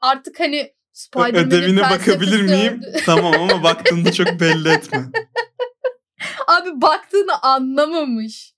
artık 0.01 0.41
hani 0.41 0.74
Spider-Man'in 0.95 1.47
Ödevine 1.47 1.80
bakabilir 1.80 2.42
miyim? 2.42 2.82
öldü. 2.82 3.03
tamam 3.07 3.34
ama 3.34 3.62
baktığında 3.62 4.12
çok 4.12 4.40
belli 4.40 4.68
etme. 4.68 4.99
Abi 6.47 6.80
baktığını 6.82 7.42
anlamamış. 7.42 8.55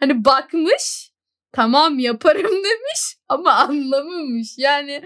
Hani 0.00 0.24
bakmış 0.24 1.12
tamam 1.52 1.98
yaparım 1.98 2.50
demiş 2.50 3.16
ama 3.28 3.52
anlamamış. 3.52 4.58
Yani 4.58 5.02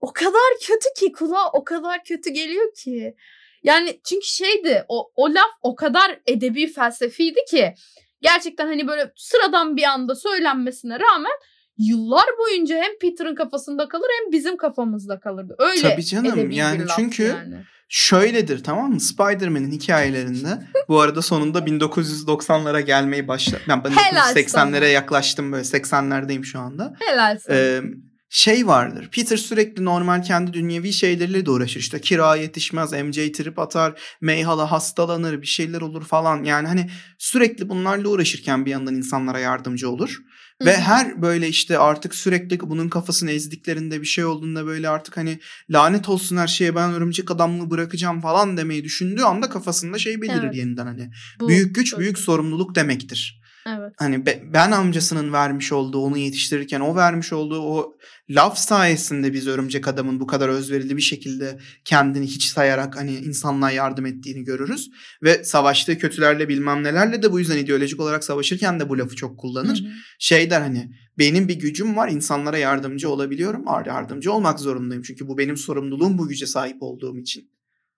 o 0.00 0.12
kadar 0.12 0.52
kötü 0.66 0.88
ki 0.96 1.12
kulağa 1.12 1.50
o 1.52 1.64
kadar 1.64 2.04
kötü 2.04 2.30
geliyor 2.30 2.74
ki. 2.74 3.14
Yani 3.62 4.00
çünkü 4.04 4.26
şeydi 4.26 4.84
o, 4.88 5.12
o 5.16 5.34
laf 5.34 5.50
o 5.62 5.74
kadar 5.74 6.20
edebi 6.26 6.72
felsefiydi 6.72 7.40
ki 7.50 7.74
gerçekten 8.20 8.66
hani 8.66 8.88
böyle 8.88 9.12
sıradan 9.16 9.76
bir 9.76 9.84
anda 9.84 10.14
söylenmesine 10.14 10.98
rağmen 11.00 11.32
yıllar 11.78 12.26
boyunca 12.38 12.76
hem 12.76 12.98
Peter'ın 13.00 13.34
kafasında 13.34 13.88
kalır 13.88 14.08
hem 14.20 14.32
bizim 14.32 14.56
kafamızda 14.56 15.20
kalırdı. 15.20 15.56
Öyle 15.58 15.82
Tabii 15.82 16.04
canım, 16.04 16.50
yani 16.50 16.84
çünkü 16.96 17.22
yani. 17.22 17.54
Şöyledir 17.90 18.64
tamam 18.64 18.92
mı? 18.92 19.00
Spider-Man'in 19.00 19.72
hikayelerinde 19.72 20.48
bu 20.88 21.00
arada 21.00 21.22
sonunda 21.22 21.58
1990'lara 21.58 22.80
gelmeyi 22.80 23.28
başladı. 23.28 23.60
Ben 23.68 23.90
Helal 23.90 24.34
1980'lere 24.34 24.48
sana. 24.48 24.86
yaklaştım 24.86 25.52
böyle 25.52 25.64
80'lerdeyim 25.64 26.44
şu 26.44 26.58
anda. 26.58 26.94
Helal 26.98 27.38
sana. 27.38 27.56
Ee, 27.56 27.82
şey 28.30 28.66
vardır. 28.66 29.08
Peter 29.12 29.36
sürekli 29.36 29.84
normal 29.84 30.22
kendi 30.22 30.52
dünyevi 30.52 30.92
şeylerle 30.92 31.46
de 31.46 31.50
uğraşır. 31.50 31.80
İşte 31.80 32.00
kira 32.00 32.36
yetişmez, 32.36 32.92
MJ 32.92 33.32
trip 33.32 33.58
atar, 33.58 34.00
Mayhala 34.20 34.70
hastalanır, 34.70 35.42
bir 35.42 35.46
şeyler 35.46 35.80
olur 35.80 36.04
falan. 36.04 36.44
Yani 36.44 36.68
hani 36.68 36.90
sürekli 37.18 37.68
bunlarla 37.68 38.08
uğraşırken 38.08 38.66
bir 38.66 38.70
yandan 38.70 38.94
insanlara 38.94 39.38
yardımcı 39.38 39.90
olur. 39.90 40.18
Ve 40.64 40.76
her 40.76 41.22
böyle 41.22 41.48
işte 41.48 41.78
artık 41.78 42.14
sürekli 42.14 42.60
bunun 42.60 42.88
kafasını 42.88 43.30
ezdiklerinde 43.30 44.00
bir 44.00 44.06
şey 44.06 44.24
olduğunda 44.24 44.66
böyle 44.66 44.88
artık 44.88 45.16
hani 45.16 45.40
lanet 45.70 46.08
olsun 46.08 46.36
her 46.36 46.46
şeye 46.46 46.74
ben 46.74 46.92
örümcek 46.92 47.30
adamlığı 47.30 47.70
bırakacağım 47.70 48.20
falan 48.20 48.56
demeyi 48.56 48.84
düşündüğü 48.84 49.22
anda 49.22 49.48
kafasında 49.48 49.98
şey 49.98 50.22
belirir 50.22 50.42
Evet. 50.44 50.54
yeniden 50.54 50.86
hani. 50.86 51.10
Bu 51.40 51.48
büyük 51.48 51.74
güç 51.74 51.98
büyük 51.98 52.18
sorumluluk 52.18 52.74
demektir. 52.74 53.37
Evet. 53.68 53.92
Hani 53.96 54.26
be- 54.26 54.42
ben 54.52 54.70
amcasının 54.70 55.32
vermiş 55.32 55.72
olduğu 55.72 55.98
onu 55.98 56.18
yetiştirirken 56.18 56.80
o 56.80 56.96
vermiş 56.96 57.32
olduğu 57.32 57.60
o 57.60 57.96
laf 58.30 58.58
sayesinde 58.58 59.32
biz 59.32 59.46
örümcek 59.46 59.88
adamın 59.88 60.20
bu 60.20 60.26
kadar 60.26 60.48
özverili 60.48 60.96
bir 60.96 61.02
şekilde 61.02 61.58
kendini 61.84 62.26
hiç 62.26 62.44
sayarak 62.44 62.96
hani 62.96 63.14
insanlığa 63.14 63.70
yardım 63.70 64.06
ettiğini 64.06 64.44
görürüz. 64.44 64.90
Ve 65.22 65.44
savaştığı 65.44 65.98
kötülerle 65.98 66.48
bilmem 66.48 66.82
nelerle 66.82 67.22
de 67.22 67.32
bu 67.32 67.38
yüzden 67.38 67.58
ideolojik 67.58 68.00
olarak 68.00 68.24
savaşırken 68.24 68.80
de 68.80 68.88
bu 68.88 68.98
lafı 68.98 69.16
çok 69.16 69.38
kullanır 69.38 69.80
Hı 69.80 69.84
hı. 69.84 69.92
şey 70.18 70.50
der 70.50 70.60
hani 70.60 70.90
benim 71.18 71.48
bir 71.48 71.58
gücüm 71.58 71.96
var 71.96 72.08
insanlara 72.08 72.58
yardımcı 72.58 73.10
olabiliyorum. 73.10 73.64
Yardımcı 73.86 74.32
olmak 74.32 74.60
zorundayım 74.60 75.02
çünkü 75.02 75.28
bu 75.28 75.38
benim 75.38 75.56
sorumluluğum 75.56 76.18
bu 76.18 76.28
güce 76.28 76.46
sahip 76.46 76.76
olduğum 76.82 77.18
için. 77.18 77.50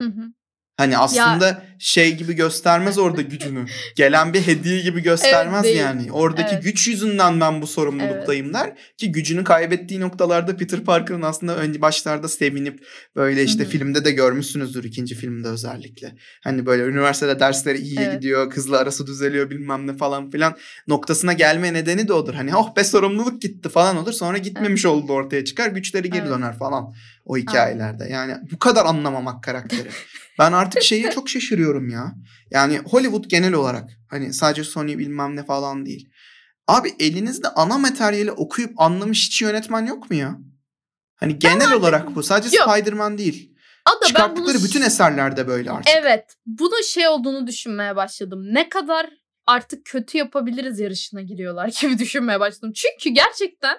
Hı 0.02 0.08
hı. 0.08 0.32
Hani 0.76 0.98
aslında 0.98 1.62
şey 1.78 2.16
gibi 2.16 2.32
göstermez 2.32 2.98
orada 2.98 3.22
gücünü. 3.22 3.64
Gelen 3.96 4.32
bir 4.34 4.46
hediye 4.46 4.80
gibi 4.80 5.02
göstermez 5.02 5.64
değil. 5.64 5.76
yani. 5.78 6.12
Oradaki 6.12 6.54
Evet. 6.54 6.64
güç 6.64 6.88
yüzünden 6.88 7.40
ben 7.40 7.62
bu 7.62 7.66
sorumluluktayım 7.66 8.54
der. 8.54 8.72
Ki 8.98 9.12
gücünü 9.12 9.44
kaybettiği 9.44 10.00
noktalarda 10.00 10.56
Peter 10.56 10.84
Parker'ın 10.84 11.22
aslında 11.22 11.56
önce 11.56 11.80
başlarda 11.82 12.28
sevinip 12.28 12.86
böyle 13.16 13.44
işte 13.44 13.62
Hı 13.62 13.66
hı. 13.66 13.70
filmde 13.70 14.04
de 14.04 14.10
görmüşsünüzdür 14.10 14.84
ikinci 14.84 15.14
filmde 15.14 15.48
özellikle. 15.48 16.14
Hani 16.44 16.66
böyle 16.66 16.82
üniversitede 16.82 17.40
dersleri 17.40 17.78
iyi 17.78 17.98
Evet. 18.00 18.14
gidiyor, 18.14 18.50
kızla 18.50 18.78
arası 18.78 19.06
düzeliyor 19.06 19.50
bilmem 19.50 19.86
ne 19.86 19.96
falan 19.96 20.30
filan 20.30 20.56
noktasına 20.88 21.32
gelme 21.32 21.72
nedeni 21.74 22.08
de 22.08 22.12
odur. 22.12 22.34
Hani 22.34 22.56
oh 22.56 22.76
be 22.76 22.84
sorumluluk 22.84 23.42
gitti 23.42 23.68
falan 23.68 23.96
olur 23.96 24.12
sonra 24.12 24.38
gitmemiş 24.38 24.86
olduğu 24.86 25.12
ortaya 25.12 25.44
çıkar 25.44 25.68
güçleri 25.68 26.10
geri 26.10 26.22
Evet. 26.22 26.30
döner 26.30 26.58
falan 26.58 26.94
o 27.24 27.36
hikayelerde. 27.36 28.08
Yani 28.10 28.36
bu 28.52 28.58
kadar 28.58 28.84
anlamamak 28.84 29.44
karakteri. 29.44 29.88
Ben 30.38 30.52
artık 30.52 30.82
şeye 30.82 31.10
çok 31.10 31.28
şaşırıyorum 31.28 31.88
ya. 31.88 32.14
Yani 32.50 32.78
Hollywood 32.78 33.24
genel 33.24 33.52
olarak 33.52 33.90
hani 34.08 34.32
sadece 34.32 34.64
Sony 34.64 34.98
bilmem 34.98 35.36
ne 35.36 35.44
falan 35.44 35.86
değil. 35.86 36.08
Abi 36.68 36.94
elinizde 37.00 37.48
ana 37.48 37.78
materyali 37.78 38.32
okuyup 38.32 38.80
anlamış 38.80 39.26
hiç 39.26 39.42
yönetmen 39.42 39.86
yok 39.86 40.10
mu 40.10 40.16
ya? 40.16 40.38
Hani 41.16 41.38
genel 41.38 41.72
olarak 41.72 42.14
bu. 42.14 42.22
Sadece 42.22 42.56
Yok. 42.56 42.70
Spider-Man 42.70 43.18
değil. 43.18 43.56
Ada 43.84 43.94
ben 43.94 44.00
bunu 44.00 44.08
Çıkarttıkları 44.08 44.64
bütün 44.64 44.82
eserlerde 44.82 45.48
böyle 45.48 45.70
artık. 45.70 45.94
Evet. 45.96 46.36
Bunun 46.46 46.82
şey 46.82 47.08
olduğunu 47.08 47.46
düşünmeye 47.46 47.96
başladım. 47.96 48.40
Ne 48.52 48.68
kadar 48.68 49.10
artık 49.46 49.84
kötü 49.84 50.18
yapabiliriz 50.18 50.80
yarışına 50.80 51.20
giriyorlar 51.20 51.68
gibi 51.80 51.98
düşünmeye 51.98 52.40
başladım. 52.40 52.72
Çünkü 52.74 53.14
gerçekten 53.14 53.78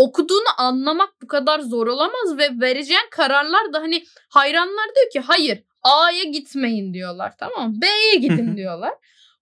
okuduğunu 0.00 0.48
anlamak 0.58 1.22
bu 1.22 1.26
kadar 1.26 1.60
zor 1.60 1.86
olamaz 1.86 2.38
ve 2.38 2.50
vereceğin 2.60 3.10
kararlar 3.10 3.72
da 3.72 3.78
hani 3.78 4.04
hayranlar 4.28 4.86
diyor 4.96 5.10
ki 5.12 5.20
hayır 5.20 5.62
A'ya 5.82 6.24
gitmeyin 6.24 6.94
diyorlar 6.94 7.32
tamam? 7.38 7.80
B'ye 7.80 8.14
gidin 8.14 8.56
diyorlar. 8.56 8.92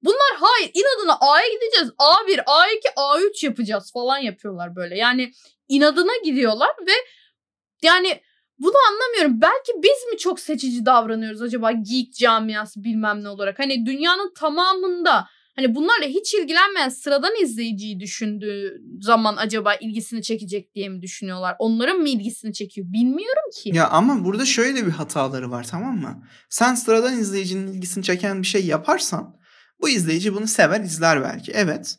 Bunlar 0.02 0.36
hayır 0.40 0.70
inadına 0.74 1.16
A'ya 1.20 1.48
gideceğiz. 1.48 1.88
A1, 1.88 2.44
A2, 2.44 2.94
A3 2.96 3.46
yapacağız 3.46 3.92
falan 3.92 4.18
yapıyorlar 4.18 4.76
böyle. 4.76 4.96
Yani 4.96 5.32
inadına 5.68 6.16
gidiyorlar 6.24 6.70
ve 6.86 6.92
yani 7.82 8.20
bunu 8.58 8.76
anlamıyorum. 8.90 9.40
Belki 9.40 9.72
biz 9.76 10.12
mi 10.12 10.18
çok 10.18 10.40
seçici 10.40 10.86
davranıyoruz 10.86 11.42
acaba 11.42 11.72
geek 11.72 12.14
camiası 12.14 12.84
bilmem 12.84 13.24
ne 13.24 13.28
olarak? 13.28 13.58
Hani 13.58 13.86
dünyanın 13.86 14.32
tamamında 14.34 15.28
hani 15.58 15.74
bunlarla 15.74 16.06
hiç 16.06 16.34
ilgilenmeyen 16.34 16.88
sıradan 16.88 17.32
izleyiciyi 17.42 18.00
düşündüğü 18.00 18.82
zaman 19.00 19.36
acaba 19.36 19.74
ilgisini 19.74 20.22
çekecek 20.22 20.74
diye 20.74 20.88
mi 20.88 21.02
düşünüyorlar? 21.02 21.56
Onların 21.58 21.98
mı 21.98 22.08
ilgisini 22.08 22.52
çekiyor? 22.52 22.86
Bilmiyorum 22.92 23.50
ki. 23.54 23.70
Ya 23.74 23.88
ama 23.88 24.24
burada 24.24 24.44
şöyle 24.44 24.86
bir 24.86 24.90
hataları 24.90 25.50
var 25.50 25.66
tamam 25.70 25.98
mı? 25.98 26.26
Sen 26.48 26.74
sıradan 26.74 27.18
izleyicinin 27.18 27.72
ilgisini 27.72 28.04
çeken 28.04 28.42
bir 28.42 28.46
şey 28.46 28.66
yaparsan 28.66 29.36
bu 29.80 29.88
izleyici 29.88 30.34
bunu 30.34 30.46
sever 30.46 30.80
izler 30.80 31.22
belki 31.22 31.52
evet. 31.52 31.98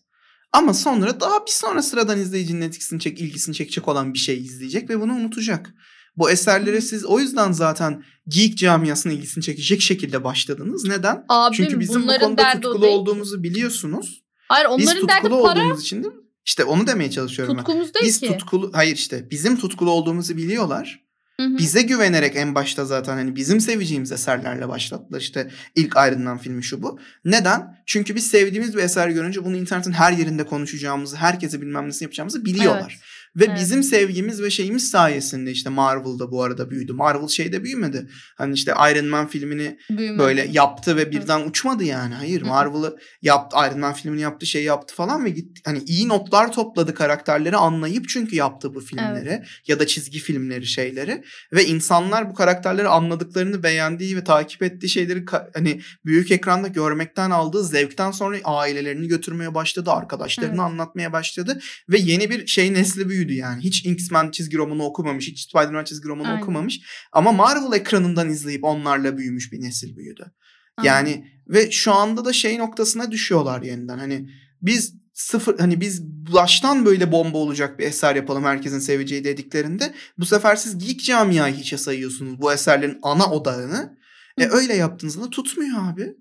Ama 0.54 0.74
sonra 0.74 1.20
daha 1.20 1.46
bir 1.46 1.52
sonra 1.52 1.82
sıradan 1.82 2.20
izleyicinin 2.20 2.62
etkisini 2.62 3.00
çek, 3.00 3.22
ilgisini 3.22 3.56
çekecek 3.56 3.88
olan 3.88 4.14
bir 4.14 4.20
şey 4.20 4.38
izleyecek 4.38 4.90
ve 4.90 5.02
bunu 5.02 5.14
unutacak. 5.14 5.74
Bu 6.20 6.32
eserlere 6.32 6.82
siz 6.82 7.06
o 7.06 7.20
yüzden 7.20 7.52
zaten 7.52 8.04
geek 8.28 8.58
camiasının 8.58 9.14
ilgisini 9.14 9.44
çekecek 9.44 9.82
şekilde 9.82 10.24
başladınız. 10.24 10.86
Neden? 10.86 11.26
Abim 11.30 11.58
Çünkü 11.58 11.80
bizim 11.80 12.08
bu 12.08 12.18
konuda 12.20 12.38
derdi 12.38 12.62
tutkulu 12.62 12.88
olduğumuzu 12.88 13.44
biliyorsunuz. 13.44 14.24
Hayır 14.48 14.68
Biz 14.78 14.88
onların 14.88 15.08
derdi 15.08 15.22
tutkulu 15.22 15.44
para. 15.44 15.60
olduğumuz 15.60 15.82
için 15.82 16.04
değil 16.04 16.16
mi? 16.16 16.22
İşte 16.46 16.64
onu 16.64 16.88
demeye 16.88 17.12
çalışıyorum 17.12 17.58
ben. 17.58 17.64
Tutkumuz 17.64 17.94
değil 17.94 18.06
Biz 18.06 18.20
ki. 18.20 18.28
tutkulu 18.28 18.72
hayır 18.74 18.96
işte 18.96 19.32
bizim 19.32 19.60
tutkulu 19.60 19.92
olduğumuzu 19.92 20.38
biliyorlar. 20.38 21.10
Hı 21.40 21.46
hı. 21.46 21.58
Bize 21.58 21.82
güvenerek 21.82 22.36
en 22.36 22.56
başta 22.56 22.86
zaten 22.86 23.14
hani 23.14 23.36
bizim 23.36 23.62
seveceğimiz 23.62 24.12
eserlerle 24.12 24.70
başlattılar. 24.70 25.22
İşte 25.22 25.52
ilk 25.76 25.94
Iron 25.96 26.22
Man 26.22 26.38
filmi 26.38 26.64
şu 26.64 26.84
bu. 26.84 27.00
Neden? 27.26 27.78
Çünkü 27.86 28.16
biz 28.16 28.28
sevdiğimiz 28.28 28.76
bir 28.76 28.84
eser 28.84 29.10
görünce 29.10 29.46
bunu 29.46 29.58
internetin 29.58 29.92
her 29.92 30.12
yerinde 30.12 30.46
konuşacağımızı, 30.46 31.16
herkese 31.16 31.62
bilmem 31.62 31.88
nesini 31.88 32.04
yapacağımızı 32.06 32.46
biliyorlar. 32.46 33.00
Ve 33.36 33.46
Evet. 33.46 33.58
bizim 33.60 33.84
sevgimiz 33.84 34.42
ve 34.42 34.50
şeyimiz 34.50 34.90
sayesinde 34.92 35.52
işte 35.52 35.70
Marvel'da 35.70 36.32
bu 36.32 36.44
arada 36.44 36.70
büyüdü. 36.72 36.94
Marvel 36.94 37.28
şeyde 37.28 37.64
büyümedi. 37.64 38.10
Hani 38.38 38.54
işte 38.54 38.74
Iron 38.92 39.06
Man 39.06 39.28
filmini 39.28 39.78
Büyüme. 39.90 40.20
böyle 40.20 40.48
yaptı 40.52 40.98
ve 40.98 41.12
birden 41.12 41.48
uçmadı 41.48 41.84
yani. 41.84 42.14
Hayır. 42.14 42.42
Marvel'ı 42.42 42.98
yaptı 43.22 43.58
Iron 43.68 43.80
Man 43.80 43.94
filmini 43.94 44.22
yaptı 44.22 44.46
şey 44.46 44.64
yaptı 44.64 44.96
falan 44.96 45.26
ve 45.26 45.30
gitti. 45.30 45.62
Hani 45.66 45.80
iyi 45.88 46.08
notlar 46.08 46.52
topladı 46.52 46.94
karakterleri 46.94 47.56
anlayıp 47.58 48.10
çünkü 48.10 48.36
yaptı 48.36 48.76
bu 48.76 48.82
filmleri 48.82 49.44
ya 49.68 49.80
da 49.80 49.88
çizgi 49.88 50.20
filmleri 50.20 50.66
şeyleri 50.66 51.24
ve 51.54 51.66
insanlar 51.66 52.30
bu 52.30 52.34
karakterleri 52.34 52.88
anladıklarını 52.88 53.64
beğendiği 53.64 54.18
ve 54.18 54.24
takip 54.24 54.64
ettiği 54.64 54.90
şeyleri 54.90 55.26
hani 55.54 55.82
büyük 56.06 56.32
ekranda 56.32 56.68
görmekten 56.68 57.32
aldığı 57.32 57.64
zevkten 57.64 58.12
sonra 58.12 58.38
ailelerini 58.44 59.08
götürmeye 59.08 59.54
başladı, 59.54 59.92
arkadaşlarını 59.92 60.50
Evet. 60.52 60.60
anlatmaya 60.60 61.14
başladı 61.14 61.60
ve 61.90 61.98
yeni 62.00 62.30
bir 62.30 62.48
şey 62.48 62.74
nesli 62.74 63.10
büyüdü 63.10 63.19
yani. 63.28 63.64
Hiç 63.64 63.86
X-Men 63.86 64.32
çizgi 64.32 64.58
romanı 64.58 64.84
okumamış, 64.84 65.28
hiç 65.28 65.50
Spider-Man 65.50 65.84
çizgi 65.84 66.08
romanı 66.10 66.28
Aynen. 66.28 66.42
okumamış 66.42 66.80
ama 67.12 67.32
Marvel 67.32 67.78
ekranından 67.80 68.30
izleyip 68.30 68.64
onlarla 68.64 69.18
büyümüş 69.18 69.52
bir 69.52 69.62
nesil 69.62 69.98
büyüdü. 69.98 70.32
Yani 70.84 71.26
ve 71.48 71.72
şu 71.72 71.94
anda 71.94 72.26
da 72.26 72.34
şey 72.34 72.58
noktasına 72.58 73.12
düşüyorlar 73.12 73.62
yeniden. 73.62 73.98
Hani 73.98 74.30
biz 74.62 74.94
sıfır 75.14 75.60
hani 75.60 75.82
biz 75.82 76.04
baştan 76.34 76.86
böyle 76.86 77.12
bomba 77.12 77.38
olacak 77.38 77.80
bir 77.80 77.86
eser 77.86 78.16
yapalım 78.16 78.44
herkesin 78.44 78.80
seveceği 78.80 79.24
dediklerinde 79.24 79.94
bu 80.18 80.26
sefer 80.26 80.56
siz 80.56 80.78
geek 80.78 81.04
camiayı 81.04 81.56
hiçe 81.56 81.78
sayıyorsunuz 81.78 82.42
bu 82.42 82.54
eserlerin 82.54 83.00
ana 83.02 83.32
odağını. 83.32 83.98
E 84.38 84.48
öyle 84.48 84.74
yaptığınızda 84.76 85.30
tutmuyor 85.30 85.94
abi. 85.94 86.16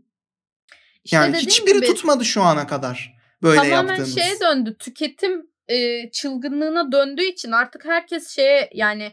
İşte 1.05 1.17
Yani 1.17 1.37
hiçbiri 1.37 1.75
gibi 1.75 1.87
tutmadı 1.87 2.25
şu 2.25 2.43
ana 2.43 2.67
kadar 2.67 3.15
böyle 3.43 3.57
tamamen 3.57 3.89
yaptığımız. 3.89 4.15
şeye 4.15 4.41
döndü. 4.41 4.77
Tüketim 4.79 5.47
e, 5.69 6.11
çılgınlığına 6.11 6.93
döndüğü 6.93 7.25
için 7.25 7.53
artık 7.53 7.85
herkes 7.85 8.29
şeye 8.35 8.71
yani 8.75 9.13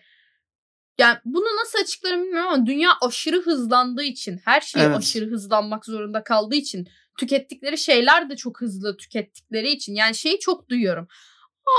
yani 0.98 1.18
bunu 1.26 1.46
nasıl 1.62 1.80
açıklarım 1.80 2.24
bilmiyorum 2.24 2.50
ama 2.54 2.66
dünya 2.66 2.90
aşırı 3.02 3.42
hızlandığı 3.42 4.04
için 4.04 4.40
her 4.46 4.62
şey 4.62 4.84
Evet. 4.84 4.98
aşırı 4.98 5.26
hızlanmak 5.26 5.86
zorunda 5.86 6.24
kaldığı 6.24 6.56
için 6.56 6.88
tükettikleri 7.20 7.78
şeyler 7.78 8.30
de 8.30 8.36
çok 8.36 8.62
hızlı 8.62 8.98
tükettikleri 8.98 9.72
için 9.72 9.96
yani 9.96 10.16
şeyi 10.16 10.40
çok 10.40 10.70
duyuyorum. 10.70 11.08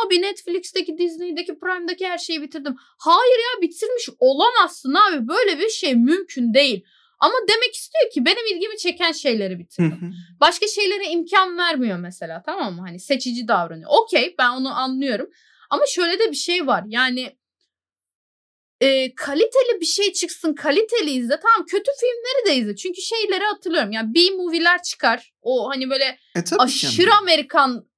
Abi 0.04 0.22
Netflix'teki, 0.22 0.98
Disney'deki, 0.98 1.58
Prime'daki 1.58 2.06
her 2.08 2.18
şeyi 2.18 2.42
bitirdim. 2.42 2.76
Hayır 2.78 3.38
ya 3.38 3.62
bitirmiş 3.62 4.08
olamazsın 4.18 4.94
abi. 4.94 5.28
Böyle 5.28 5.58
bir 5.58 5.68
şey 5.68 5.94
mümkün 5.94 6.54
değil. 6.54 6.84
Ama 7.18 7.34
demek 7.48 7.74
istiyor 7.74 8.10
ki 8.10 8.24
benim 8.24 8.56
ilgimi 8.56 8.78
çeken 8.78 9.12
şeyleri 9.12 9.58
hı. 9.78 10.10
Başka 10.40 10.66
şeylere 10.66 11.04
imkan 11.10 11.58
vermiyor 11.58 11.98
mesela 11.98 12.42
tamam 12.46 12.74
mı? 12.74 12.80
Hani 12.80 13.00
seçici 13.00 13.48
davranıyor. 13.48 13.90
Okey 14.02 14.34
ben 14.38 14.50
onu 14.50 14.78
anlıyorum. 14.78 15.30
Ama 15.70 15.82
şöyle 15.86 16.18
de 16.18 16.30
bir 16.30 16.36
şey 16.36 16.66
var. 16.66 16.84
Yani 16.86 17.36
e, 18.80 19.14
kaliteli 19.14 19.80
bir 19.80 19.86
şey 19.86 20.12
çıksın 20.12 20.54
kaliteli 20.54 21.10
izle. 21.10 21.40
Tamam 21.40 21.66
kötü 21.66 21.90
filmleri 22.00 22.46
de 22.46 22.60
izle. 22.60 22.76
Çünkü 22.76 23.00
şeyleri 23.00 23.44
hatırlıyorum. 23.44 23.92
Yani 23.92 24.14
B-movie'ler 24.14 24.82
çıkar. 24.82 25.32
O 25.42 25.70
hani 25.70 25.90
böyle 25.90 26.18
E 26.36 26.40
aşırı 26.58 27.06
canım. 27.06 27.18
Amerikan 27.22 27.88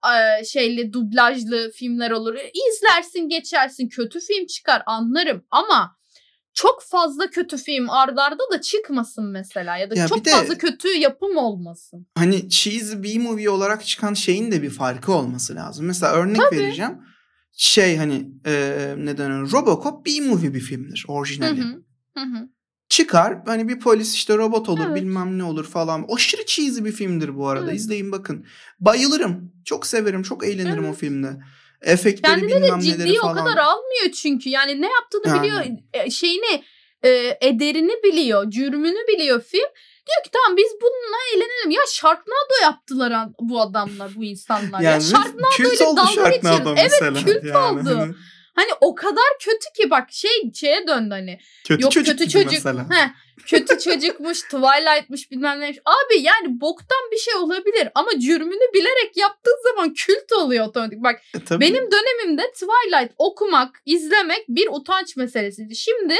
e, 0.40 0.44
şeyli 0.44 0.92
dublajlı 0.92 1.70
filmler 1.70 2.10
olur. 2.10 2.34
İzlersin 2.34 3.28
geçersin. 3.28 3.88
Kötü 3.88 4.20
film 4.20 4.46
çıkar 4.46 4.82
anlarım. 4.86 5.46
Ama 5.50 5.97
çok 6.62 6.82
fazla 6.82 7.30
kötü 7.30 7.56
film 7.56 7.90
ardarda 7.90 8.42
da 8.52 8.60
çıkmasın 8.60 9.24
mesela. 9.30 9.76
Ya 9.76 9.90
da 9.90 9.94
Ya 9.94 10.08
çok 10.08 10.24
de- 10.24 10.30
fazla 10.30 10.58
kötü 10.58 10.88
yapım 10.88 11.36
olmasın. 11.36 12.06
Hani 12.14 12.48
cheesy 12.50 12.96
B-movie 12.96 13.50
olarak 13.50 13.84
çıkan 13.86 14.14
şeyin 14.14 14.52
de 14.52 14.62
bir 14.62 14.70
farkı 14.70 15.12
olması 15.12 15.54
lazım. 15.54 15.86
Mesela 15.86 16.12
örnek 16.12 16.52
vereceğim. 16.52 16.98
Şey 17.52 17.96
hani 17.96 18.28
e, 18.46 18.94
neden 18.98 19.52
Robocop 19.52 20.06
B-movie 20.06 20.54
bir 20.54 20.60
filmdir 20.60 21.04
orijinali. 21.08 21.60
hı. 21.62 21.82
Hı 22.18 22.24
hı. 22.24 22.48
Çıkar 22.88 23.38
hani 23.46 23.68
bir 23.68 23.80
polis 23.80 24.14
işte 24.14 24.36
robot 24.36 24.68
olur 24.68 24.84
Evet. 24.86 24.96
bilmem 24.96 25.38
ne 25.38 25.44
olur 25.44 25.64
falan. 25.64 26.06
Aşırı 26.14 26.46
cheesy 26.46 26.84
bir 26.84 26.92
filmdir 26.92 27.36
bu 27.36 27.48
arada. 27.48 27.64
Evet. 27.70 27.80
İzleyin 27.80 28.12
bakın. 28.12 28.46
Bayılırım. 28.80 29.52
Çok 29.64 29.86
severim. 29.86 30.22
Çok 30.22 30.44
eğlenirim 30.46 30.84
o 30.84 30.88
Evet. 30.88 30.96
filmde. 30.98 31.36
Efektleri 31.82 32.40
Kendine 32.40 32.62
bilmem 32.62 32.80
de 32.80 32.84
ciddiye 32.84 33.20
o 33.20 33.22
falan. 33.22 33.36
kadar 33.36 33.56
almıyor 33.56 34.12
çünkü. 34.22 34.48
Yani 34.50 34.80
ne 34.80 34.88
yaptığını 34.90 35.28
Yani. 35.28 35.42
biliyor. 35.42 35.64
e, 35.94 36.10
Şeyini 36.10 36.64
e, 37.04 37.38
ederini 37.40 38.02
biliyor. 38.04 38.50
Cürmünü 38.50 38.98
biliyor 39.08 39.42
film. 39.42 39.68
Diyor 40.06 40.24
ki 40.24 40.30
tamam 40.32 40.56
biz 40.56 40.72
bununla 40.82 41.16
eğlenelim. 41.34 41.70
Ya 41.70 41.80
Sharknado 41.92 42.54
yaptılar 42.62 43.28
bu 43.40 43.60
adamlar, 43.60 44.10
bu 44.16 44.24
insanlar. 44.24 44.80
ya 44.80 44.90
Yani 44.90 45.02
Sharknado 45.02 45.50
kült 45.56 45.72
ile 45.74 45.86
dalga 45.86 46.06
Sharknado 46.06 46.74
geçiyoruz. 46.74 47.02
Evet, 47.02 47.24
kült 47.24 47.44
Yani 47.44 47.80
oldu. 47.80 48.14
Hani 48.58 48.70
o 48.80 48.94
kadar 48.94 49.24
kötü 49.40 49.72
ki 49.82 49.90
bak 49.90 50.08
şey 50.12 50.52
şeye 50.54 50.86
döndü 50.86 51.10
hani. 51.10 51.38
kötü 51.66 51.82
Yok 51.82 51.92
çocuk 51.92 52.18
kötü 52.18 52.30
çocuk. 52.30 52.52
mesela. 52.52 52.86
He, 52.90 53.10
kötü 53.46 53.78
çocukmuş, 53.78 54.42
Twilight'mış 54.52 55.30
bilmem 55.30 55.60
neymiş. 55.60 55.78
Abi 55.84 56.20
yani 56.20 56.60
boktan 56.60 57.10
bir 57.12 57.16
şey 57.16 57.34
olabilir 57.34 57.88
ama 57.94 58.08
cürmünü 58.18 58.72
bilerek 58.74 59.16
yaptığın 59.16 59.62
zaman 59.72 59.94
kült 59.94 60.32
oluyor 60.32 60.66
otomatik. 60.66 61.02
Bak 61.02 61.20
E, 61.34 61.44
tabii. 61.44 61.60
benim 61.60 61.90
dönemimde 61.92 62.42
Twilight 62.52 63.12
okumak, 63.18 63.82
izlemek 63.86 64.44
bir 64.48 64.68
utanç 64.70 65.16
meselesiydi. 65.16 65.76
Şimdi 65.76 66.16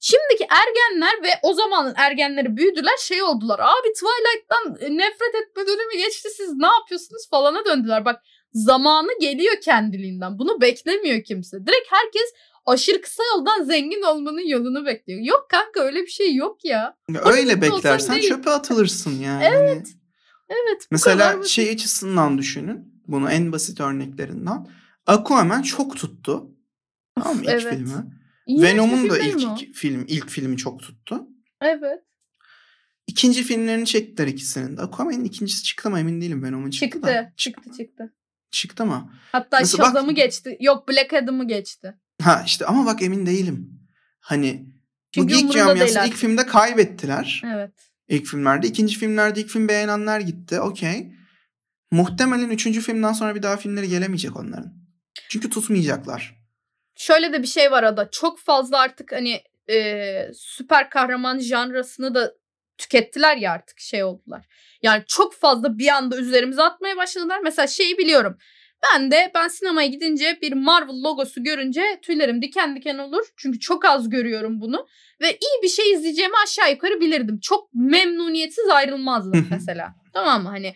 şimdiki 0.00 0.46
ergenler 0.50 1.22
ve 1.22 1.30
o 1.42 1.52
zamanın 1.54 1.94
ergenleri 1.96 2.56
büyüdüler 2.56 2.96
şey 3.00 3.22
oldular. 3.22 3.58
Abi 3.58 3.88
Twilight'tan 3.92 4.76
e, 4.80 4.96
nefret 4.96 5.34
etme 5.34 5.66
dönemi 5.66 5.96
geçti 5.98 6.28
siz 6.36 6.52
ne 6.56 6.66
yapıyorsunuz 6.66 7.28
falana 7.30 7.64
döndüler. 7.64 8.04
Bak 8.04 8.22
zamanı 8.56 9.08
geliyor 9.20 9.54
kendiliğinden. 9.62 10.38
Bunu 10.38 10.60
beklemiyor 10.60 11.24
kimse. 11.24 11.66
Direkt 11.66 11.88
herkes 11.90 12.32
aşırı 12.66 13.00
kısa 13.00 13.22
yoldan 13.34 13.64
zengin 13.64 14.02
olmanın 14.02 14.48
yolunu 14.48 14.86
bekliyor. 14.86 15.20
Yok 15.20 15.46
kanka 15.50 15.80
öyle 15.80 16.02
bir 16.02 16.10
şey 16.10 16.34
yok 16.34 16.64
ya. 16.64 16.96
Öyle 17.24 17.60
beklersen 17.60 18.20
çöpe 18.20 18.50
atılırsın 18.50 19.20
yani. 19.20 19.44
Evet. 19.44 19.86
Evet 20.48 20.80
bu 20.82 20.86
Mesela 20.90 21.44
şey 21.44 21.70
açısından 21.70 22.38
düşünün. 22.38 23.02
Bunu 23.06 23.30
en 23.30 23.52
basit 23.52 23.80
örneklerinden. 23.80 24.66
Aquaman 25.06 25.62
çok 25.62 25.96
tuttu. 25.96 26.50
Tamam? 27.14 27.38
İlk 27.42 27.48
evet. 27.48 27.68
filmi. 27.70 27.92
Venom'un 28.48 29.10
da 29.10 29.18
ilk 29.18 29.48
o? 29.48 29.56
film 29.74 30.04
ilk 30.08 30.28
filmi 30.28 30.56
çok 30.56 30.80
tuttu. 30.82 31.28
Evet. 31.60 32.02
İkinci 33.06 33.42
filmlerini 33.42 33.86
çektiler 33.86 34.26
ikisinin 34.26 34.76
de. 34.76 34.82
Aquaman'ın 34.82 35.24
ikincisi 35.24 35.64
çıktı 35.64 35.90
mı 35.90 35.98
emin 35.98 36.20
değilim. 36.20 36.42
Venom'un 36.42 36.70
çıktı, 36.70 36.86
Çıktı. 36.86 37.08
da. 37.08 37.32
Çıktı 37.36 37.70
çıktı. 37.78 38.12
Çıktı 38.50 38.86
mı? 38.86 39.12
Hatta 39.32 39.58
Mesela 39.60 39.82
bak- 39.82 39.86
Shazam'ı 39.86 40.12
geçti. 40.12 40.56
Yok 40.60 40.88
Black 40.88 41.12
Adam'ı 41.12 41.48
geçti. 41.48 41.94
Ha 42.22 42.42
işte 42.46 42.66
ama 42.66 42.86
bak 42.86 43.02
emin 43.02 43.26
değilim. 43.26 43.80
Hani 44.20 44.66
Çünkü 45.12 45.34
bu 45.34 45.38
geek 45.38 45.52
camiası 45.52 46.00
ilk 46.06 46.14
filmde 46.14 46.46
kaybettiler. 46.46 47.42
Evet. 47.54 47.72
İlk 48.08 48.26
filmlerde. 48.26 48.66
ikinci 48.66 48.98
filmlerde 48.98 49.40
ilk 49.40 49.48
film 49.48 49.68
beğenenler 49.68 50.20
gitti. 50.20 50.60
Okey. 50.60 51.12
Muhtemelen 51.90 52.50
üçüncü 52.50 52.80
filmden 52.80 53.12
sonra 53.12 53.34
bir 53.34 53.42
daha 53.42 53.56
filmleri 53.56 53.88
gelemeyecek 53.88 54.36
onların. 54.36 54.72
Çünkü 55.28 55.50
tutmayacaklar. 55.50 56.36
Şöyle 56.96 57.32
de 57.32 57.42
bir 57.42 57.46
şey 57.46 57.70
var 57.70 57.82
ada. 57.82 58.10
Çok 58.10 58.38
fazla 58.38 58.78
artık 58.78 59.12
hani 59.12 59.42
e, 59.70 60.28
süper 60.34 60.90
kahraman 60.90 61.38
janrasını 61.38 62.14
da 62.14 62.32
tükettiler 62.78 63.36
ya 63.36 63.52
artık 63.52 63.80
şey 63.80 64.04
oldular. 64.04 64.46
Yani 64.82 65.02
çok 65.06 65.34
fazla 65.34 65.78
bir 65.78 65.88
anda 65.88 66.16
üzerimize 66.16 66.62
atmaya 66.62 66.96
başladılar. 66.96 67.40
Mesela 67.44 67.66
şeyi 67.66 67.98
biliyorum. 67.98 68.38
Ben 68.92 69.10
de 69.10 69.30
ben 69.34 69.48
sinemaya 69.48 69.88
gidince 69.88 70.38
bir 70.42 70.52
Marvel 70.52 71.02
logosu 71.04 71.42
görünce 71.42 71.82
tüylerim 72.02 72.42
diken 72.42 72.76
diken 72.76 72.98
olur. 72.98 73.26
Çünkü 73.36 73.60
çok 73.60 73.84
az 73.84 74.10
görüyorum 74.10 74.60
bunu. 74.60 74.86
Ve 75.20 75.30
iyi 75.30 75.62
bir 75.62 75.68
şey 75.68 75.92
izleyeceğimi 75.92 76.34
aşağı 76.44 76.70
yukarı 76.70 77.00
bilirdim. 77.00 77.38
Çok 77.42 77.74
memnuniyetsiz 77.74 78.68
ayrılmazdım 78.68 79.48
mesela. 79.50 79.94
tamam 80.12 80.42
mı? 80.42 80.48
Hani 80.48 80.74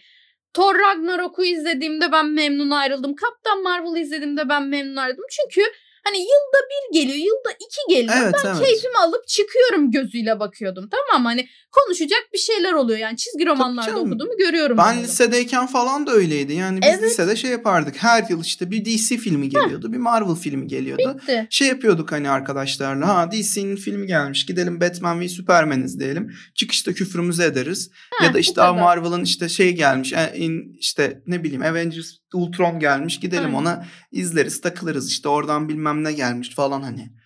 Thor 0.54 0.78
Ragnarok'u 0.78 1.44
izlediğimde 1.44 2.12
ben 2.12 2.26
memnun 2.26 2.70
ayrıldım. 2.70 3.14
Kaptan 3.14 3.62
Marvel 3.62 4.00
izlediğimde 4.00 4.48
ben 4.48 4.62
memnun 4.62 4.96
ayrıldım. 4.96 5.24
Çünkü 5.30 5.62
hani 6.04 6.18
yılda 6.18 6.58
bir 6.70 7.00
geliyor, 7.00 7.16
yılda 7.16 7.52
iki 7.52 7.94
geliyor. 7.94 8.14
Evet 8.22 8.34
ben 8.44 8.50
evet. 8.50 8.66
keyfimi 8.66 8.98
alıp 8.98 9.28
çıkıyorum 9.28 9.90
gözüyle 9.90 10.40
bakıyordum. 10.40 10.88
Tamam 10.90 11.22
mı? 11.22 11.28
Hani 11.28 11.48
konuşacak 11.72 12.20
bir 12.32 12.38
şeyler 12.38 12.72
oluyor. 12.72 12.98
Yani 12.98 13.16
çizgi 13.16 13.46
romanlarda 13.46 13.90
canım. 13.90 14.00
okuduğumu 14.08 14.36
görüyorum. 14.38 14.76
Ben 14.78 14.82
orada. 14.82 15.00
lisedeyken 15.00 15.66
falan 15.66 16.06
da 16.06 16.10
öyleydi. 16.12 16.52
Yani 16.52 16.80
biz 16.82 16.88
Evet. 16.88 17.02
lisede 17.02 17.36
şey 17.36 17.50
yapardık. 17.50 17.94
Her 18.02 18.24
yıl 18.30 18.40
işte 18.44 18.70
bir 18.70 18.84
DC 18.84 19.16
filmi 19.16 19.48
geliyordu. 19.48 19.92
Bir 19.92 19.98
Marvel 19.98 20.34
filmi 20.34 20.66
geliyordu. 20.66 21.16
Bitti. 21.22 21.46
Şey 21.50 21.68
yapıyorduk 21.68 22.12
hani 22.12 22.30
arkadaşlarla. 22.30 23.08
Ha 23.08 23.30
DC'nin 23.32 23.76
filmi 23.76 24.06
gelmiş. 24.06 24.46
Gidelim 24.46 24.80
Batman 24.80 25.20
ve 25.20 25.28
Superman 25.28 25.82
izleyelim. 25.82 26.30
Çıkışta 26.54 26.92
küfrümüzü 26.92 27.42
ederiz. 27.42 27.90
Ha, 28.18 28.24
ya 28.26 28.34
da 28.34 28.38
işte 28.38 28.62
"Aa, 28.62 28.70
kadar. 28.70 28.80
Marvel'ın 28.82 29.24
işte 29.24 29.48
şey 29.48 29.72
gelmiş. 29.76 30.12
e, 30.12 30.32
işte 30.78 31.22
ne 31.26 31.44
bileyim 31.44 31.62
Avengers 31.62 32.10
Ultron 32.34 32.78
gelmiş. 32.80 33.20
Gidelim 33.20 33.44
Aynen. 33.44 33.56
ona 33.58 33.84
izleriz 34.12 34.60
takılırız. 34.60 35.10
İşte 35.10 35.28
oradan 35.28 35.68
bilmem 35.68 36.04
ne 36.04 36.12
gelmiş 36.12 36.54
falan 36.54 36.82
hani. 36.82 37.19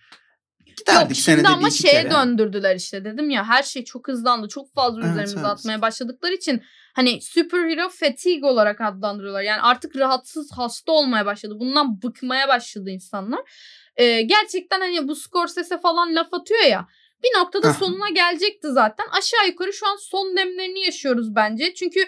Derdik 0.87 1.17
Yok 1.17 1.23
senede 1.23 1.47
ama 1.47 1.61
bir 1.61 1.71
iki 1.71 1.77
şeye 1.81 2.01
kere. 2.01 2.11
döndürdüler 2.11 2.75
işte 2.75 3.05
dedim 3.05 3.29
ya 3.29 3.43
her 3.47 3.63
şey 3.63 3.83
çok 3.83 4.07
hızlandı 4.07 4.47
çok 4.47 4.73
fazla 4.73 4.99
Evet, 5.01 5.11
üzerimize 5.11 5.35
evet. 5.39 5.45
atmaya 5.49 5.81
başladıkları 5.81 6.33
için 6.33 6.61
hani 6.93 7.21
superhero 7.21 7.89
fatigue 7.89 8.49
olarak 8.49 8.81
adlandırıyorlar. 8.81 9.41
Yani 9.41 9.61
artık 9.61 9.95
rahatsız 9.95 10.51
hasta 10.55 10.91
olmaya 10.91 11.25
başladı. 11.25 11.53
Bundan 11.59 12.01
bıkmaya 12.01 12.47
başladı 12.47 12.89
insanlar. 12.89 13.39
Ee, 13.97 14.21
gerçekten 14.21 14.79
hani 14.79 15.07
bu 15.07 15.15
Scorsese 15.15 15.77
falan 15.79 16.15
laf 16.15 16.33
atıyor 16.33 16.63
ya 16.63 16.87
bir 17.23 17.39
noktada 17.39 17.67
Aha. 17.67 17.73
sonuna 17.73 18.09
gelecekti 18.09 18.67
zaten. 18.71 19.05
Aşağı 19.11 19.47
yukarı 19.47 19.73
şu 19.73 19.87
an 19.87 19.97
son 20.01 20.37
demlerini 20.37 20.79
yaşıyoruz 20.85 21.35
bence. 21.35 21.73
Çünkü 21.73 21.99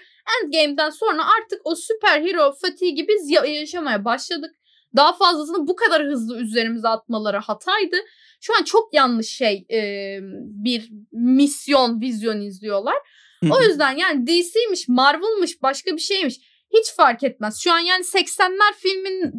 Endgame'den 0.43 0.89
sonra 0.89 1.21
artık 1.37 1.61
o 1.63 1.75
superhero 1.75 2.53
fatigue'i 2.61 3.07
biz 3.07 3.29
ya- 3.31 3.45
yaşamaya 3.45 4.05
başladık. 4.05 4.51
Daha 4.95 5.13
fazlasını 5.13 5.67
bu 5.67 5.75
kadar 5.75 6.03
hızlı 6.03 6.37
üzerimize 6.39 6.87
atmaları 6.87 7.37
hataydı. 7.37 7.95
Şu 8.39 8.57
an 8.57 8.63
çok 8.63 8.93
yanlış 8.93 9.27
şey 9.27 9.65
e, 9.71 10.19
bir 10.63 10.89
misyon, 11.11 12.01
vizyon 12.01 12.41
izliyorlar. 12.41 12.95
Hı 13.43 13.49
O 13.53 13.61
yüzden 13.61 13.97
yani 13.97 14.27
DC'miş, 14.27 14.87
Marvel'mış, 14.87 15.61
başka 15.61 15.91
bir 15.91 16.01
şeymiş. 16.01 16.39
Hiç 16.73 16.93
fark 16.93 17.23
etmez. 17.23 17.59
Şu 17.63 17.73
an 17.73 17.79
yani 17.79 18.03
80'ler 18.03 18.73
filmin 18.77 19.33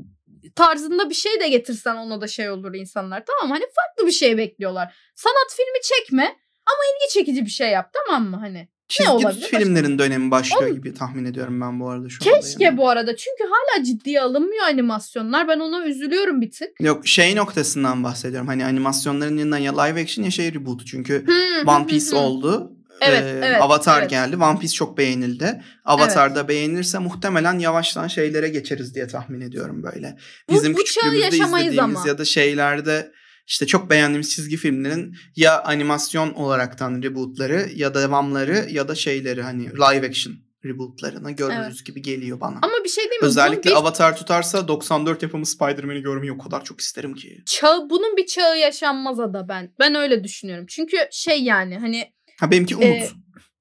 tarzında 0.57 1.11
bir 1.11 1.15
şey 1.15 1.41
de 1.41 1.49
getirsen 1.49 1.97
ona 1.97 2.21
da 2.21 2.27
şey 2.27 2.51
olur 2.51 2.75
insanlar. 2.75 3.25
Tamam 3.27 3.49
mı? 3.49 3.55
Hani 3.55 3.65
farklı 3.75 4.07
bir 4.07 4.13
şey 4.13 4.37
bekliyorlar. 4.37 4.97
Sanat 5.15 5.57
filmi 5.57 5.83
çekme 5.83 6.25
ama 6.67 6.79
ilgi 6.95 7.13
çekici 7.13 7.45
bir 7.45 7.51
şey 7.51 7.71
yap 7.71 7.93
tamam 7.93 8.31
mı 8.31 8.37
hani? 8.37 8.69
Çizgi 8.89 9.11
olabilir? 9.13 9.41
filmlerin 9.47 9.99
dönemi 9.99 10.31
başlıyor 10.31 10.63
Oğlum- 10.63 10.75
gibi 10.77 10.95
tahmin 10.95 11.25
ediyorum 11.25 11.61
ben 11.61 11.81
bu 11.81 11.91
arada 11.91 12.09
şu. 12.09 12.19
Keşke 12.19 12.65
yani. 12.65 12.77
bu 12.77 12.89
arada 12.89 13.17
çünkü 13.17 13.45
hala 13.51 13.85
ciddiye 13.85 14.21
alınmıyor 14.21 14.65
animasyonlar. 14.65 15.49
Ben 15.49 15.61
ona 15.61 15.87
üzülüyorum 15.87 16.41
bir 16.41 16.51
tık. 16.51 16.81
Yok 16.81 17.07
şey 17.07 17.37
noktasından 17.37 18.05
bahsediyorum. 18.05 18.49
Hani 18.49 18.65
animasyonların 18.65 19.37
yanından 19.39 19.59
ya 19.59 19.83
live 19.83 20.03
action 20.03 20.25
ya 20.25 20.31
şey 20.31 20.55
reboot. 20.55 20.87
Çünkü 20.87 21.27
Hmm, 21.27 21.69
One 21.69 21.87
Piece 21.87 22.11
hmm. 22.11 22.19
oldu. 22.19 22.73
Evet, 23.01 23.23
Ee, 23.23 23.41
evet, 23.47 23.63
Avatar 23.63 24.01
evet. 24.01 24.11
geldi. 24.11 24.37
One 24.37 24.59
Piece 24.59 24.75
çok 24.75 24.99
beğenildi. 24.99 25.63
Avatar 25.85 26.35
da 26.35 26.49
beğenirse 26.49 26.99
muhtemelen 26.99 27.59
yavaştan 27.59 28.09
şeylere 28.09 28.49
geçeriz 28.49 28.95
diye 28.95 29.07
tahmin 29.07 29.41
ediyorum 29.41 29.83
böyle. 29.83 30.17
Bu- 30.49 30.55
Bizim 30.55 30.73
bu 30.75 30.77
çağı 30.79 30.85
küçüklüğümüzde 30.85 31.29
izlediğimiz 31.37 31.79
ama. 31.79 32.09
ya 32.09 32.19
da 32.19 32.25
şeylerde 32.25 33.13
işte 33.49 33.67
çok 33.67 33.91
beğendiğimiz 33.91 34.31
çizgi 34.35 34.57
filmlerin 34.57 35.17
ya 35.37 35.63
animasyon 35.63 36.33
olaraktan 36.33 37.03
rebootları 37.03 37.69
ya 37.75 37.95
da 37.95 38.03
devamları 38.03 38.67
ya 38.71 38.89
da 38.89 38.95
şeyleri 38.95 39.43
hani 39.43 39.71
live 39.71 40.07
action 40.09 40.35
rebootlarını 40.65 41.31
görürüz 41.31 41.85
gibi 41.85 42.03
geliyor 42.03 42.41
bana. 42.41 42.59
Ama 42.63 42.85
bir 42.85 42.89
şey 42.89 43.05
değil 43.05 43.21
mi? 43.21 43.27
Özellikle 43.27 43.71
bir 43.71 43.77
Avatar 43.77 44.17
tutarsa 44.17 44.69
94 44.69 45.23
yapımı 45.23 45.47
Spider-Man'i 45.47 46.03
görmeyi 46.03 46.33
o 46.33 46.39
kadar 46.39 46.65
çok 46.65 46.81
isterim 46.81 47.15
ki. 47.15 47.43
çağı, 47.47 47.91
bunun 47.91 48.17
bir 48.17 48.27
çağı 48.27 48.59
yaşanmaz 48.59 49.19
da 49.19 49.49
ben. 49.49 49.75
Ben 49.79 49.95
öyle 49.95 50.25
düşünüyorum. 50.25 50.67
Çünkü 50.69 50.97
şey 51.11 51.43
yani 51.43 51.79
hani 51.79 52.13
Ha 52.41 52.51
benimki 52.51 52.77
Umut. 52.77 52.87
Ee, 52.87 53.09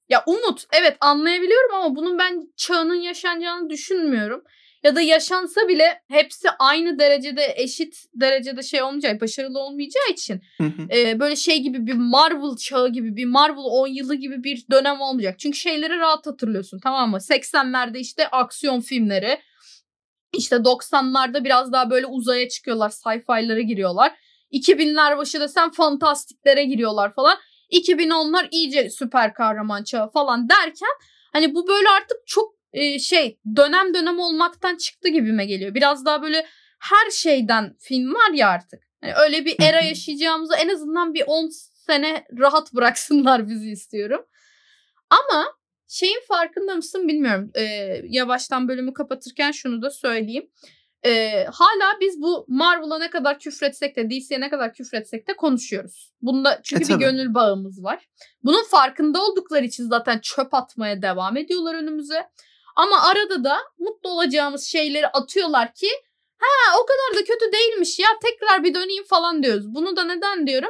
Ya 0.10 0.24
umut 0.28 0.66
evet 0.72 0.98
anlayabiliyorum 1.00 1.76
ama 1.76 1.96
bunun 1.96 2.20
ben 2.20 2.42
çağının 2.56 3.02
yaşanacağını 3.02 3.70
düşünmüyorum. 3.70 4.44
Ya 4.88 4.96
da 4.96 5.02
yaşansa 5.02 5.68
bile 5.68 6.02
hepsi 6.08 6.50
aynı 6.60 7.00
derecede 7.00 7.54
eşit 7.56 8.06
derecede 8.14 8.64
şey 8.64 8.82
olmayacak, 8.82 9.22
başarılı 9.22 9.60
olmayacağı 9.60 10.10
için 10.12 10.42
e, 10.92 11.20
böyle 11.20 11.36
şey 11.36 11.60
gibi 11.60 11.88
bir 11.88 11.94
Marvel 11.94 12.56
çağı 12.58 12.90
gibi 12.90 13.16
bir 13.16 13.26
Marvel 13.26 13.64
10 13.66 13.88
yılı 13.88 14.16
gibi 14.16 14.44
bir 14.44 14.66
dönem 14.72 15.02
olmayacak. 15.02 15.40
Çünkü 15.40 15.58
şeyleri 15.58 15.98
rahat 15.98 16.28
hatırlıyorsun 16.28 16.80
tamam 16.84 17.12
mı? 17.12 17.18
80'lerde 17.18 17.98
işte 17.98 18.28
aksiyon 18.28 18.82
filmleri 18.82 19.40
işte 20.34 20.56
90'larda 20.56 21.44
biraz 21.44 21.72
daha 21.72 21.90
böyle 21.90 22.06
uzaya 22.06 22.50
çıkıyorlar, 22.50 22.90
sci-fi'lara 22.90 23.62
giriyorlar. 23.62 24.14
2000'ler 24.52 25.18
başı 25.18 25.40
da 25.40 25.48
sen 25.48 25.72
fantastiklere 25.72 26.64
giriyorlar 26.64 27.14
falan. 27.14 27.38
2010'lar 27.72 28.48
iyice 28.52 28.90
süper 28.90 29.34
kahraman 29.34 29.84
çağı 29.84 30.12
falan 30.12 30.50
derken 30.50 30.92
hani 31.34 31.56
bu 31.56 31.68
böyle 31.68 31.90
artık 31.90 32.18
çok 32.28 32.57
e, 32.74 33.00
şey 33.00 33.40
dönem 33.56 33.94
dönem 33.94 34.20
olmaktan 34.20 34.76
çıktı 34.76 35.10
gibime 35.10 35.46
geliyor. 35.46 35.74
Biraz 35.74 36.06
daha 36.06 36.22
böyle 36.22 36.46
her 36.80 37.12
şeyden 37.12 37.76
film 37.80 38.14
var 38.14 38.34
ya 38.34 38.50
artık. 38.50 38.84
Hani 39.02 39.14
öyle 39.16 39.46
bir 39.46 39.56
era 39.62 39.82
yaşayacağımızı 39.82 40.54
en 40.56 40.70
azından 40.70 41.14
bir 41.14 41.24
10 41.28 41.50
sene 41.88 42.26
rahat 42.40 42.74
bıraksınlar 42.74 43.50
bizi 43.50 43.72
istiyorum. 43.72 44.26
Ama 45.10 45.46
şeyin 45.88 46.22
farkında 46.28 46.76
mısın 46.76 47.08
bilmiyorum. 47.08 47.52
Ee, 47.56 47.64
yavaştan 48.04 48.68
bölümü 48.68 48.94
kapatırken 48.94 49.52
şunu 49.52 49.82
da 49.82 49.90
söyleyeyim. 49.90 50.50
Ee, 51.06 51.46
hala 51.52 52.00
biz 52.02 52.22
bu 52.22 52.46
Marvel'a 52.48 53.00
ne 53.00 53.10
kadar 53.10 53.40
küfretsek 53.40 53.96
de 53.96 54.10
DC'ye 54.10 54.42
ne 54.42 54.50
kadar 54.50 54.74
küfretsek 54.74 55.28
de 55.28 55.36
konuşuyoruz. 55.36 56.14
Bunda 56.22 56.60
çünkü 56.64 56.94
E, 56.94 56.96
bir 56.96 57.00
gönül 57.00 57.34
bağımız 57.34 57.84
var. 57.84 58.10
Bunun 58.44 58.64
farkında 58.64 59.24
oldukları 59.24 59.66
için 59.66 59.84
zaten 59.84 60.20
çöp 60.20 60.54
atmaya 60.54 61.02
devam 61.02 61.38
ediyorlar 61.38 61.76
önümüze. 61.76 62.30
Ama 62.78 63.02
arada 63.02 63.44
da 63.44 63.60
mutlu 63.80 64.10
olacağımız 64.10 64.66
şeyleri 64.66 65.08
atıyorlar 65.08 65.74
ki 65.74 65.90
ha 66.38 66.80
o 66.80 66.86
kadar 66.86 67.22
da 67.22 67.26
kötü 67.26 67.52
değilmiş 67.52 68.00
ya 68.00 68.08
tekrar 68.22 68.64
bir 68.64 68.74
döneyim 68.74 69.04
falan 69.04 69.44
diyoruz. 69.44 69.76
Bunu 69.76 69.96
da 69.96 70.04
neden 70.04 70.48
diyorum? 70.48 70.70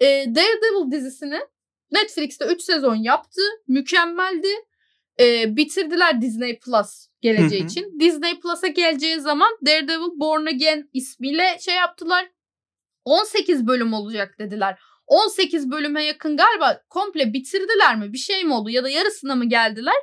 Ee, 0.00 0.06
Daredevil 0.06 0.92
dizisini 0.92 1.40
Netflix'te 1.90 2.44
3 2.44 2.62
sezon 2.62 2.94
yaptı. 2.94 3.42
Mükemmeldi. 3.68 4.48
Ee, 5.20 5.56
bitirdiler 5.56 6.20
Disney 6.20 6.58
Plus 6.58 7.06
geleceği 7.20 7.64
için. 7.66 8.00
Disney 8.00 8.40
Plus'a 8.40 8.66
geleceği 8.66 9.20
zaman 9.20 9.58
Daredevil 9.66 10.20
Born 10.20 10.46
Again 10.46 10.90
ismiyle 10.92 11.58
şey 11.60 11.74
yaptılar. 11.74 12.30
18 13.04 13.66
bölüm 13.66 13.92
olacak 13.92 14.34
dediler. 14.38 14.78
18 15.06 15.70
bölüme 15.70 16.04
yakın 16.04 16.36
galiba 16.36 16.82
komple 16.88 17.32
bitirdiler 17.32 17.96
mi? 17.96 18.12
Bir 18.12 18.18
şey 18.18 18.44
mi 18.44 18.54
oldu 18.54 18.70
ya 18.70 18.84
da 18.84 18.88
yarısına 18.88 19.34
mı 19.34 19.44
geldiler? 19.44 19.94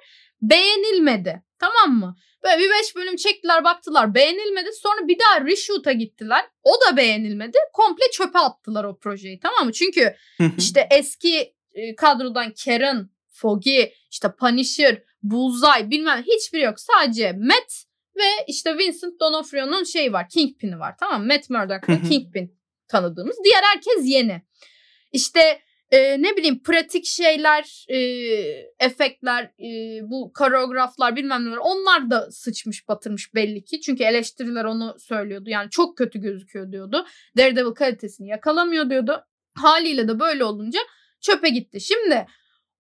Beğenilmedi. 0.42 1.44
Tamam 1.60 2.00
mı? 2.00 2.16
Böyle 2.44 2.60
bir 2.60 2.70
5 2.70 2.96
bölüm 2.96 3.16
çektiler 3.16 3.64
baktılar 3.64 4.16
beğenilmedi. 4.16 4.70
Sonra 4.74 5.08
bir 5.08 5.20
daha 5.20 5.46
reshoot'a 5.46 5.92
gittiler. 5.92 6.46
O 6.64 6.72
da 6.72 6.98
beğenilmedi. 6.98 7.58
Komple 7.74 8.12
çöpe 8.12 8.40
attılar 8.40 8.84
o 8.84 9.00
projeyi 9.00 9.40
tamam 9.40 9.66
mı? 9.66 9.72
Çünkü 9.72 10.16
işte 10.58 10.88
eski 10.92 11.54
e, 11.74 11.96
kadrodan 11.96 12.54
Karen, 12.66 13.10
Foggy, 13.32 13.84
işte 14.12 14.36
Punisher, 14.40 15.04
Bullseye 15.24 15.90
bilmem 15.90 16.24
hiçbiri 16.28 16.62
yok. 16.62 16.80
Sadece 16.80 17.32
Matt 17.32 17.86
ve 18.16 18.46
işte 18.48 18.78
Vincent 18.78 19.20
D'Onofrio'nun 19.20 19.84
şey 19.84 20.14
var. 20.14 20.30
Kingpin'i 20.30 20.80
var 20.80 20.96
tamam 21.00 21.22
mı? 21.22 21.28
Matt 21.28 21.50
Murdock 21.50 21.88
Hı 21.88 21.92
ve 21.92 21.98
hı. 21.98 22.10
Kingpin 22.10 22.60
tanıdığımız. 22.88 23.38
Diğer 23.44 23.64
herkes 23.64 24.02
yeni. 24.04 24.42
İşte 25.12 25.62
e, 25.92 26.22
ne 26.22 26.38
bileyim 26.38 26.64
pratik 26.64 27.06
şeyler, 27.06 27.86
e, 27.90 27.98
efektler, 28.80 29.44
e, 29.44 30.00
bu 30.10 30.32
koreograflar 30.34 31.16
bilmem 31.16 31.46
neler 31.46 31.58
onlar 31.58 32.10
da 32.10 32.32
sıçmış 32.32 32.88
batırmış 32.88 33.36
belli 33.36 33.64
ki. 33.64 33.82
Çünkü 33.82 34.04
eleştiriler 34.04 34.66
onu 34.66 34.96
söylüyordu. 35.00 35.50
Yani 35.50 35.70
çok 35.70 35.98
kötü 35.98 36.20
gözüküyor 36.20 36.72
diyordu. 36.72 37.06
Daredevil 37.38 37.72
kalitesini 37.72 38.28
yakalamıyor 38.28 38.90
diyordu. 38.90 39.26
Haliyle 39.56 40.08
de 40.08 40.20
böyle 40.20 40.44
olunca 40.44 40.80
çöpe 41.22 41.50
gitti. 41.50 41.82
Şimdi 41.82 42.26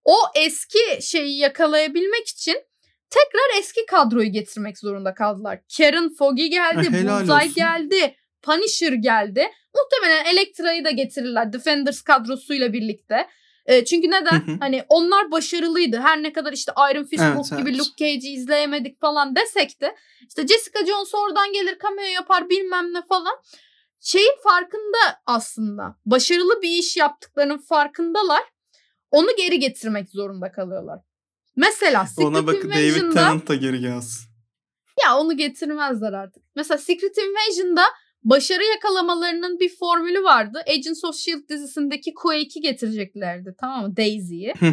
o 0.03 0.16
eski 0.36 0.80
şeyi 1.01 1.38
yakalayabilmek 1.38 2.28
için 2.28 2.57
tekrar 3.10 3.60
eski 3.60 3.86
kadroyu 3.86 4.32
getirmek 4.32 4.78
zorunda 4.78 5.14
kaldılar. 5.14 5.60
Karen 5.78 6.10
Foggy 6.10 6.45
geldi, 6.45 6.91
helal 6.91 7.28
Bullseye 7.28 7.51
geldi, 7.55 8.16
Punisher 8.41 8.93
geldi. 8.93 9.47
Muhtemelen 9.75 10.25
Elektra'yı 10.25 10.85
da 10.85 10.91
getirirler 10.91 11.53
Defenders 11.53 12.01
kadrosuyla 12.01 12.73
birlikte. 12.73 13.27
E, 13.65 13.85
çünkü 13.85 14.07
neden? 14.07 14.47
Hı 14.47 14.51
hı. 14.51 14.57
hani 14.59 14.83
onlar 14.89 15.31
başarılıydı. 15.31 15.97
Her 15.99 16.23
ne 16.23 16.33
kadar 16.33 16.53
işte 16.53 16.71
Iron 16.91 17.03
Fist, 17.03 17.23
Evet, 17.23 17.37
Hulk 17.37 17.57
gibi 17.57 17.69
evet. 17.69 17.79
Luke 17.79 17.91
Cage'i 17.97 18.31
izleyemedik 18.33 19.01
falan 19.01 19.35
desek 19.35 19.81
de 19.81 19.95
işte 20.27 20.47
Jessica 20.47 20.85
Jones 20.85 21.15
oradan 21.15 21.53
gelir 21.53 21.77
cameo 21.83 22.05
yapar 22.05 22.49
bilmem 22.49 22.93
ne 22.93 23.01
falan. 23.09 23.35
Şeyin 23.99 24.35
farkında 24.43 25.21
aslında. 25.25 25.95
Başarılı 26.05 26.61
bir 26.61 26.69
iş 26.69 26.97
yaptıklarının 26.97 27.57
farkındalar. 27.57 28.43
Onu 29.11 29.27
geri 29.37 29.59
getirmek 29.59 30.09
zorunda 30.09 30.51
kalıyorlar. 30.51 30.99
Mesela 31.55 32.05
Secret 32.05 32.27
Ona 32.27 32.47
bakın 32.47 32.69
David 32.69 33.13
Tennant 33.13 33.47
da 33.47 33.55
geri 33.55 33.79
gelsin. 33.79 34.29
ya 35.05 35.17
onu 35.17 35.37
getirmezler 35.37 36.13
artık. 36.13 36.43
Mesela 36.55 36.77
Secret 36.77 37.17
Invasion'da 37.17 37.83
başarı 38.24 38.63
yakalamalarının 38.63 39.59
bir 39.59 39.76
formülü 39.80 40.24
vardı. 40.24 40.63
Agents 40.67 41.03
of 41.03 41.15
S.H.I.E.L.D. 41.15 41.47
Dizisindeki 41.49 42.13
Quake'i 42.13 42.61
getireceklerdi 42.61 43.55
tamam 43.59 43.86
mı? 43.88 43.97
Daisy'yi. 43.97 44.53
Hı. 44.59 44.65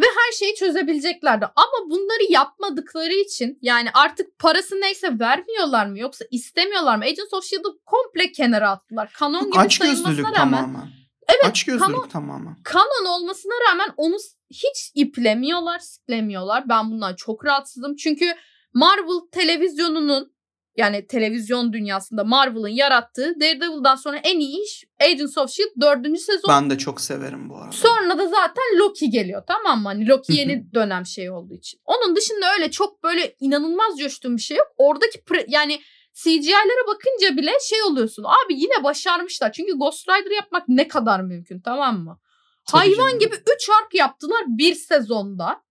her 0.00 0.32
şeyi 0.38 0.54
çözebileceklerdi. 0.54 1.44
Ama 1.56 1.90
bunları 1.90 2.32
yapmadıkları 2.32 3.12
için 3.14 3.58
yani 3.62 3.88
artık 3.94 4.38
parası 4.38 4.80
neyse 4.80 5.18
vermiyorlar 5.18 5.86
mı 5.86 5.98
yoksa 5.98 6.24
istemiyorlar 6.30 6.96
mı? 6.96 7.04
Agents 7.04 7.34
of 7.34 7.44
S.H.I.E.L.D'ı 7.44 7.68
komple 7.86 8.32
kenara 8.32 8.70
attılar. 8.70 9.12
Kanon 9.12 9.46
gibi 9.46 9.58
Aç 9.58 9.78
sayılmasına 9.78 10.28
rağmen. 10.28 10.34
tamamen. 10.34 10.88
Evet, 11.28 11.44
Aç 11.44 11.66
kanon- 11.66 12.08
tamamen. 12.08 12.56
Kanon 12.64 13.04
olmasına 13.06 13.52
rağmen 13.70 13.88
onu 13.96 14.16
hiç 14.50 14.92
iplemiyorlar, 14.94 15.78
siklemiyorlar. 15.78 16.68
Ben 16.68 16.90
bundan 16.90 17.14
çok 17.16 17.44
rahatsızım. 17.44 17.96
Çünkü 17.96 18.34
Marvel 18.74 19.20
televizyonunun 19.32 20.32
yani 20.76 21.06
televizyon 21.06 21.72
dünyasında 21.72 22.24
Marvel'ın 22.24 22.68
yarattığı 22.68 23.40
Daredevil'dan 23.40 23.96
sonra 23.96 24.16
en 24.16 24.40
iyi 24.40 24.64
iş 24.64 24.84
Agents 25.00 25.38
of 25.38 25.50
S.H.I.E.L.D. 25.50 26.02
4. 26.10 26.20
sezon. 26.20 26.48
Ben 26.48 26.70
de 26.70 26.78
çok 26.78 27.00
severim 27.00 27.48
bu 27.50 27.56
arada. 27.56 27.72
Sonra 27.72 28.18
da 28.18 28.28
zaten 28.28 28.78
Loki 28.78 29.10
geliyor 29.10 29.42
tamam 29.46 29.82
mı? 29.82 29.88
Hani 29.88 30.08
Loki 30.08 30.32
yeni 30.32 30.74
dönem 30.74 31.06
şey 31.06 31.30
olduğu 31.30 31.54
için. 31.54 31.80
Onun 31.84 32.16
dışında 32.16 32.52
öyle 32.54 32.70
çok 32.70 33.02
böyle 33.02 33.36
inanılmaz 33.40 33.98
coştuğum 33.98 34.36
bir 34.36 34.42
şey 34.42 34.56
yok. 34.56 34.68
Oradaki 34.76 35.18
pre- 35.18 35.46
yani 35.48 35.80
CGI'lere 36.14 36.86
bakınca 36.86 37.36
bile 37.36 37.52
şey 37.68 37.82
oluyorsun. 37.82 38.24
Abi 38.24 38.54
yine 38.54 38.84
başarmışlar. 38.84 39.52
Çünkü 39.52 39.72
Ghost 39.78 40.08
Rider 40.08 40.36
yapmak 40.36 40.68
ne 40.68 40.88
kadar 40.88 41.20
mümkün 41.20 41.60
tamam 41.60 41.98
mı? 42.04 42.20
Tabii 42.66 42.80
Hayvan 42.80 43.08
canım. 43.08 43.18
gibi 43.18 43.34
3 43.56 43.70
ark 43.82 43.94
yaptılar 43.94 44.42
bir 44.46 44.74
sezonda. 44.74 45.62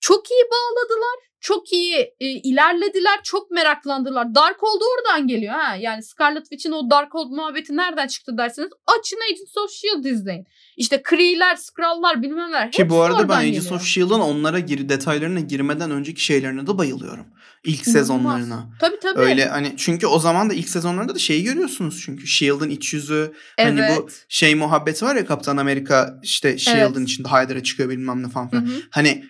Çok 0.00 0.30
iyi 0.30 0.44
bağladılar. 0.50 1.25
Çok 1.40 1.72
iyi 1.72 1.96
e, 2.20 2.26
ilerlediler. 2.26 3.20
Çok 3.22 3.50
meraklandılar. 3.50 4.34
Darkhold 4.34 4.80
oradan 4.80 5.28
geliyor. 5.28 5.54
ha 5.54 5.76
Yani 5.76 6.02
Scarlet 6.02 6.42
Witch'in 6.42 6.72
o 6.72 6.90
Darkhold 6.90 7.30
muhabbeti 7.30 7.76
nereden 7.76 8.06
çıktı 8.06 8.38
derseniz 8.38 8.70
açın 8.86 9.18
Agents 9.32 9.56
of 9.56 9.70
S.H.I.E.L.D. 9.70 10.10
izleyin. 10.10 10.46
İşte 10.76 11.02
Kree'ler, 11.02 11.56
Skrull'lar 11.56 12.22
bilmem 12.22 12.48
neler. 12.48 12.72
Ki 12.72 12.90
bu 12.90 13.00
arada 13.02 13.28
ben 13.28 13.36
Agents 13.36 13.56
geliyor. 13.64 13.80
of 13.80 13.86
S.H.I.E.L.'ın 13.86 14.20
onlara 14.20 14.58
gir 14.58 14.88
detaylarına 14.88 15.40
girmeden 15.40 15.90
önceki 15.90 16.24
şeylerine 16.24 16.66
de 16.66 16.78
bayılıyorum. 16.78 17.26
İlk 17.64 17.88
İnanılmaz. 17.88 17.92
sezonlarına. 17.92 18.68
Tabii 18.80 19.00
tabii. 19.02 19.20
Öyle 19.20 19.44
hani 19.48 19.74
çünkü 19.76 20.06
o 20.06 20.18
zaman 20.18 20.50
da 20.50 20.54
ilk 20.54 20.68
sezonlarda 20.68 21.14
da 21.14 21.18
şeyi 21.18 21.44
görüyorsunuz 21.44 22.02
çünkü 22.04 22.26
S.H.I.E.L.d'ın 22.26 22.70
iç 22.70 22.94
yüzü 22.94 23.32
evet. 23.58 23.80
hani 23.80 23.96
bu 23.96 24.08
şey 24.28 24.54
muhabbeti 24.54 25.04
var 25.04 25.16
ya 25.16 25.26
Kaptan 25.26 25.56
Amerika 25.56 26.20
işte 26.22 26.58
S.H.I.E.L.d'ın 26.58 27.00
Evet. 27.00 27.08
içinde 27.08 27.28
Hyder'a 27.28 27.62
çıkıyor 27.62 27.90
bilmem 27.90 28.22
ne 28.22 28.28
falan 28.28 28.50
filan. 28.50 28.68
Hani 28.90 29.24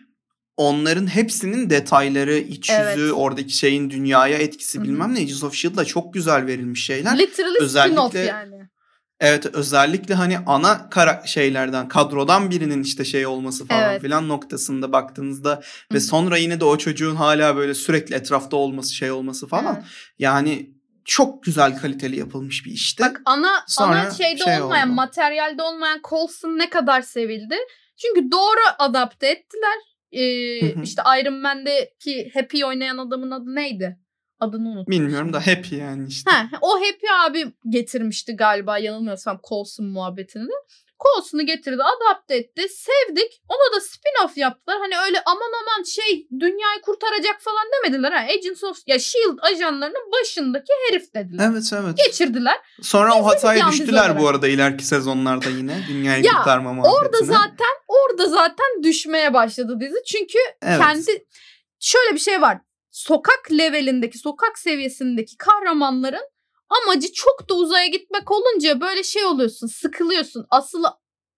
onların 0.56 1.06
hepsinin 1.06 1.70
detayları, 1.70 2.36
iç 2.38 2.70
Evet. 2.70 2.96
yüzü, 2.98 3.12
oradaki 3.12 3.52
şeyin 3.56 3.90
dünyaya 3.90 4.38
etkisi 4.38 4.78
Hı 4.78 4.82
hı. 4.82 4.84
bilmem 4.86 5.14
ne. 5.14 5.18
Agents 5.18 5.44
of 5.44 5.54
S.H.I.E.L.d'da 5.54 5.84
çok 5.84 6.14
güzel 6.14 6.46
verilmiş 6.46 6.84
şeyler. 6.86 7.18
Literally 7.18 7.58
özellikle- 7.60 8.18
yani. 8.18 8.56
Evet 9.20 9.46
özellikle 9.46 10.14
hani 10.14 10.38
ana 10.46 10.90
kara 10.90 11.22
şeylerden 11.26 11.88
kadrodan 11.88 12.50
birinin 12.50 12.82
işte 12.82 13.04
şey 13.04 13.26
olması 13.26 13.66
falan 13.66 13.90
Evet. 13.90 14.02
filan 14.02 14.28
noktasında 14.28 14.92
baktığınızda 14.92 15.50
Hı 15.50 15.94
ve 15.94 16.00
sonra 16.00 16.36
yine 16.36 16.60
de 16.60 16.64
o 16.64 16.78
çocuğun 16.78 17.16
hala 17.16 17.56
böyle 17.56 17.74
sürekli 17.74 18.14
etrafta 18.14 18.56
olması 18.56 18.94
şey 18.94 19.10
olması 19.10 19.46
falan 19.46 19.74
Evet. 19.74 19.84
yani 20.18 20.70
çok 21.04 21.42
güzel 21.42 21.78
kaliteli 21.78 22.18
yapılmış 22.18 22.66
bir 22.66 22.70
işti. 22.72 23.02
Bak 23.02 23.20
ana 23.24 23.64
Sonra 23.66 24.00
ana 24.00 24.10
şeyde 24.10 24.44
şey 24.44 24.62
olmayan, 24.62 24.88
oldu. 24.88 24.96
materyalde 24.96 25.62
olmayan 25.62 26.00
Coulson 26.08 26.48
ne 26.58 26.70
kadar 26.70 27.02
sevildi? 27.02 27.56
Çünkü 27.96 28.30
doğru 28.32 28.60
adapte 28.78 29.26
ettiler. 29.26 29.78
Hı 30.60 30.66
hı. 30.66 30.82
işte 30.82 31.02
Iron 31.20 31.34
Man'deki 31.34 32.30
Happy 32.34 32.64
oynayan 32.64 32.98
adamın 32.98 33.30
adı 33.30 33.54
neydi? 33.54 33.98
Adını 34.40 34.68
unuttum. 34.68 34.90
Bilmiyorum 34.92 35.32
da 35.32 35.46
happy 35.46 35.76
yani 35.76 36.08
işte. 36.08 36.30
Ha, 36.30 36.48
o 36.60 36.68
Happy 36.74 37.06
abi 37.26 37.52
getirmişti 37.68 38.36
galiba 38.36 38.78
yanılmıyorsam 38.78 39.40
Coulson 39.48 39.86
muhabbetini. 39.86 40.50
Coulson'u 41.02 41.42
getirdi, 41.46 41.82
adapte 41.82 42.34
etti. 42.36 42.62
Sevdik. 42.68 43.42
Ona 43.48 43.76
da 43.76 43.80
spin-off 43.80 44.38
yaptılar. 44.40 44.78
Hani 44.80 44.94
öyle 45.06 45.22
aman 45.26 45.52
aman 45.62 45.82
şey 45.82 46.26
dünyayı 46.40 46.80
kurtaracak 46.82 47.36
falan 47.40 47.64
demediler. 47.76 48.12
Ha. 48.12 48.18
Agents 48.38 48.64
of 48.64 48.78
ya 48.86 48.98
S.H.I.E.L.D. 48.98 49.40
ajanlarının 49.42 50.12
başındaki 50.12 50.72
herif 50.88 51.14
dediler. 51.14 51.48
Evet 51.50 51.70
evet. 51.72 51.96
Geçirdiler. 52.06 52.56
Sonra 52.82 53.14
o 53.14 53.26
hataya 53.26 53.68
düştüler 53.70 54.18
bu 54.18 54.28
arada 54.28 54.48
ileriki 54.48 54.84
sezonlarda 54.86 55.48
yine 55.50 55.76
dünyayı 55.88 56.24
Ya, 56.24 56.32
kurtarma 56.32 56.70
Orada 56.70 56.88
muhabbetine. 56.88 57.26
zaten 57.26 57.74
orada 57.88 58.26
zaten 58.26 58.82
düşmeye 58.82 59.34
başladı 59.34 59.76
dizi. 59.80 60.02
Çünkü 60.06 60.38
Evet. 60.62 60.78
kendi 60.80 61.26
şöyle 61.80 62.14
bir 62.14 62.20
şey 62.20 62.40
var. 62.40 62.58
Sokak 62.90 63.48
levelindeki, 63.52 64.18
sokak 64.18 64.58
seviyesindeki 64.58 65.36
kahramanların 65.36 66.28
amacı 66.68 67.12
çok 67.12 67.48
da 67.48 67.54
uzaya 67.54 67.86
gitmek 67.86 68.30
olunca 68.30 68.80
böyle 68.80 69.02
şey 69.02 69.24
oluyorsun, 69.24 69.66
sıkılıyorsun. 69.66 70.46
Asıl 70.50 70.84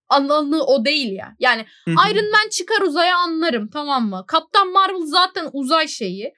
alanı 0.09 0.65
o 0.65 0.85
değil 0.85 1.13
ya. 1.13 1.37
Yani 1.39 1.67
Hı 1.85 1.91
hı. 1.91 2.11
Iron 2.11 2.31
Man 2.31 2.49
çıkar 2.51 2.81
uzaya 2.81 3.17
anlarım 3.19 3.71
tamam 3.71 4.09
mı? 4.09 4.25
Kaptan 4.29 4.69
Marvel 4.69 5.07
zaten 5.07 5.51
uzay 5.53 5.89
şeyi. 5.89 6.35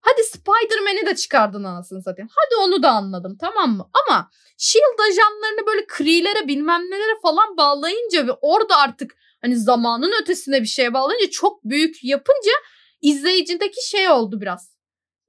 Hadi 0.00 0.22
Spider-Man'i 0.22 1.06
de 1.06 1.16
çıkardın 1.16 1.64
anasını 1.64 2.02
satayım. 2.02 2.28
Hadi 2.36 2.68
onu 2.68 2.82
da 2.82 2.90
anladım 2.90 3.36
tamam 3.40 3.76
mı? 3.76 3.90
Ama 4.06 4.30
S.H.I.E.L.D. 4.56 5.02
ajanlarını 5.02 5.66
böyle 5.66 5.86
Kree'lere 5.86 6.48
bilmem 6.48 6.80
nelere 6.80 7.20
falan 7.22 7.56
bağlayınca 7.56 8.26
ve 8.26 8.32
orada 8.32 8.76
artık 8.76 9.16
hani 9.40 9.56
zamanın 9.56 10.12
ötesine 10.22 10.62
bir 10.62 10.66
şeye 10.66 10.94
bağlayınca 10.94 11.30
çok 11.30 11.64
büyük 11.64 12.04
yapınca 12.04 12.52
izleyicideki 13.02 13.88
şey 13.88 14.08
oldu 14.08 14.40
biraz. 14.40 14.75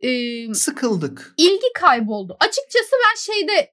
Ee, 0.02 0.54
Sıkıldık. 0.54 1.34
ilgi 1.38 1.74
kayboldu. 1.76 2.38
Açıkçası 2.40 2.92
ben 3.06 3.34
şeyde 3.34 3.72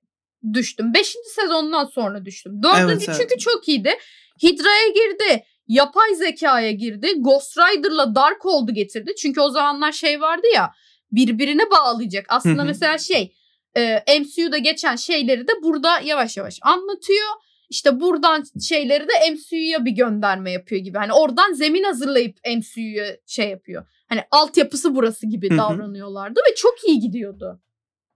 düştüm. 0.53 0.95
Beşinci 0.95 1.29
sezondan 1.29 1.85
sonra 1.85 2.25
düştüm. 2.25 2.63
Dördüncü 2.63 2.93
Evet, 2.95 3.05
evet. 3.09 3.19
çünkü 3.21 3.39
çok 3.39 3.69
iyiydi. 3.69 3.95
Hydra'ya 4.43 4.89
girdi. 4.89 5.45
Yapay 5.69 6.15
zekaya 6.15 6.71
girdi. 6.71 7.13
Ghost 7.17 7.59
Rider'la 7.59 8.15
Darkhold'u 8.15 8.75
getirdi. 8.75 9.15
Çünkü 9.19 9.41
o 9.41 9.51
zamanlar 9.51 9.93
şey 9.93 10.21
vardı 10.21 10.47
ya 10.55 10.73
birbirine 11.13 11.71
bağlayacak. 11.71 12.27
Aslında 12.29 12.59
Hı 12.59 12.63
hı. 12.63 12.67
mesela 12.67 12.99
şey 12.99 13.35
e, 13.77 14.05
MCU'da 14.21 14.59
geçen 14.59 14.97
şeyleri 14.97 15.49
de 15.49 15.53
burada 15.63 16.01
yavaş 16.05 16.37
yavaş 16.37 16.59
anlatıyor. 16.63 17.29
İşte 17.71 18.01
buradan 18.01 18.45
şeyleri 18.69 19.09
de 19.09 19.31
MCU'ya 19.31 19.85
bir 19.85 19.91
gönderme 19.91 20.53
yapıyor 20.53 20.81
gibi. 20.81 20.99
Hani 20.99 21.13
oradan 21.13 21.53
zemin 21.53 21.83
hazırlayıp 21.83 22.37
MCU'ya 22.57 23.17
şey 23.27 23.49
yapıyor. 23.49 23.87
Hani 24.15 24.25
altyapısı 24.31 24.95
burası 24.95 25.27
gibi 25.27 25.51
Hı 25.51 25.55
hı. 25.55 25.59
davranıyorlardı 25.59 26.41
ve 26.51 26.55
çok 26.55 26.75
iyi 26.89 27.01
gidiyordu. 27.01 27.61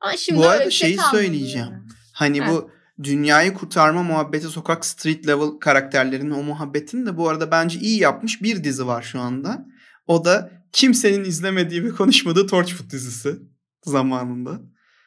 Ama 0.00 0.16
şimdi 0.16 0.38
Bu 0.40 0.46
arada 0.48 0.70
şey 0.70 0.88
şeyi 0.88 0.98
söyleyeceğim. 1.10 1.66
yani. 1.72 1.82
Hani 2.14 2.38
Evet. 2.38 2.48
bu 2.50 2.70
dünyayı 3.02 3.54
kurtarma 3.54 4.02
muhabbeti 4.02 4.46
sokak 4.46 4.84
street 4.86 5.26
level 5.26 5.48
karakterlerinin 5.60 6.30
o 6.30 6.42
muhabbetini 6.42 7.06
de 7.06 7.16
bu 7.16 7.28
arada 7.28 7.50
bence 7.50 7.78
iyi 7.80 8.00
yapmış 8.00 8.42
bir 8.42 8.64
dizi 8.64 8.86
var 8.86 9.02
şu 9.02 9.20
anda. 9.20 9.64
O 10.06 10.24
da 10.24 10.50
kimsenin 10.72 11.24
izlemediği 11.24 11.84
ve 11.84 11.88
konuşmadığı 11.90 12.46
Torchwood 12.46 12.90
dizisi 12.90 13.38
zamanında. 13.82 14.60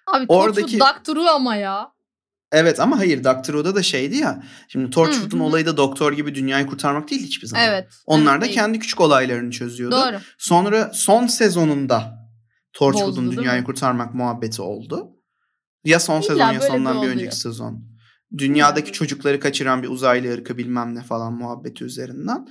Abi 0.07 0.25
Oradaki- 0.27 0.77
Torchwood 0.77 0.95
Doctor 0.97 1.25
ama 1.25 1.55
ya. 1.55 1.91
Evet 2.51 2.79
ama 2.79 2.99
hayır 2.99 3.23
Doctor 3.23 3.53
Who'da 3.53 3.75
da 3.75 3.83
şeydi 3.83 4.17
ya. 4.17 4.43
Şimdi 4.67 4.89
Torchwood'un 4.89 5.39
olayı 5.39 5.65
da 5.65 5.77
doktor 5.77 6.13
gibi 6.13 6.35
dünyayı 6.35 6.67
kurtarmak 6.67 7.11
değil 7.11 7.23
hiçbir 7.23 7.47
zaman. 7.47 7.65
Evet. 7.65 7.87
Onlar 8.05 8.31
evet, 8.31 8.41
da 8.41 8.45
değil. 8.45 8.55
kendi 8.55 8.79
küçük 8.79 9.01
olaylarını 9.01 9.51
çözüyordu. 9.51 9.95
Doğru. 9.95 10.19
Sonra 10.37 10.91
son 10.93 11.27
sezonunda 11.27 12.21
Torchwood'un 12.73 13.27
Bozdu, 13.27 13.41
dünyayı 13.41 13.63
kurtarmak 13.63 14.13
muhabbeti 14.13 14.61
oldu. 14.61 15.09
Ya 15.83 15.99
son 15.99 16.21
İlla 16.21 16.27
sezon 16.27 16.51
ya 16.51 16.61
sondan 16.61 16.93
bir 16.93 16.99
oluyor. 16.99 17.13
önceki 17.13 17.35
sezon. 17.35 17.91
Dünyadaki 18.37 18.91
çocukları 18.91 19.39
kaçıran 19.39 19.83
bir 19.83 19.87
uzaylı 19.87 20.33
ırkı 20.33 20.57
bilmem 20.57 20.95
ne 20.95 21.03
falan 21.03 21.33
muhabbeti 21.33 21.83
üzerinden. 21.83 22.47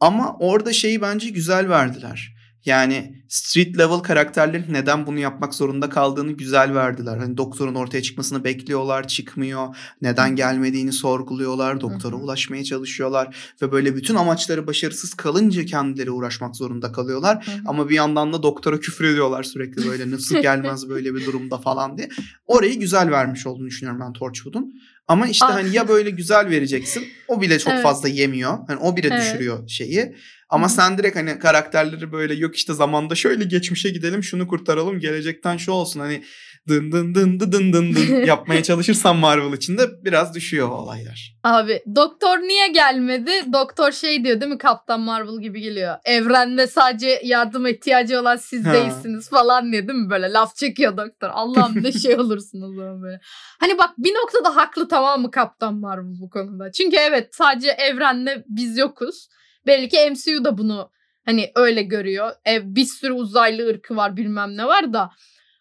Ama 0.00 0.36
orada 0.38 0.72
şeyi 0.72 1.02
bence 1.02 1.30
güzel 1.30 1.68
verdiler. 1.68 2.34
Yani 2.64 3.22
street 3.28 3.78
level 3.78 3.98
karakterlerin 3.98 4.72
neden 4.72 5.06
bunu 5.06 5.18
yapmak 5.18 5.54
zorunda 5.54 5.88
kaldığını 5.88 6.32
güzel 6.32 6.74
verdiler. 6.74 7.16
Hani 7.16 7.36
doktorun 7.36 7.74
ortaya 7.74 8.02
çıkmasını 8.02 8.44
bekliyorlar, 8.44 9.08
çıkmıyor. 9.08 9.76
Neden 10.02 10.36
gelmediğini 10.36 10.92
sorguluyorlar, 10.92 11.80
doktora 11.80 12.12
Hı 12.12 12.18
hı. 12.18 12.22
ulaşmaya 12.22 12.64
çalışıyorlar 12.64 13.36
ve 13.62 13.72
böyle 13.72 13.96
bütün 13.96 14.14
amaçları 14.14 14.66
başarısız 14.66 15.14
kalınca 15.14 15.64
kendileri 15.64 16.10
uğraşmak 16.10 16.56
zorunda 16.56 16.92
kalıyorlar. 16.92 17.46
Hı 17.46 17.50
hı. 17.50 17.54
Ama 17.66 17.88
bir 17.88 17.94
yandan 17.94 18.32
da 18.32 18.42
doktora 18.42 18.80
küfür 18.80 19.04
ediyorlar 19.04 19.42
sürekli 19.42 19.88
böyle 19.88 20.10
nasıl 20.10 20.38
gelmez 20.42 20.88
böyle 20.88 21.14
bir 21.14 21.26
durumda 21.26 21.58
falan 21.58 21.98
diye. 21.98 22.08
Orayı 22.46 22.80
güzel 22.80 23.10
vermiş 23.10 23.46
olduğunu 23.46 23.66
düşünüyorum 23.66 24.00
ben 24.06 24.12
Torchwood'un. 24.12 24.74
Ama 25.08 25.26
işte 25.28 25.44
Ah. 25.48 25.54
hani 25.54 25.74
ya 25.74 25.88
böyle 25.88 26.10
güzel 26.10 26.50
vereceksin 26.50 27.04
o 27.28 27.40
bile 27.40 27.58
çok 27.58 27.72
Evet. 27.72 27.82
fazla 27.82 28.08
yemiyor. 28.08 28.58
Hani 28.66 28.78
o 28.80 28.96
bile 28.96 29.08
Evet. 29.12 29.22
düşürüyor 29.22 29.68
şeyi. 29.68 30.16
Ama 30.52 30.66
Hı 30.66 30.70
hı. 30.70 30.74
sen 30.74 30.98
direkt 30.98 31.16
hani 31.16 31.38
karakterleri 31.38 32.12
böyle 32.12 32.34
yok 32.34 32.56
işte 32.56 32.74
zamanda 32.74 33.14
şöyle 33.14 33.44
geçmişe 33.44 33.90
gidelim 33.90 34.22
şunu 34.22 34.48
kurtaralım 34.48 35.00
gelecekten 35.00 35.56
şu 35.56 35.72
olsun 35.72 36.00
hani 36.00 36.22
dın 36.68 36.92
dın 36.92 37.14
dın 37.14 37.40
dın 37.40 37.52
dın 37.52 37.72
dın 37.72 37.94
dın 37.94 38.24
yapmaya 38.26 38.62
çalışırsan 38.62 39.16
Marvel 39.16 39.52
içinde 39.52 40.04
biraz 40.04 40.34
düşüyor 40.34 40.68
olaylar. 40.68 41.36
Abi 41.44 41.82
doktor 41.96 42.38
niye 42.38 42.68
gelmedi? 42.68 43.30
Doktor 43.52 43.92
şey 43.92 44.24
diyor 44.24 44.40
değil 44.40 44.52
mi? 44.52 44.58
Kaptan 44.58 45.00
Marvel 45.00 45.40
gibi 45.40 45.60
geliyor. 45.60 45.96
Evrende 46.04 46.66
sadece 46.66 47.20
yardım 47.24 47.66
ihtiyacı 47.66 48.20
olan 48.20 48.36
siz 48.36 48.66
Ha. 48.66 48.72
değilsiniz 48.72 49.30
falan 49.30 49.72
diyor 49.72 49.88
değil 49.88 49.98
mi? 49.98 50.10
Böyle 50.10 50.32
laf 50.32 50.56
çekiyor 50.56 50.96
doktor. 50.96 51.28
Allah'ım 51.32 51.82
ne 51.82 51.92
şey 51.92 52.14
olursun 52.20 52.62
o 52.62 52.74
zaman 52.74 53.02
böyle. 53.02 53.20
Hani 53.60 53.78
bak 53.78 53.90
bir 53.98 54.14
noktada 54.14 54.56
haklı 54.56 54.88
tamam 54.88 55.22
mı 55.22 55.30
Kaptan 55.30 55.74
Marvel 55.74 56.20
bu 56.20 56.30
konuda? 56.30 56.72
Çünkü 56.72 56.96
evet 56.96 57.34
sadece 57.34 57.70
evrende 57.70 58.44
biz 58.48 58.78
yokuz. 58.78 59.28
Belli 59.66 59.88
ki 59.88 60.10
MCU 60.10 60.44
da 60.44 60.58
bunu 60.58 60.90
hani 61.24 61.52
öyle 61.54 61.82
görüyor. 61.82 62.32
Ev 62.44 62.62
bir 62.64 62.84
sürü 62.84 63.12
uzaylı 63.12 63.68
ırkı 63.68 63.96
var 63.96 64.16
bilmem 64.16 64.56
ne 64.56 64.66
var 64.66 64.92
da. 64.92 65.10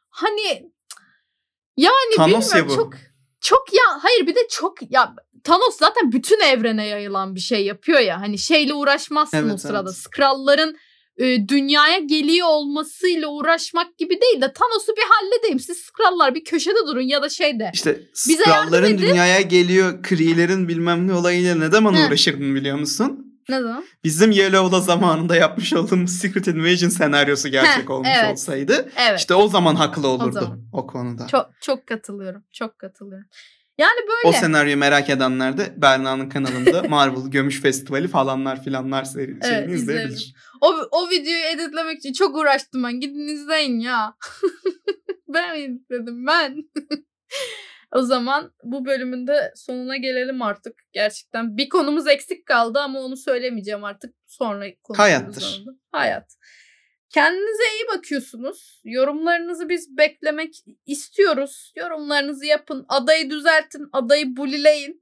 Hani 0.10 0.72
yani 1.78 2.16
Thanos 2.16 2.54
ya 2.56 2.60
bilmiyorum 2.60 2.70
bu. 2.70 2.76
çok 2.76 2.94
çok 3.42 3.74
ya 3.74 3.84
hayır 4.04 4.28
bir 4.28 4.36
de 4.36 4.40
çok 4.50 4.92
ya 4.92 5.16
Thanos 5.44 5.78
zaten 5.78 6.12
bütün 6.12 6.40
evrene 6.40 6.88
yayılan 6.88 7.36
bir 7.36 7.40
şey 7.40 7.66
yapıyor 7.66 8.00
ya. 8.00 8.22
Hani 8.22 8.38
şeyle 8.38 8.74
uğraşmazsın 8.74 9.38
Evet, 9.38 9.54
o 9.54 9.58
sırada. 9.58 9.90
evet. 9.90 9.98
Skrulların 9.98 10.78
e, 11.18 11.48
dünyaya 11.48 11.98
geliyor 12.00 12.48
olmasıyla 12.48 13.28
uğraşmak 13.28 13.98
gibi 13.98 14.22
değil 14.22 14.42
de 14.42 14.54
Thanos'u 14.54 14.92
bir 14.98 15.04
halledeyim. 15.10 15.60
Siz 15.60 15.78
Skrullar 15.78 16.36
bir 16.36 16.44
köşede 16.44 16.88
durun 16.88 17.02
ya 17.02 17.22
da 17.22 17.30
şeyde. 17.30 17.72
İşte 17.74 18.02
edin. 18.90 18.98
dünyaya 19.08 19.42
geliyor, 19.42 20.04
Kree'lerin 20.04 20.68
bilmem 20.68 21.08
ne 21.08 21.14
olayıyla 21.14 21.56
ne 21.56 21.70
zaman 21.70 21.94
He. 21.94 22.08
uğraşırdın 22.08 22.56
biliyor 22.56 22.78
musun? 22.80 23.31
Ne 23.50 23.62
zaman? 23.62 23.84
Bizim 24.04 24.32
Yellow'da 24.32 24.80
zamanında 24.80 25.36
yapmış 25.36 25.74
olduğumuz 25.74 26.12
Secret 26.12 26.48
Invasion 26.48 26.90
senaryosu 26.90 27.50
gerçek 27.50 27.84
Heh, 27.84 27.90
olmuş 27.90 28.10
evet. 28.22 28.32
olsaydı 28.32 28.92
Evet. 28.98 29.20
işte 29.20 29.34
o 29.36 29.48
zaman 29.48 29.76
haklı 29.76 30.08
olurdu 30.08 30.38
o, 30.38 30.42
zaman. 30.42 30.88
konuda. 30.88 31.28
Çok 31.28 31.50
çok 31.62 31.88
katılıyorum. 31.88 32.44
Çok 32.54 32.80
katılıyorum. 32.80 33.28
Yani 33.78 34.00
O 34.06 34.28
böyle. 34.28 34.38
senaryoyu 34.38 34.78
merak 34.78 35.10
edenler 35.10 35.58
de 35.58 35.74
Berna'nın 35.78 36.30
kanalında 36.30 36.84
Marvel 36.90 37.32
Gömüş 37.32 37.62
Festivali 37.62 38.08
falanlar 38.08 38.64
filanlar 38.64 39.04
seri 39.04 39.32
Evet, 39.32 39.46
şeyini 39.46 39.74
izleyebilir. 39.74 40.34
O, 40.62 40.74
o 40.92 41.10
videoyu 41.10 41.46
editlemek 41.46 41.98
için 42.00 42.14
çok 42.14 42.36
uğraştım 42.36 42.84
ben. 42.84 43.00
Gidin 43.00 43.28
izleyin 43.28 43.80
ya. 43.80 44.16
ben 45.28 45.60
izledim 45.60 46.28
ben. 46.28 46.56
o 47.96 48.02
zaman 48.02 48.54
bu 48.64 48.86
bölümün 48.86 49.28
de 49.28 49.52
sonuna 49.56 49.98
gelelim 49.98 50.42
artık. 50.42 50.74
Gerçekten 50.94 51.58
bir 51.58 51.70
konumuz 51.70 52.08
eksik 52.08 52.46
kaldı 52.46 52.80
ama 52.80 53.00
onu 53.00 53.18
söylemeyeceğim 53.18 53.84
artık. 53.84 54.16
Sonra 54.28 54.66
konuşuruz. 54.84 55.00
Hayattır. 55.00 55.64
da. 55.66 55.72
Hayat. 55.92 56.36
Kendinize 57.10 57.64
iyi 57.76 57.98
bakıyorsunuz. 57.98 58.82
Yorumlarınızı 58.84 59.70
biz 59.70 59.98
beklemek 59.98 60.56
istiyoruz. 60.86 61.74
Yorumlarınızı 61.76 62.46
yapın. 62.46 62.86
Adayı 62.90 63.30
düzeltin. 63.30 63.90
Adayı 63.94 64.38
bulileyin. 64.38 65.02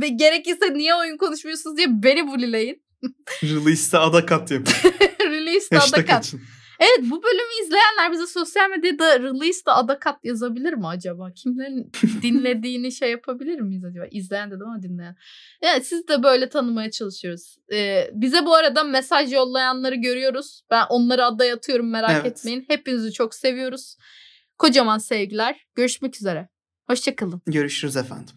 Gerekirse 0.16 0.74
niye 0.74 0.94
oyun 0.94 1.16
konuşmuyorsunuz 1.16 1.76
diye 1.76 1.86
beni 1.90 2.26
bulileyin. 2.26 2.84
Release'de 3.42 3.98
ada 3.98 4.26
kat 4.26 4.50
yapın. 4.50 4.74
Release'de 5.20 5.76
Hashtag 5.76 5.98
adakat. 5.98 6.18
açın. 6.18 6.40
Evet 6.80 7.10
bu 7.10 7.22
bölümü 7.22 7.64
izleyenler 7.64 8.12
bize 8.12 8.26
sosyal 8.26 8.70
medyada 8.70 9.20
release'de 9.20 9.70
adakat 9.70 10.24
yazabilir 10.24 10.72
mi 10.72 10.86
acaba? 10.86 11.32
Kimlerin 11.32 11.92
dinlediğini 12.22 12.92
şey 12.92 13.10
yapabilir 13.10 13.60
miyiz 13.60 13.84
acaba? 13.84 14.06
İzleyen 14.10 14.50
dedim 14.50 14.66
ama 14.66 14.82
dinleyen. 14.82 15.16
Evet 15.62 15.86
siz 15.86 16.08
de 16.08 16.22
böyle 16.22 16.48
tanımaya 16.48 16.90
çalışıyoruz. 16.90 17.56
Ee, 17.72 18.10
bize 18.14 18.44
bu 18.46 18.54
arada 18.54 18.84
mesaj 18.84 19.32
yollayanları 19.32 19.94
görüyoruz. 19.94 20.62
Ben 20.70 20.84
onları 20.88 21.24
adaya 21.24 21.54
atıyorum 21.54 21.90
merak 21.90 22.10
Evet. 22.10 22.26
etmeyin. 22.26 22.64
Hepinizi 22.68 23.12
çok 23.12 23.34
seviyoruz. 23.34 23.96
Kocaman 24.58 24.98
sevgiler. 24.98 25.66
Görüşmek 25.74 26.16
üzere. 26.16 26.48
Hoşçakalın. 26.86 27.42
Görüşürüz 27.46 27.96
efendim. 27.96 28.34